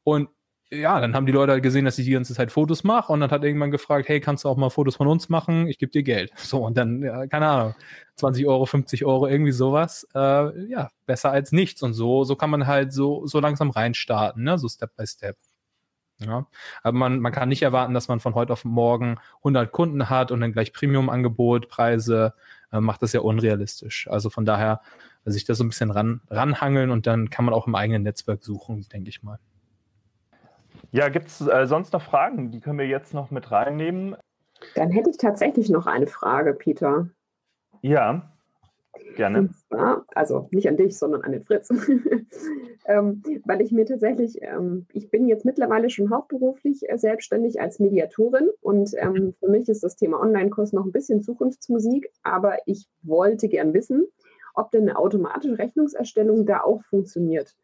und 0.03 0.29
ja, 0.71 0.99
dann 0.99 1.15
haben 1.15 1.25
die 1.25 1.31
Leute 1.31 1.51
halt 1.53 1.63
gesehen, 1.63 1.85
dass 1.85 1.97
ich 1.97 2.05
die 2.05 2.11
ganze 2.11 2.33
Zeit 2.35 2.51
Fotos 2.51 2.83
mache 2.83 3.11
und 3.11 3.21
dann 3.21 3.31
hat 3.31 3.43
irgendwann 3.43 3.71
gefragt, 3.71 4.07
hey, 4.07 4.19
kannst 4.19 4.43
du 4.43 4.49
auch 4.49 4.57
mal 4.57 4.69
Fotos 4.69 4.97
von 4.97 5.07
uns 5.07 5.27
machen? 5.27 5.67
Ich 5.67 5.79
gebe 5.79 5.91
dir 5.91 6.03
Geld. 6.03 6.31
So, 6.37 6.65
und 6.65 6.77
dann, 6.77 7.01
ja, 7.03 7.27
keine 7.27 7.47
Ahnung, 7.47 7.75
20 8.15 8.45
Euro, 8.47 8.65
50 8.65 9.05
Euro, 9.05 9.27
irgendwie 9.27 9.51
sowas. 9.51 10.07
Äh, 10.15 10.67
ja, 10.69 10.89
besser 11.05 11.31
als 11.31 11.51
nichts. 11.51 11.81
Und 11.83 11.93
so, 11.93 12.23
so 12.23 12.35
kann 12.35 12.49
man 12.49 12.67
halt 12.67 12.93
so, 12.93 13.25
so 13.25 13.39
langsam 13.39 13.69
reinstarten, 13.71 14.43
ne? 14.43 14.57
so 14.57 14.67
Step 14.67 14.95
by 14.95 15.07
Step. 15.07 15.37
Ja, 16.19 16.47
aber 16.83 16.97
man, 16.97 17.19
man 17.19 17.31
kann 17.31 17.49
nicht 17.49 17.61
erwarten, 17.61 17.93
dass 17.93 18.09
man 18.09 18.19
von 18.19 18.35
heute 18.35 18.51
auf 18.53 18.65
morgen 18.65 19.17
100 19.37 19.71
Kunden 19.71 20.09
hat 20.09 20.31
und 20.31 20.41
dann 20.41 20.51
gleich 20.51 20.73
Premium-Angebot, 20.73 21.69
Preise, 21.69 22.33
äh, 22.71 22.81
macht 22.81 23.01
das 23.01 23.13
ja 23.13 23.21
unrealistisch. 23.21 24.07
Also 24.09 24.29
von 24.29 24.45
daher 24.45 24.81
sich 25.25 25.45
da 25.45 25.55
so 25.55 25.63
ein 25.63 25.69
bisschen 25.69 25.91
ran, 25.91 26.21
ranhangeln 26.29 26.91
und 26.91 27.07
dann 27.07 27.29
kann 27.29 27.45
man 27.45 27.53
auch 27.53 27.67
im 27.67 27.75
eigenen 27.75 28.03
Netzwerk 28.03 28.43
suchen, 28.43 28.87
denke 28.91 29.09
ich 29.09 29.23
mal. 29.23 29.39
Ja, 30.91 31.09
gibt 31.09 31.27
es 31.27 31.41
äh, 31.41 31.67
sonst 31.67 31.93
noch 31.93 32.01
Fragen? 32.01 32.51
Die 32.51 32.59
können 32.59 32.79
wir 32.79 32.87
jetzt 32.87 33.13
noch 33.13 33.31
mit 33.31 33.51
reinnehmen. 33.51 34.15
Dann 34.75 34.89
hätte 34.91 35.09
ich 35.09 35.17
tatsächlich 35.17 35.69
noch 35.69 35.85
eine 35.85 36.07
Frage, 36.07 36.53
Peter. 36.53 37.09
Ja, 37.81 38.29
gerne. 39.15 39.49
Zwar, 39.67 40.05
also 40.15 40.47
nicht 40.51 40.67
an 40.67 40.77
dich, 40.77 40.97
sondern 40.97 41.21
an 41.21 41.31
den 41.31 41.43
Fritz. 41.43 41.69
ähm, 42.85 43.21
weil 43.45 43.61
ich 43.61 43.71
mir 43.71 43.85
tatsächlich, 43.85 44.41
ähm, 44.41 44.87
ich 44.91 45.09
bin 45.09 45.27
jetzt 45.27 45.45
mittlerweile 45.45 45.89
schon 45.89 46.09
hauptberuflich 46.09 46.89
äh, 46.89 46.97
selbstständig 46.97 47.61
als 47.61 47.79
Mediatorin 47.79 48.49
und 48.61 48.91
ähm, 48.97 49.33
für 49.39 49.49
mich 49.49 49.69
ist 49.69 49.83
das 49.83 49.95
Thema 49.95 50.19
Online-Kurs 50.19 50.73
noch 50.73 50.85
ein 50.85 50.91
bisschen 50.91 51.21
Zukunftsmusik, 51.21 52.11
aber 52.23 52.57
ich 52.65 52.87
wollte 53.03 53.47
gern 53.47 53.73
wissen, 53.73 54.07
ob 54.55 54.71
denn 54.71 54.89
eine 54.89 54.97
automatische 54.97 55.57
Rechnungserstellung 55.57 56.45
da 56.45 56.61
auch 56.61 56.83
funktioniert 56.83 57.55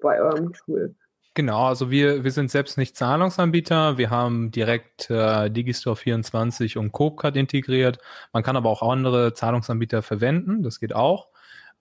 bei 0.00 0.20
eurem 0.20 0.52
Tool. 0.52 0.94
Genau, 1.40 1.68
also 1.68 1.90
wir, 1.90 2.22
wir 2.22 2.32
sind 2.32 2.50
selbst 2.50 2.76
nicht 2.76 2.98
Zahlungsanbieter. 2.98 3.96
Wir 3.96 4.10
haben 4.10 4.50
direkt 4.50 5.08
äh, 5.08 5.50
Digistore 5.50 5.96
24 5.96 6.76
und 6.76 6.92
CoopCard 6.92 7.34
integriert. 7.34 7.96
Man 8.34 8.42
kann 8.42 8.58
aber 8.58 8.68
auch 8.68 8.82
andere 8.82 9.32
Zahlungsanbieter 9.32 10.02
verwenden, 10.02 10.62
das 10.62 10.80
geht 10.80 10.94
auch. 10.94 11.28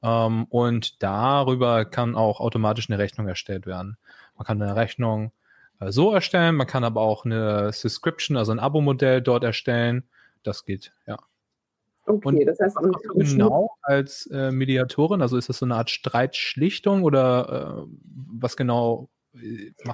Ähm, 0.02 0.46
und 0.46 1.04
darüber 1.04 1.84
kann 1.84 2.16
auch 2.16 2.40
automatisch 2.40 2.90
eine 2.90 3.00
Rechnung 3.00 3.28
erstellt 3.28 3.66
werden. 3.66 3.98
Man 4.38 4.46
kann 4.46 4.62
eine 4.62 4.78
Rechnung 4.78 5.34
äh, 5.82 5.92
so 5.92 6.14
erstellen, 6.14 6.56
man 6.56 6.66
kann 6.66 6.86
aber 6.86 7.02
auch 7.02 7.26
eine 7.26 7.74
Subscription, 7.74 8.38
also 8.38 8.54
ein 8.54 8.60
Abo-Modell 8.60 9.22
dort 9.22 9.44
erstellen. 9.44 10.08
Das 10.42 10.64
geht, 10.64 10.94
ja. 11.06 11.18
Okay, 12.06 12.28
und 12.30 12.46
das 12.46 12.60
heißt, 12.62 12.78
und 12.78 12.96
genau 13.14 13.76
als 13.82 14.26
äh, 14.28 14.52
Mediatorin, 14.52 15.22
also 15.22 15.36
ist 15.36 15.50
das 15.50 15.58
so 15.58 15.66
eine 15.66 15.76
Art 15.76 15.90
Streitschlichtung 15.90 17.04
oder 17.04 17.84
äh, 17.86 17.94
was 18.32 18.56
genau 18.56 19.10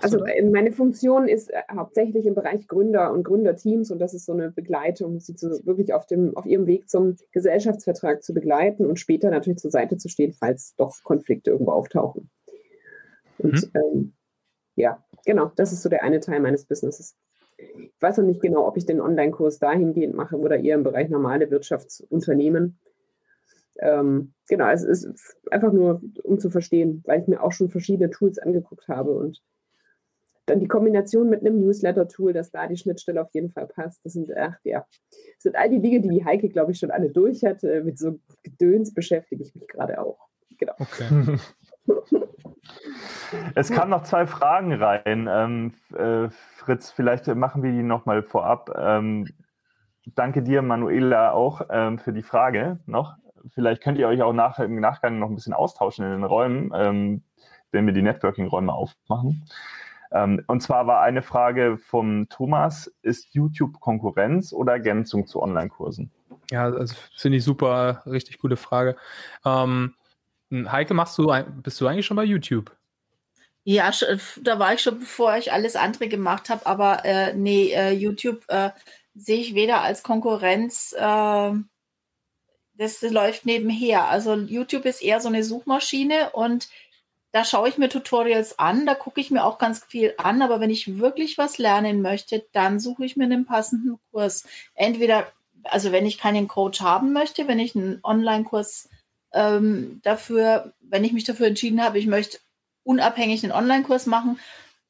also 0.01 0.23
meine 0.51 0.71
Funktion 0.71 1.27
ist 1.27 1.51
äh, 1.51 1.61
hauptsächlich 1.71 2.25
im 2.25 2.35
Bereich 2.35 2.67
Gründer 2.67 3.11
und 3.11 3.23
Gründerteams 3.23 3.91
und 3.91 3.99
das 3.99 4.13
ist 4.13 4.25
so 4.25 4.33
eine 4.33 4.51
Begleitung, 4.51 5.19
sie 5.19 5.35
zu, 5.35 5.49
wirklich 5.65 5.93
auf, 5.93 6.05
dem, 6.05 6.35
auf 6.37 6.45
ihrem 6.45 6.67
Weg 6.67 6.89
zum 6.89 7.17
Gesellschaftsvertrag 7.31 8.23
zu 8.23 8.33
begleiten 8.33 8.85
und 8.85 8.99
später 8.99 9.29
natürlich 9.29 9.59
zur 9.59 9.71
Seite 9.71 9.97
zu 9.97 10.07
stehen, 10.07 10.33
falls 10.33 10.75
doch 10.77 10.95
Konflikte 11.03 11.51
irgendwo 11.51 11.71
auftauchen. 11.71 12.29
Und 13.37 13.57
hm. 13.57 13.71
ähm, 13.75 14.13
ja, 14.75 15.03
genau, 15.25 15.51
das 15.55 15.73
ist 15.73 15.81
so 15.81 15.89
der 15.89 16.03
eine 16.03 16.21
Teil 16.21 16.39
meines 16.39 16.65
Businesses. 16.65 17.15
Ich 17.57 18.01
weiß 18.01 18.17
noch 18.17 18.25
nicht 18.25 18.41
genau, 18.41 18.67
ob 18.67 18.77
ich 18.77 18.85
den 18.85 19.01
Online-Kurs 19.01 19.59
dahingehend 19.59 20.15
mache 20.15 20.37
oder 20.37 20.59
eher 20.59 20.75
im 20.75 20.83
Bereich 20.83 21.09
normale 21.09 21.49
Wirtschaftsunternehmen. 21.51 22.79
Ähm, 23.79 24.33
genau, 24.47 24.69
es 24.69 24.83
ist 24.83 25.37
einfach 25.51 25.73
nur, 25.73 26.01
um 26.23 26.39
zu 26.39 26.49
verstehen, 26.49 27.03
weil 27.05 27.21
ich 27.21 27.27
mir 27.27 27.41
auch 27.41 27.51
schon 27.51 27.69
verschiedene 27.69 28.09
Tools 28.09 28.39
angeguckt 28.39 28.87
habe 28.87 29.11
und 29.11 29.41
dann 30.45 30.59
die 30.59 30.67
Kombination 30.67 31.29
mit 31.29 31.41
einem 31.41 31.59
Newsletter-Tool, 31.59 32.33
dass 32.33 32.51
da 32.51 32.67
die 32.67 32.77
Schnittstelle 32.77 33.21
auf 33.21 33.33
jeden 33.33 33.49
Fall 33.49 33.67
passt. 33.67 34.05
Das 34.05 34.13
sind, 34.13 34.29
ach 34.35 34.57
ja, 34.63 34.85
das 35.09 35.43
sind 35.43 35.55
all 35.55 35.69
die 35.69 35.81
Dinge, 35.81 36.01
die 36.01 36.09
die 36.09 36.25
Heike, 36.25 36.49
glaube 36.49 36.71
ich, 36.71 36.79
schon 36.79 36.91
alle 36.91 37.09
durch 37.09 37.43
hat. 37.43 37.63
Äh, 37.63 37.83
mit 37.83 37.97
so 37.97 38.19
Gedöns 38.43 38.93
beschäftige 38.93 39.43
ich 39.43 39.55
mich 39.55 39.67
gerade 39.67 39.99
auch. 39.99 40.27
Genau. 40.59 40.73
Okay. 40.77 41.37
es 43.55 43.69
kamen 43.69 43.91
noch 43.91 44.03
zwei 44.03 44.27
Fragen 44.27 44.73
rein. 44.73 45.27
Ähm, 45.29 45.73
äh, 45.95 46.29
Fritz, 46.29 46.91
vielleicht 46.91 47.27
machen 47.27 47.63
wir 47.63 47.71
die 47.71 47.83
nochmal 47.83 48.23
vorab. 48.23 48.71
Ähm, 48.77 49.27
danke 50.13 50.43
dir, 50.43 50.61
Manuela, 50.61 51.31
auch 51.31 51.61
ähm, 51.69 51.97
für 51.97 52.13
die 52.13 52.23
Frage 52.23 52.79
noch 52.85 53.15
vielleicht 53.53 53.81
könnt 53.81 53.97
ihr 53.97 54.07
euch 54.07 54.21
auch 54.21 54.33
nach, 54.33 54.59
im 54.59 54.79
Nachgang 54.79 55.19
noch 55.19 55.29
ein 55.29 55.35
bisschen 55.35 55.53
austauschen 55.53 56.05
in 56.05 56.11
den 56.11 56.23
Räumen, 56.23 56.71
ähm, 56.75 57.23
wenn 57.71 57.85
wir 57.85 57.93
die 57.93 58.01
Networking-Räume 58.01 58.73
aufmachen. 58.73 59.47
Ähm, 60.11 60.43
und 60.47 60.61
zwar 60.61 60.87
war 60.87 61.01
eine 61.01 61.21
Frage 61.21 61.77
vom 61.77 62.29
Thomas, 62.29 62.87
ist 63.01 63.33
YouTube 63.33 63.79
Konkurrenz 63.79 64.53
oder 64.53 64.73
Ergänzung 64.73 65.27
zu 65.27 65.41
Online-Kursen? 65.41 66.11
Ja, 66.51 66.65
also 66.65 66.95
finde 67.17 67.37
ich 67.37 67.43
super, 67.43 68.03
richtig 68.05 68.39
coole 68.39 68.55
Frage. 68.55 68.95
Ähm, 69.45 69.95
Heike, 70.51 70.93
machst 70.93 71.17
du, 71.17 71.31
bist 71.63 71.81
du 71.81 71.87
eigentlich 71.87 72.05
schon 72.05 72.17
bei 72.17 72.23
YouTube? 72.23 72.71
Ja, 73.63 73.91
da 74.41 74.59
war 74.59 74.75
ich 74.75 74.81
schon, 74.81 74.99
bevor 74.99 75.35
ich 75.37 75.51
alles 75.51 75.75
andere 75.75 76.07
gemacht 76.07 76.49
habe, 76.49 76.65
aber 76.67 77.03
äh, 77.03 77.33
nee, 77.33 77.71
äh, 77.73 77.91
YouTube 77.91 78.43
äh, 78.47 78.69
sehe 79.15 79.39
ich 79.39 79.55
weder 79.55 79.81
als 79.81 80.03
Konkurrenz, 80.03 80.93
äh, 80.97 81.51
das, 82.77 83.01
läuft 83.01 83.45
nebenher. 83.45 84.09
Also 84.09 84.35
YouTube 84.35 84.85
ist 84.85 85.01
eher 85.01 85.19
so 85.19 85.29
eine 85.29 85.43
Suchmaschine 85.43 86.31
und 86.31 86.69
da 87.31 87.43
schaue 87.43 87.67
ich 87.67 87.77
mir 87.77 87.89
Tutorials 87.89 88.59
an, 88.59 88.85
da 88.85 88.95
gucke 88.95 89.19
ich 89.19 89.29
mir 89.29 89.43
auch 89.43 89.57
ganz 89.57 89.83
viel 89.83 90.13
an, 90.17 90.41
aber 90.41 90.61
wenn 90.61 90.69
ich 90.69 90.99
wirklich 90.99 91.37
was 91.37 91.57
lernen 91.57 92.01
möchte, 92.01 92.45
dann 92.53 92.79
suche 92.79 93.03
ich 93.03 93.17
mir 93.17 93.25
einen 93.25 93.45
passenden 93.45 93.99
Kurs. 94.11 94.45
Entweder, 94.73 95.27
also 95.63 95.91
wenn 95.91 96.05
ich 96.05 96.17
keinen 96.17 96.47
Coach 96.47 96.79
haben 96.79 97.11
möchte, 97.11 97.47
wenn 97.49 97.59
ich 97.59 97.75
einen 97.75 97.99
Online-Kurs 98.03 98.87
ähm, 99.33 99.99
dafür, 100.03 100.71
wenn 100.79 101.03
ich 101.03 101.11
mich 101.11 101.25
dafür 101.25 101.47
entschieden 101.47 101.83
habe, 101.83 101.99
ich 101.99 102.07
möchte 102.07 102.37
unabhängig 102.85 103.43
einen 103.43 103.51
Online-Kurs 103.51 104.05
machen, 104.05 104.39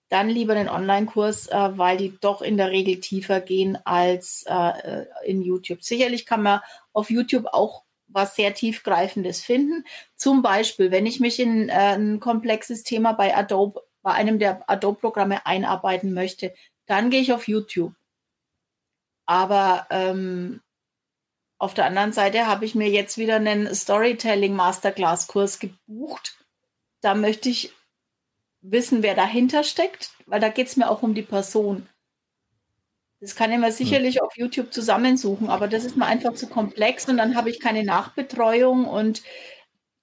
dann 0.09 0.29
lieber 0.29 0.53
den 0.55 0.69
Online-Kurs, 0.69 1.47
äh, 1.47 1.77
weil 1.77 1.97
die 1.97 2.17
doch 2.19 2.41
in 2.41 2.57
der 2.57 2.71
Regel 2.71 2.99
tiefer 2.99 3.41
gehen 3.41 3.77
als 3.85 4.45
äh, 4.47 5.05
in 5.25 5.41
YouTube. 5.41 5.83
Sicherlich 5.83 6.25
kann 6.25 6.43
man 6.43 6.61
auf 6.93 7.09
YouTube 7.09 7.47
auch 7.51 7.83
was 8.07 8.35
sehr 8.35 8.53
tiefgreifendes 8.53 9.41
finden. 9.41 9.83
Zum 10.15 10.41
Beispiel, 10.41 10.91
wenn 10.91 11.05
ich 11.05 11.19
mich 11.19 11.39
in 11.39 11.69
äh, 11.69 11.95
ein 11.95 12.19
komplexes 12.19 12.83
Thema 12.83 13.13
bei 13.13 13.35
Adobe, 13.35 13.81
bei 14.01 14.11
einem 14.13 14.39
der 14.39 14.69
Adobe-Programme 14.69 15.45
einarbeiten 15.45 16.13
möchte, 16.13 16.53
dann 16.85 17.09
gehe 17.09 17.21
ich 17.21 17.33
auf 17.33 17.47
YouTube. 17.47 17.93
Aber 19.25 19.87
ähm, 19.89 20.61
auf 21.57 21.73
der 21.73 21.85
anderen 21.85 22.13
Seite 22.13 22.45
habe 22.45 22.65
ich 22.65 22.75
mir 22.75 22.89
jetzt 22.89 23.17
wieder 23.17 23.37
einen 23.37 23.73
Storytelling 23.73 24.55
Masterclass 24.55 25.27
Kurs 25.27 25.59
gebucht. 25.59 26.37
Da 27.01 27.15
möchte 27.15 27.49
ich 27.49 27.73
wissen, 28.71 29.03
wer 29.03 29.15
dahinter 29.15 29.63
steckt, 29.63 30.11
weil 30.25 30.39
da 30.39 30.49
geht 30.49 30.67
es 30.67 30.77
mir 30.77 30.89
auch 30.89 31.03
um 31.03 31.13
die 31.13 31.21
Person. 31.21 31.87
Das 33.21 33.35
kann 33.35 33.51
ich 33.51 33.57
mir 33.57 33.71
sicherlich 33.71 34.21
auf 34.21 34.35
YouTube 34.35 34.73
zusammensuchen, 34.73 35.49
aber 35.49 35.67
das 35.67 35.85
ist 35.85 35.97
mir 35.97 36.05
einfach 36.05 36.33
zu 36.33 36.47
komplex 36.47 37.07
und 37.07 37.17
dann 37.17 37.35
habe 37.35 37.49
ich 37.49 37.59
keine 37.59 37.83
Nachbetreuung 37.83 38.85
und 38.85 39.23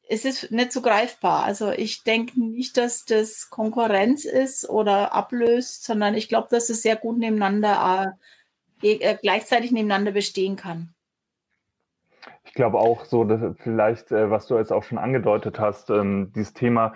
es 0.09 0.25
ist 0.25 0.51
nicht 0.51 0.73
so 0.73 0.83
greifbar. 0.83 1.45
Also 1.45 1.71
ich 1.71 2.03
denke 2.03 2.41
nicht, 2.41 2.77
dass 2.77 3.05
das 3.05 3.49
Konkurrenz 3.51 4.25
ist 4.25 4.69
oder 4.69 5.15
ablöst, 5.15 5.85
sondern 5.85 6.15
ich 6.15 6.29
glaube, 6.29 6.49
dass 6.51 6.69
es 6.69 6.83
sehr 6.83 6.97
gut 6.97 7.19
nebeneinander, 7.19 8.19
äh, 8.83 8.95
äh, 8.95 9.17
gleichzeitig 9.21 9.73
nebeneinander 9.73 10.13
bestehen 10.13 10.57
kann. 10.57 10.95
Ich 12.45 12.55
glaube 12.55 12.79
auch 12.79 13.05
so, 13.05 13.25
dass 13.25 13.57
vielleicht, 13.63 14.11
äh, 14.13 14.31
was 14.31 14.47
du 14.49 14.59
jetzt 14.59 14.73
auch 14.73 14.83
schon 14.83 14.99
angedeutet 14.99 15.59
hast, 15.59 15.91
ähm, 15.91 16.33
dieses 16.35 16.53
Thema, 16.53 16.93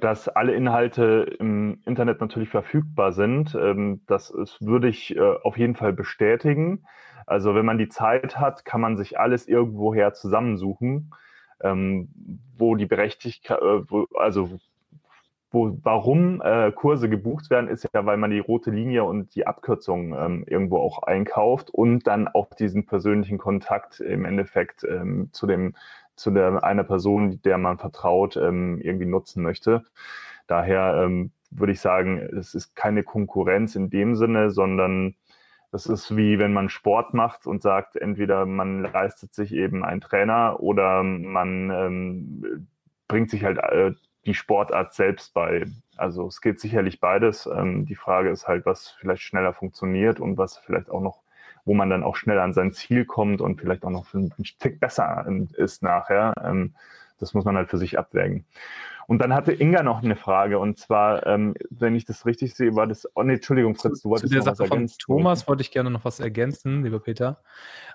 dass 0.00 0.28
alle 0.28 0.54
Inhalte 0.54 1.36
im 1.38 1.80
Internet 1.84 2.20
natürlich 2.20 2.48
verfügbar 2.48 3.12
sind. 3.12 3.54
Ähm, 3.54 4.02
das 4.06 4.30
ist, 4.30 4.64
würde 4.64 4.88
ich 4.88 5.16
äh, 5.16 5.20
auf 5.20 5.58
jeden 5.58 5.74
Fall 5.74 5.92
bestätigen. 5.92 6.84
Also 7.26 7.54
wenn 7.54 7.66
man 7.66 7.78
die 7.78 7.88
Zeit 7.88 8.38
hat, 8.38 8.64
kann 8.64 8.80
man 8.80 8.96
sich 8.96 9.18
alles 9.18 9.46
irgendwoher 9.48 10.14
zusammensuchen, 10.14 11.12
ähm, 11.60 12.08
wo 12.56 12.74
die 12.74 12.86
Berechtigkeit, 12.86 13.60
äh, 13.60 13.82
also 14.14 14.58
wo, 15.50 15.76
warum 15.82 16.42
äh, 16.42 16.72
Kurse 16.72 17.08
gebucht 17.08 17.50
werden, 17.50 17.68
ist 17.68 17.88
ja, 17.92 18.06
weil 18.06 18.18
man 18.18 18.30
die 18.30 18.38
rote 18.38 18.70
Linie 18.70 19.04
und 19.04 19.34
die 19.34 19.46
Abkürzung 19.46 20.14
ähm, 20.14 20.44
irgendwo 20.46 20.78
auch 20.78 21.02
einkauft 21.02 21.70
und 21.70 22.06
dann 22.06 22.28
auch 22.28 22.54
diesen 22.54 22.86
persönlichen 22.86 23.38
Kontakt 23.38 24.00
im 24.00 24.24
Endeffekt 24.24 24.84
ähm, 24.84 25.30
zu 25.32 25.46
dem 25.46 25.74
zu 26.18 26.30
der, 26.30 26.64
einer 26.64 26.84
Person, 26.84 27.40
der 27.42 27.58
man 27.58 27.78
vertraut, 27.78 28.36
ähm, 28.36 28.80
irgendwie 28.80 29.06
nutzen 29.06 29.42
möchte. 29.42 29.84
Daher 30.46 31.02
ähm, 31.04 31.32
würde 31.50 31.72
ich 31.72 31.80
sagen, 31.80 32.18
es 32.18 32.54
ist 32.54 32.74
keine 32.76 33.02
Konkurrenz 33.02 33.74
in 33.74 33.90
dem 33.90 34.16
Sinne, 34.16 34.50
sondern 34.50 35.14
das 35.70 35.86
ist 35.86 36.16
wie 36.16 36.38
wenn 36.38 36.52
man 36.52 36.70
Sport 36.70 37.14
macht 37.14 37.46
und 37.46 37.62
sagt, 37.62 37.96
entweder 37.96 38.46
man 38.46 38.82
leistet 38.82 39.34
sich 39.34 39.52
eben 39.52 39.84
einen 39.84 40.00
Trainer 40.00 40.60
oder 40.60 41.02
man 41.02 41.70
ähm, 41.70 42.68
bringt 43.06 43.30
sich 43.30 43.44
halt 43.44 43.58
äh, 43.58 43.92
die 44.24 44.34
Sportart 44.34 44.94
selbst 44.94 45.34
bei. 45.34 45.66
Also 45.96 46.26
es 46.26 46.40
geht 46.40 46.60
sicherlich 46.60 47.00
beides. 47.00 47.46
Ähm, 47.46 47.84
die 47.86 47.94
Frage 47.94 48.30
ist 48.30 48.48
halt, 48.48 48.66
was 48.66 48.90
vielleicht 48.90 49.22
schneller 49.22 49.52
funktioniert 49.52 50.20
und 50.20 50.38
was 50.38 50.58
vielleicht 50.58 50.90
auch 50.90 51.00
noch 51.00 51.22
wo 51.68 51.74
man 51.74 51.90
dann 51.90 52.02
auch 52.02 52.16
schnell 52.16 52.38
an 52.38 52.54
sein 52.54 52.72
Ziel 52.72 53.04
kommt 53.04 53.42
und 53.42 53.60
vielleicht 53.60 53.84
auch 53.84 53.90
noch 53.90 54.12
ein 54.14 54.32
Tick 54.58 54.80
besser 54.80 55.26
ist 55.52 55.82
nachher. 55.82 56.32
Ähm, 56.42 56.74
das 57.20 57.34
muss 57.34 57.44
man 57.44 57.56
halt 57.56 57.68
für 57.68 57.78
sich 57.78 57.98
abwägen. 57.98 58.46
Und 59.06 59.20
dann 59.20 59.34
hatte 59.34 59.52
Inga 59.52 59.82
noch 59.82 60.02
eine 60.02 60.16
Frage 60.16 60.58
und 60.58 60.78
zwar, 60.78 61.26
ähm, 61.26 61.54
wenn 61.70 61.94
ich 61.94 62.04
das 62.04 62.26
richtig 62.26 62.54
sehe, 62.54 62.74
war 62.74 62.86
das, 62.86 63.08
oh 63.14 63.22
nee, 63.22 63.34
Entschuldigung, 63.34 63.74
Fritz, 63.74 64.02
du 64.02 64.10
wolltest 64.10 64.28
Zu 64.28 64.34
der 64.34 64.42
Sache 64.42 64.66
von 64.66 64.86
Thomas 64.98 65.48
wollte 65.48 65.62
ich 65.62 65.70
gerne 65.70 65.90
noch 65.90 66.04
was 66.04 66.20
ergänzen, 66.20 66.84
lieber 66.84 67.00
Peter. 67.00 67.42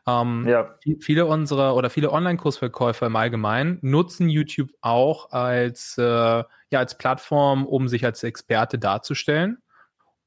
Ähm, 0.07 0.45
ja. 0.47 0.75
Viele 0.99 1.25
unserer 1.25 1.75
oder 1.75 1.89
viele 1.89 2.11
Online-Kursverkäufer 2.11 3.07
im 3.07 3.15
Allgemeinen 3.15 3.79
nutzen 3.81 4.29
YouTube 4.29 4.69
auch 4.81 5.31
als, 5.31 5.97
äh, 5.97 6.03
ja, 6.03 6.45
als 6.71 6.97
Plattform, 6.97 7.65
um 7.65 7.87
sich 7.87 8.05
als 8.05 8.23
Experte 8.23 8.77
darzustellen 8.77 9.62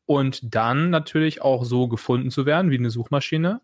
und 0.06 0.54
dann 0.54 0.90
natürlich 0.90 1.42
auch 1.42 1.64
so 1.64 1.88
gefunden 1.88 2.30
zu 2.30 2.46
werden 2.46 2.70
wie 2.70 2.78
eine 2.78 2.90
Suchmaschine. 2.90 3.60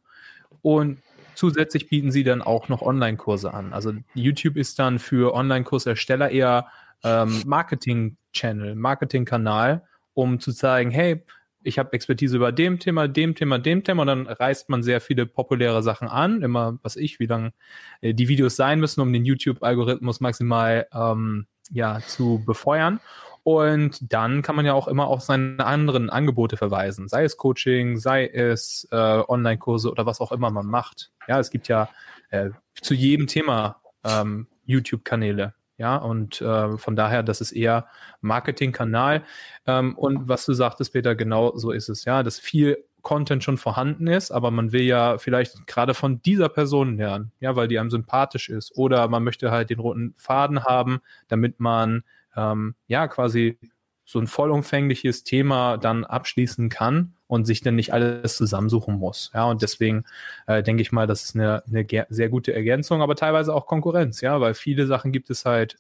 Und 0.61 0.99
zusätzlich 1.35 1.89
bieten 1.89 2.11
sie 2.11 2.25
dann 2.25 2.43
auch 2.43 2.69
noch 2.69 2.83
Online-Kurse 2.83 3.55
an. 3.55 3.73
Also 3.73 3.93
YouTube 4.15 4.57
ist 4.57 4.79
dann 4.79 4.99
für 4.99 5.35
Online-Kursersteller 5.35 6.31
eher 6.31 6.67
ähm, 7.05 7.43
Marketing-Channel, 7.47 8.75
Marketing-Kanal, 8.75 9.83
um 10.15 10.41
zu 10.41 10.53
zeigen, 10.53 10.91
hey, 10.91 11.23
ich 11.65 11.79
habe 11.79 11.93
Expertise 11.93 12.37
über 12.37 12.51
dem 12.51 12.81
Thema, 12.81 13.07
dem 13.07 13.35
Thema, 13.35 13.59
dem 13.59 13.85
Thema 13.85 14.03
und 14.03 14.09
dann 14.09 14.27
reißt 14.27 14.69
man 14.69 14.83
sehr 14.83 15.01
viele 15.01 15.27
populäre 15.27 15.83
Sachen 15.83 16.09
an, 16.09 16.43
immer, 16.43 16.79
was 16.83 16.97
ich, 16.97 17.21
wie 17.21 17.27
lang 17.27 17.53
äh, 18.01 18.15
die 18.15 18.29
Videos 18.29 18.57
sein 18.57 18.81
müssen, 18.81 19.01
um 19.01 19.13
den 19.13 19.25
YouTube-Algorithmus 19.25 20.21
maximal 20.21 20.87
ähm, 20.93 21.47
ja, 21.71 22.01
zu 22.01 22.43
befeuern. 22.45 23.01
Und 23.45 24.13
dann 24.13 24.43
kann 24.43 24.55
man 24.55 24.65
ja 24.65 24.73
auch 24.73 24.87
immer 24.87 25.09
auf 25.09 25.23
seine 25.23 25.65
anderen 25.65 26.11
Angebote 26.11 26.57
verweisen, 26.57 27.09
sei 27.09 27.25
es 27.25 27.37
Coaching, 27.37 27.97
sei 27.97 28.27
es 28.27 28.87
äh, 28.93 28.97
Online-Kurse 28.97 29.91
oder 29.91 30.07
was 30.07 30.21
auch 30.21 30.31
immer 30.31 30.51
man 30.51 30.67
macht. 30.67 31.11
Ja, 31.27 31.41
es 31.41 31.51
gibt 31.51 31.67
ja 31.69 31.89
äh, 32.31 32.51
zu 32.81 32.95
jedem 32.95 33.27
Thema 33.27 33.81
ähm, 34.05 34.47
YouTube-Kanäle. 34.65 35.55
Ja, 35.79 35.97
und 35.97 36.41
äh, 36.41 36.79
von 36.79 36.95
daher, 36.95 37.25
das 37.25 37.41
ist 37.41 37.51
eher 37.51 37.89
Marketingkanal. 38.21 39.25
Ähm, 39.67 39.97
und 39.99 40.29
was 40.29 40.45
du 40.47 40.53
sagtest, 40.53 40.93
Peter, 40.93 41.17
genau 41.17 41.57
so 41.57 41.73
ist 41.73 41.89
es, 41.89 42.05
ja, 42.05 42.23
dass 42.23 42.39
viel 42.39 42.85
Content 43.01 43.43
schon 43.43 43.59
vorhanden 43.59 44.07
ist, 44.07 44.31
aber 44.31 44.53
man 44.53 44.71
will 44.71 44.83
ja 44.83 45.19
vielleicht 45.19 45.67
gerade 45.67 45.95
von 45.95 46.23
dieser 46.23 46.49
Person 46.49 46.99
lernen, 46.99 47.33
ja, 47.41 47.57
weil 47.57 47.67
die 47.67 47.81
einem 47.81 47.91
sympathisch 47.91 48.49
ist. 48.49 48.77
Oder 48.77 49.09
man 49.09 49.25
möchte 49.25 49.51
halt 49.51 49.71
den 49.71 49.81
roten 49.81 50.15
Faden 50.17 50.63
haben, 50.65 51.01
damit 51.27 51.59
man 51.59 52.05
ähm, 52.37 52.75
ja 52.87 53.09
quasi 53.09 53.59
so 54.05 54.19
ein 54.19 54.27
vollumfängliches 54.27 55.25
Thema 55.25 55.77
dann 55.79 56.05
abschließen 56.05 56.69
kann 56.69 57.15
und 57.27 57.47
sich 57.47 57.61
dann 57.63 57.77
nicht 57.77 57.93
alles 57.93 58.37
zusammensuchen 58.37 58.97
muss. 58.97 59.31
Ja, 59.33 59.45
und 59.45 59.63
deswegen 59.63 60.05
äh, 60.47 60.63
denke 60.63 60.83
ich 60.83 60.93
mal, 60.93 61.07
das 61.07 61.25
ist 61.25 61.35
eine, 61.35 61.63
eine 61.67 61.87
sehr 62.11 62.29
gute 62.29 62.53
Ergänzung, 62.53 63.01
aber 63.01 63.17
teilweise 63.17 63.55
auch 63.55 63.67
Konkurrenz, 63.67 64.21
ja, 64.21 64.41
weil 64.41 64.55
viele 64.55 64.87
Sachen 64.87 65.13
gibt 65.13 65.31
es 65.31 65.45
halt 65.45 65.79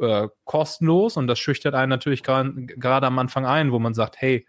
äh, 0.00 0.28
kostenlos 0.44 1.16
und 1.16 1.26
das 1.26 1.38
schüchtert 1.38 1.74
einen 1.74 1.90
natürlich 1.90 2.22
gerade 2.22 3.06
am 3.06 3.18
Anfang 3.18 3.44
ein, 3.44 3.72
wo 3.72 3.78
man 3.78 3.94
sagt, 3.94 4.20
hey, 4.20 4.46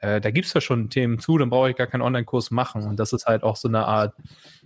äh, 0.00 0.20
da 0.20 0.30
gibt 0.30 0.46
es 0.46 0.54
ja 0.54 0.60
schon 0.60 0.90
Themen 0.90 1.18
zu, 1.18 1.38
dann 1.38 1.50
brauche 1.50 1.70
ich 1.70 1.76
gar 1.76 1.86
keinen 1.86 2.02
Online-Kurs 2.02 2.50
machen. 2.50 2.84
Und 2.84 2.98
das 3.00 3.12
ist 3.12 3.26
halt 3.26 3.42
auch 3.42 3.56
so 3.56 3.68
eine 3.68 3.86
Art, 3.86 4.14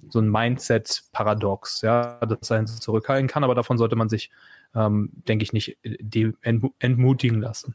so 0.08 0.20
ein 0.20 0.28
Mindset-Paradox, 0.28 1.82
ja, 1.82 2.18
das 2.26 2.50
einen 2.50 2.66
zurückhalten 2.66 3.28
kann, 3.28 3.44
aber 3.44 3.54
davon 3.54 3.78
sollte 3.78 3.96
man 3.96 4.08
sich 4.08 4.30
ähm, 4.74 5.10
denke 5.28 5.42
ich, 5.44 5.52
nicht 5.52 5.78
äh, 5.84 6.32
entmutigen 6.78 7.40
lassen. 7.40 7.74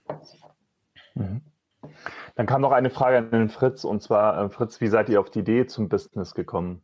Mhm. 1.16 1.42
Dann 2.36 2.46
kam 2.46 2.62
noch 2.62 2.72
eine 2.72 2.90
Frage 2.90 3.18
an 3.18 3.32
den 3.32 3.50
Fritz 3.50 3.84
und 3.84 4.02
zwar, 4.02 4.46
äh, 4.46 4.50
Fritz, 4.50 4.82
wie 4.82 4.88
seid 4.88 5.10
ihr 5.10 5.20
auf 5.20 5.30
die 5.30 5.40
Idee 5.40 5.66
zum 5.66 5.90
Business 5.90 6.34
gekommen? 6.34 6.82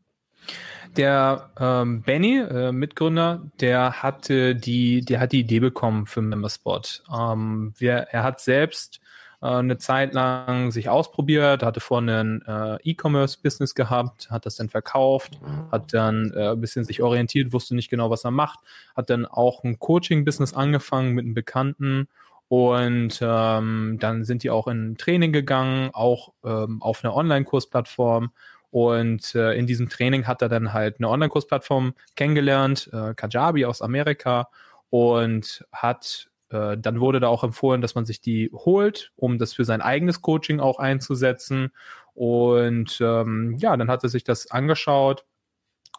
Der 0.98 1.52
ähm, 1.60 2.04
Benny, 2.04 2.38
äh, 2.38 2.72
Mitgründer, 2.72 3.50
der 3.60 4.04
hatte 4.04 4.56
die, 4.56 5.02
der 5.02 5.20
hat 5.20 5.32
die 5.32 5.40
Idee 5.40 5.60
bekommen 5.60 6.06
für 6.06 6.22
Memberspot. 6.22 7.04
Ähm, 7.12 7.74
wir, 7.78 7.94
er 8.12 8.24
hat 8.24 8.40
selbst 8.40 9.00
eine 9.48 9.78
Zeit 9.78 10.14
lang 10.14 10.72
sich 10.72 10.90
ausprobiert, 10.90 11.64
hatte 11.64 11.80
vorne 11.80 12.20
ein 12.20 12.42
äh, 12.48 12.78
E-Commerce-Business 12.84 13.76
gehabt, 13.76 14.32
hat 14.32 14.46
das 14.46 14.56
dann 14.56 14.70
verkauft, 14.70 15.40
hat 15.72 15.94
dann 15.94 16.32
äh, 16.36 16.52
ein 16.52 16.62
bisschen 16.62 16.86
sich 16.86 17.02
orientiert, 17.02 17.54
wusste 17.54 17.76
nicht 17.76 17.90
genau, 17.90 18.10
was 18.10 18.24
er 18.24 18.32
macht, 18.32 18.60
hat 18.96 19.10
dann 19.10 19.26
auch 19.26 19.64
ein 19.64 19.80
Coaching-Business 19.80 20.54
angefangen 20.54 21.14
mit 21.14 21.26
einem 21.26 21.34
Bekannten 21.34 22.08
Und 22.48 23.20
ähm, 23.22 23.98
dann 24.00 24.24
sind 24.26 24.44
die 24.44 24.52
auch 24.52 24.68
in 24.68 24.96
Training 24.98 25.34
gegangen, 25.34 25.90
auch 25.94 26.34
ähm, 26.46 26.84
auf 26.84 27.04
einer 27.04 27.16
Online-Kursplattform. 27.16 28.32
Und 28.70 29.34
äh, 29.36 29.54
in 29.54 29.66
diesem 29.66 29.90
Training 29.90 30.28
hat 30.28 30.42
er 30.44 30.50
dann 30.50 30.72
halt 30.72 30.98
eine 31.00 31.10
Online-Kursplattform 31.10 31.96
kennengelernt, 32.16 32.90
äh, 32.94 33.14
Kajabi 33.16 33.66
aus 33.66 33.82
Amerika, 33.82 34.50
und 34.90 35.66
hat 35.72 36.30
äh, 36.54 36.78
dann 36.78 37.00
wurde 37.00 37.20
da 37.20 37.28
auch 37.28 37.44
empfohlen, 37.44 37.82
dass 37.82 37.96
man 37.96 38.06
sich 38.06 38.22
die 38.22 38.52
holt, 38.54 39.12
um 39.16 39.38
das 39.40 39.54
für 39.54 39.66
sein 39.66 39.82
eigenes 39.82 40.22
Coaching 40.22 40.60
auch 40.60 40.80
einzusetzen. 40.80 41.72
Und 42.14 43.00
ähm, 43.02 43.58
ja, 43.60 43.76
dann 43.76 43.90
hat 43.90 44.04
er 44.04 44.10
sich 44.10 44.24
das 44.24 44.52
angeschaut. 44.52 45.26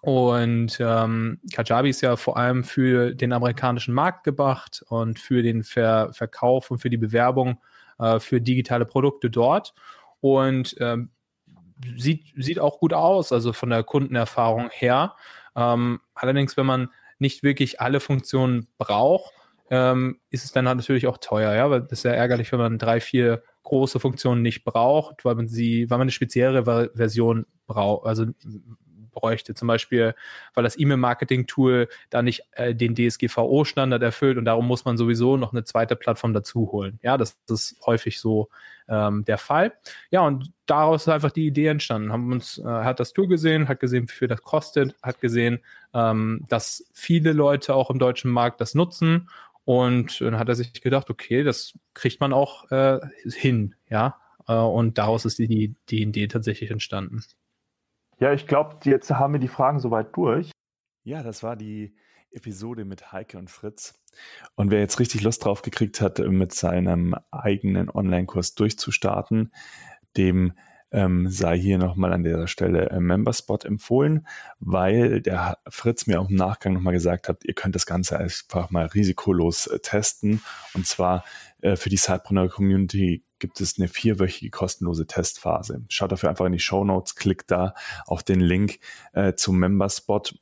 Und 0.00 0.78
ähm, 0.80 1.40
Kajabi 1.52 1.90
ist 1.90 2.02
ja 2.02 2.16
vor 2.16 2.36
allem 2.36 2.62
für 2.62 3.14
den 3.14 3.32
amerikanischen 3.32 3.94
Markt 3.94 4.22
gebracht 4.24 4.84
und 4.88 5.18
für 5.18 5.42
den 5.42 5.64
Ver 5.64 6.12
Verkauf 6.12 6.70
und 6.70 6.78
für 6.78 6.90
die 6.90 6.98
Bewerbung 6.98 7.58
äh, 7.98 8.20
für 8.20 8.40
digitale 8.40 8.84
Produkte 8.84 9.30
dort. 9.30 9.74
Und 10.20 10.76
ähm, 10.78 11.10
sieht, 11.96 12.32
sieht 12.36 12.58
auch 12.58 12.78
gut 12.78 12.92
aus, 12.92 13.32
also 13.32 13.52
von 13.52 13.70
der 13.70 13.82
Kundenerfahrung 13.82 14.70
her. 14.70 15.16
Ähm, 15.56 16.00
allerdings, 16.14 16.56
wenn 16.56 16.66
man 16.66 16.90
nicht 17.18 17.42
wirklich 17.42 17.80
alle 17.80 18.00
Funktionen 18.00 18.68
braucht, 18.78 19.32
ähm, 19.74 20.20
ist 20.30 20.44
es 20.44 20.52
dann 20.52 20.68
halt 20.68 20.76
natürlich 20.76 21.08
auch 21.08 21.18
teuer, 21.18 21.52
ja, 21.52 21.68
weil 21.68 21.80
das 21.80 21.92
ist 21.98 22.04
ja 22.04 22.12
ärgerlich, 22.12 22.52
wenn 22.52 22.60
man 22.60 22.78
drei, 22.78 23.00
vier 23.00 23.42
große 23.64 23.98
Funktionen 23.98 24.40
nicht 24.40 24.62
braucht, 24.62 25.24
weil 25.24 25.34
man 25.34 25.48
sie, 25.48 25.90
weil 25.90 25.98
man 25.98 26.04
eine 26.04 26.12
speziellere 26.12 26.90
Version 26.94 27.44
braucht, 27.66 28.06
also 28.06 28.26
bräuchte. 29.10 29.54
Zum 29.54 29.66
Beispiel, 29.66 30.14
weil 30.54 30.62
das 30.62 30.78
E-Mail-Marketing-Tool 30.78 31.88
da 32.10 32.22
nicht 32.22 32.42
äh, 32.52 32.74
den 32.74 32.94
DSGVO-Standard 32.94 34.02
erfüllt 34.02 34.38
und 34.38 34.44
darum 34.44 34.68
muss 34.68 34.84
man 34.84 34.96
sowieso 34.96 35.36
noch 35.36 35.52
eine 35.52 35.64
zweite 35.64 35.96
Plattform 35.96 36.34
dazu 36.34 36.70
holen. 36.70 37.00
Ja, 37.02 37.16
das, 37.16 37.36
das 37.46 37.72
ist 37.72 37.86
häufig 37.86 38.20
so 38.20 38.50
ähm, 38.88 39.24
der 39.24 39.38
Fall. 39.38 39.72
Ja, 40.10 40.20
und 40.20 40.52
daraus 40.66 41.02
ist 41.02 41.08
einfach 41.08 41.32
die 41.32 41.46
Idee 41.46 41.66
entstanden. 41.68 42.12
Haben 42.12 42.32
uns, 42.32 42.58
äh, 42.58 42.64
hat 42.64 43.00
das 43.00 43.12
Tool 43.12 43.26
gesehen, 43.26 43.68
hat 43.68 43.80
gesehen, 43.80 44.08
wie 44.08 44.12
viel 44.12 44.28
das 44.28 44.42
kostet, 44.42 44.94
hat 45.02 45.20
gesehen, 45.20 45.60
ähm, 45.94 46.44
dass 46.48 46.88
viele 46.92 47.32
Leute 47.32 47.74
auch 47.74 47.90
im 47.90 47.98
deutschen 47.98 48.30
Markt 48.30 48.60
das 48.60 48.74
nutzen 48.74 49.28
und 49.64 50.20
dann 50.20 50.38
hat 50.38 50.48
er 50.48 50.54
sich 50.54 50.80
gedacht, 50.82 51.10
okay, 51.10 51.42
das 51.42 51.72
kriegt 51.94 52.20
man 52.20 52.32
auch 52.32 52.70
äh, 52.70 53.00
hin, 53.24 53.74
ja. 53.88 54.20
Äh, 54.46 54.54
und 54.54 54.98
daraus 54.98 55.24
ist 55.24 55.38
die, 55.38 55.48
die, 55.48 55.74
die 55.88 56.02
Idee 56.02 56.28
tatsächlich 56.28 56.70
entstanden. 56.70 57.24
Ja, 58.18 58.32
ich 58.32 58.46
glaube, 58.46 58.76
jetzt 58.84 59.10
haben 59.10 59.32
wir 59.32 59.40
die 59.40 59.48
Fragen 59.48 59.80
soweit 59.80 60.16
durch. 60.16 60.50
Ja, 61.02 61.22
das 61.22 61.42
war 61.42 61.56
die 61.56 61.96
Episode 62.30 62.84
mit 62.84 63.12
Heike 63.12 63.38
und 63.38 63.50
Fritz. 63.50 64.00
Und 64.54 64.70
wer 64.70 64.80
jetzt 64.80 65.00
richtig 65.00 65.22
Lust 65.22 65.44
drauf 65.44 65.62
gekriegt 65.62 66.00
hat, 66.00 66.18
mit 66.18 66.52
seinem 66.52 67.14
eigenen 67.30 67.90
Online-Kurs 67.90 68.54
durchzustarten, 68.54 69.52
dem 70.16 70.52
ähm, 70.94 71.28
sei 71.28 71.58
hier 71.58 71.76
nochmal 71.76 72.12
an 72.12 72.22
dieser 72.22 72.46
Stelle 72.46 72.88
äh, 72.90 73.00
Memberspot 73.00 73.64
empfohlen, 73.64 74.26
weil 74.60 75.20
der 75.20 75.58
Fritz 75.68 76.06
mir 76.06 76.20
auch 76.20 76.30
im 76.30 76.36
Nachgang 76.36 76.72
nochmal 76.72 76.92
gesagt 76.92 77.28
hat, 77.28 77.44
ihr 77.44 77.54
könnt 77.54 77.74
das 77.74 77.84
Ganze 77.84 78.18
einfach 78.18 78.70
mal 78.70 78.86
risikolos 78.86 79.66
äh, 79.66 79.80
testen. 79.80 80.40
Und 80.72 80.86
zwar 80.86 81.24
äh, 81.60 81.76
für 81.76 81.90
die 81.90 81.96
Sidepreneur 81.96 82.48
Community 82.48 83.24
gibt 83.40 83.60
es 83.60 83.76
eine 83.76 83.88
vierwöchige 83.88 84.50
kostenlose 84.50 85.06
Testphase. 85.06 85.84
Schaut 85.88 86.12
dafür 86.12 86.30
einfach 86.30 86.46
in 86.46 86.52
die 86.52 86.60
Show 86.60 86.84
Notes, 86.84 87.16
klickt 87.16 87.50
da 87.50 87.74
auf 88.06 88.22
den 88.22 88.40
Link 88.40 88.78
äh, 89.12 89.34
zum 89.34 89.58
Memberspot 89.58 90.38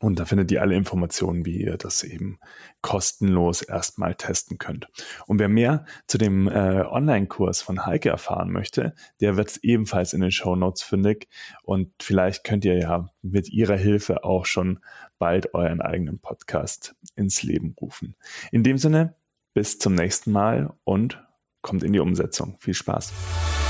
und 0.00 0.18
da 0.18 0.24
findet 0.24 0.50
ihr 0.50 0.62
alle 0.62 0.74
Informationen, 0.76 1.44
wie 1.44 1.62
ihr 1.62 1.76
das 1.76 2.02
eben 2.02 2.38
kostenlos 2.80 3.60
erstmal 3.60 4.14
testen 4.14 4.56
könnt. 4.56 4.88
Und 5.26 5.38
wer 5.38 5.48
mehr 5.48 5.84
zu 6.06 6.16
dem 6.16 6.48
äh, 6.48 6.82
Online-Kurs 6.86 7.60
von 7.60 7.84
Heike 7.84 8.08
erfahren 8.08 8.50
möchte, 8.50 8.94
der 9.20 9.36
wird 9.36 9.58
ebenfalls 9.62 10.14
in 10.14 10.22
den 10.22 10.32
Show 10.32 10.56
Notes 10.56 10.82
fündig. 10.82 11.28
Und 11.62 11.92
vielleicht 12.00 12.44
könnt 12.44 12.64
ihr 12.64 12.78
ja 12.78 13.10
mit 13.20 13.50
ihrer 13.50 13.76
Hilfe 13.76 14.24
auch 14.24 14.46
schon 14.46 14.80
bald 15.18 15.52
euren 15.52 15.82
eigenen 15.82 16.18
Podcast 16.18 16.94
ins 17.14 17.42
Leben 17.42 17.74
rufen. 17.78 18.16
In 18.50 18.64
dem 18.64 18.78
Sinne, 18.78 19.16
bis 19.52 19.78
zum 19.78 19.94
nächsten 19.94 20.32
Mal 20.32 20.72
und 20.84 21.22
kommt 21.60 21.82
in 21.82 21.92
die 21.92 22.00
Umsetzung. 22.00 22.56
Viel 22.58 22.74
Spaß. 22.74 23.69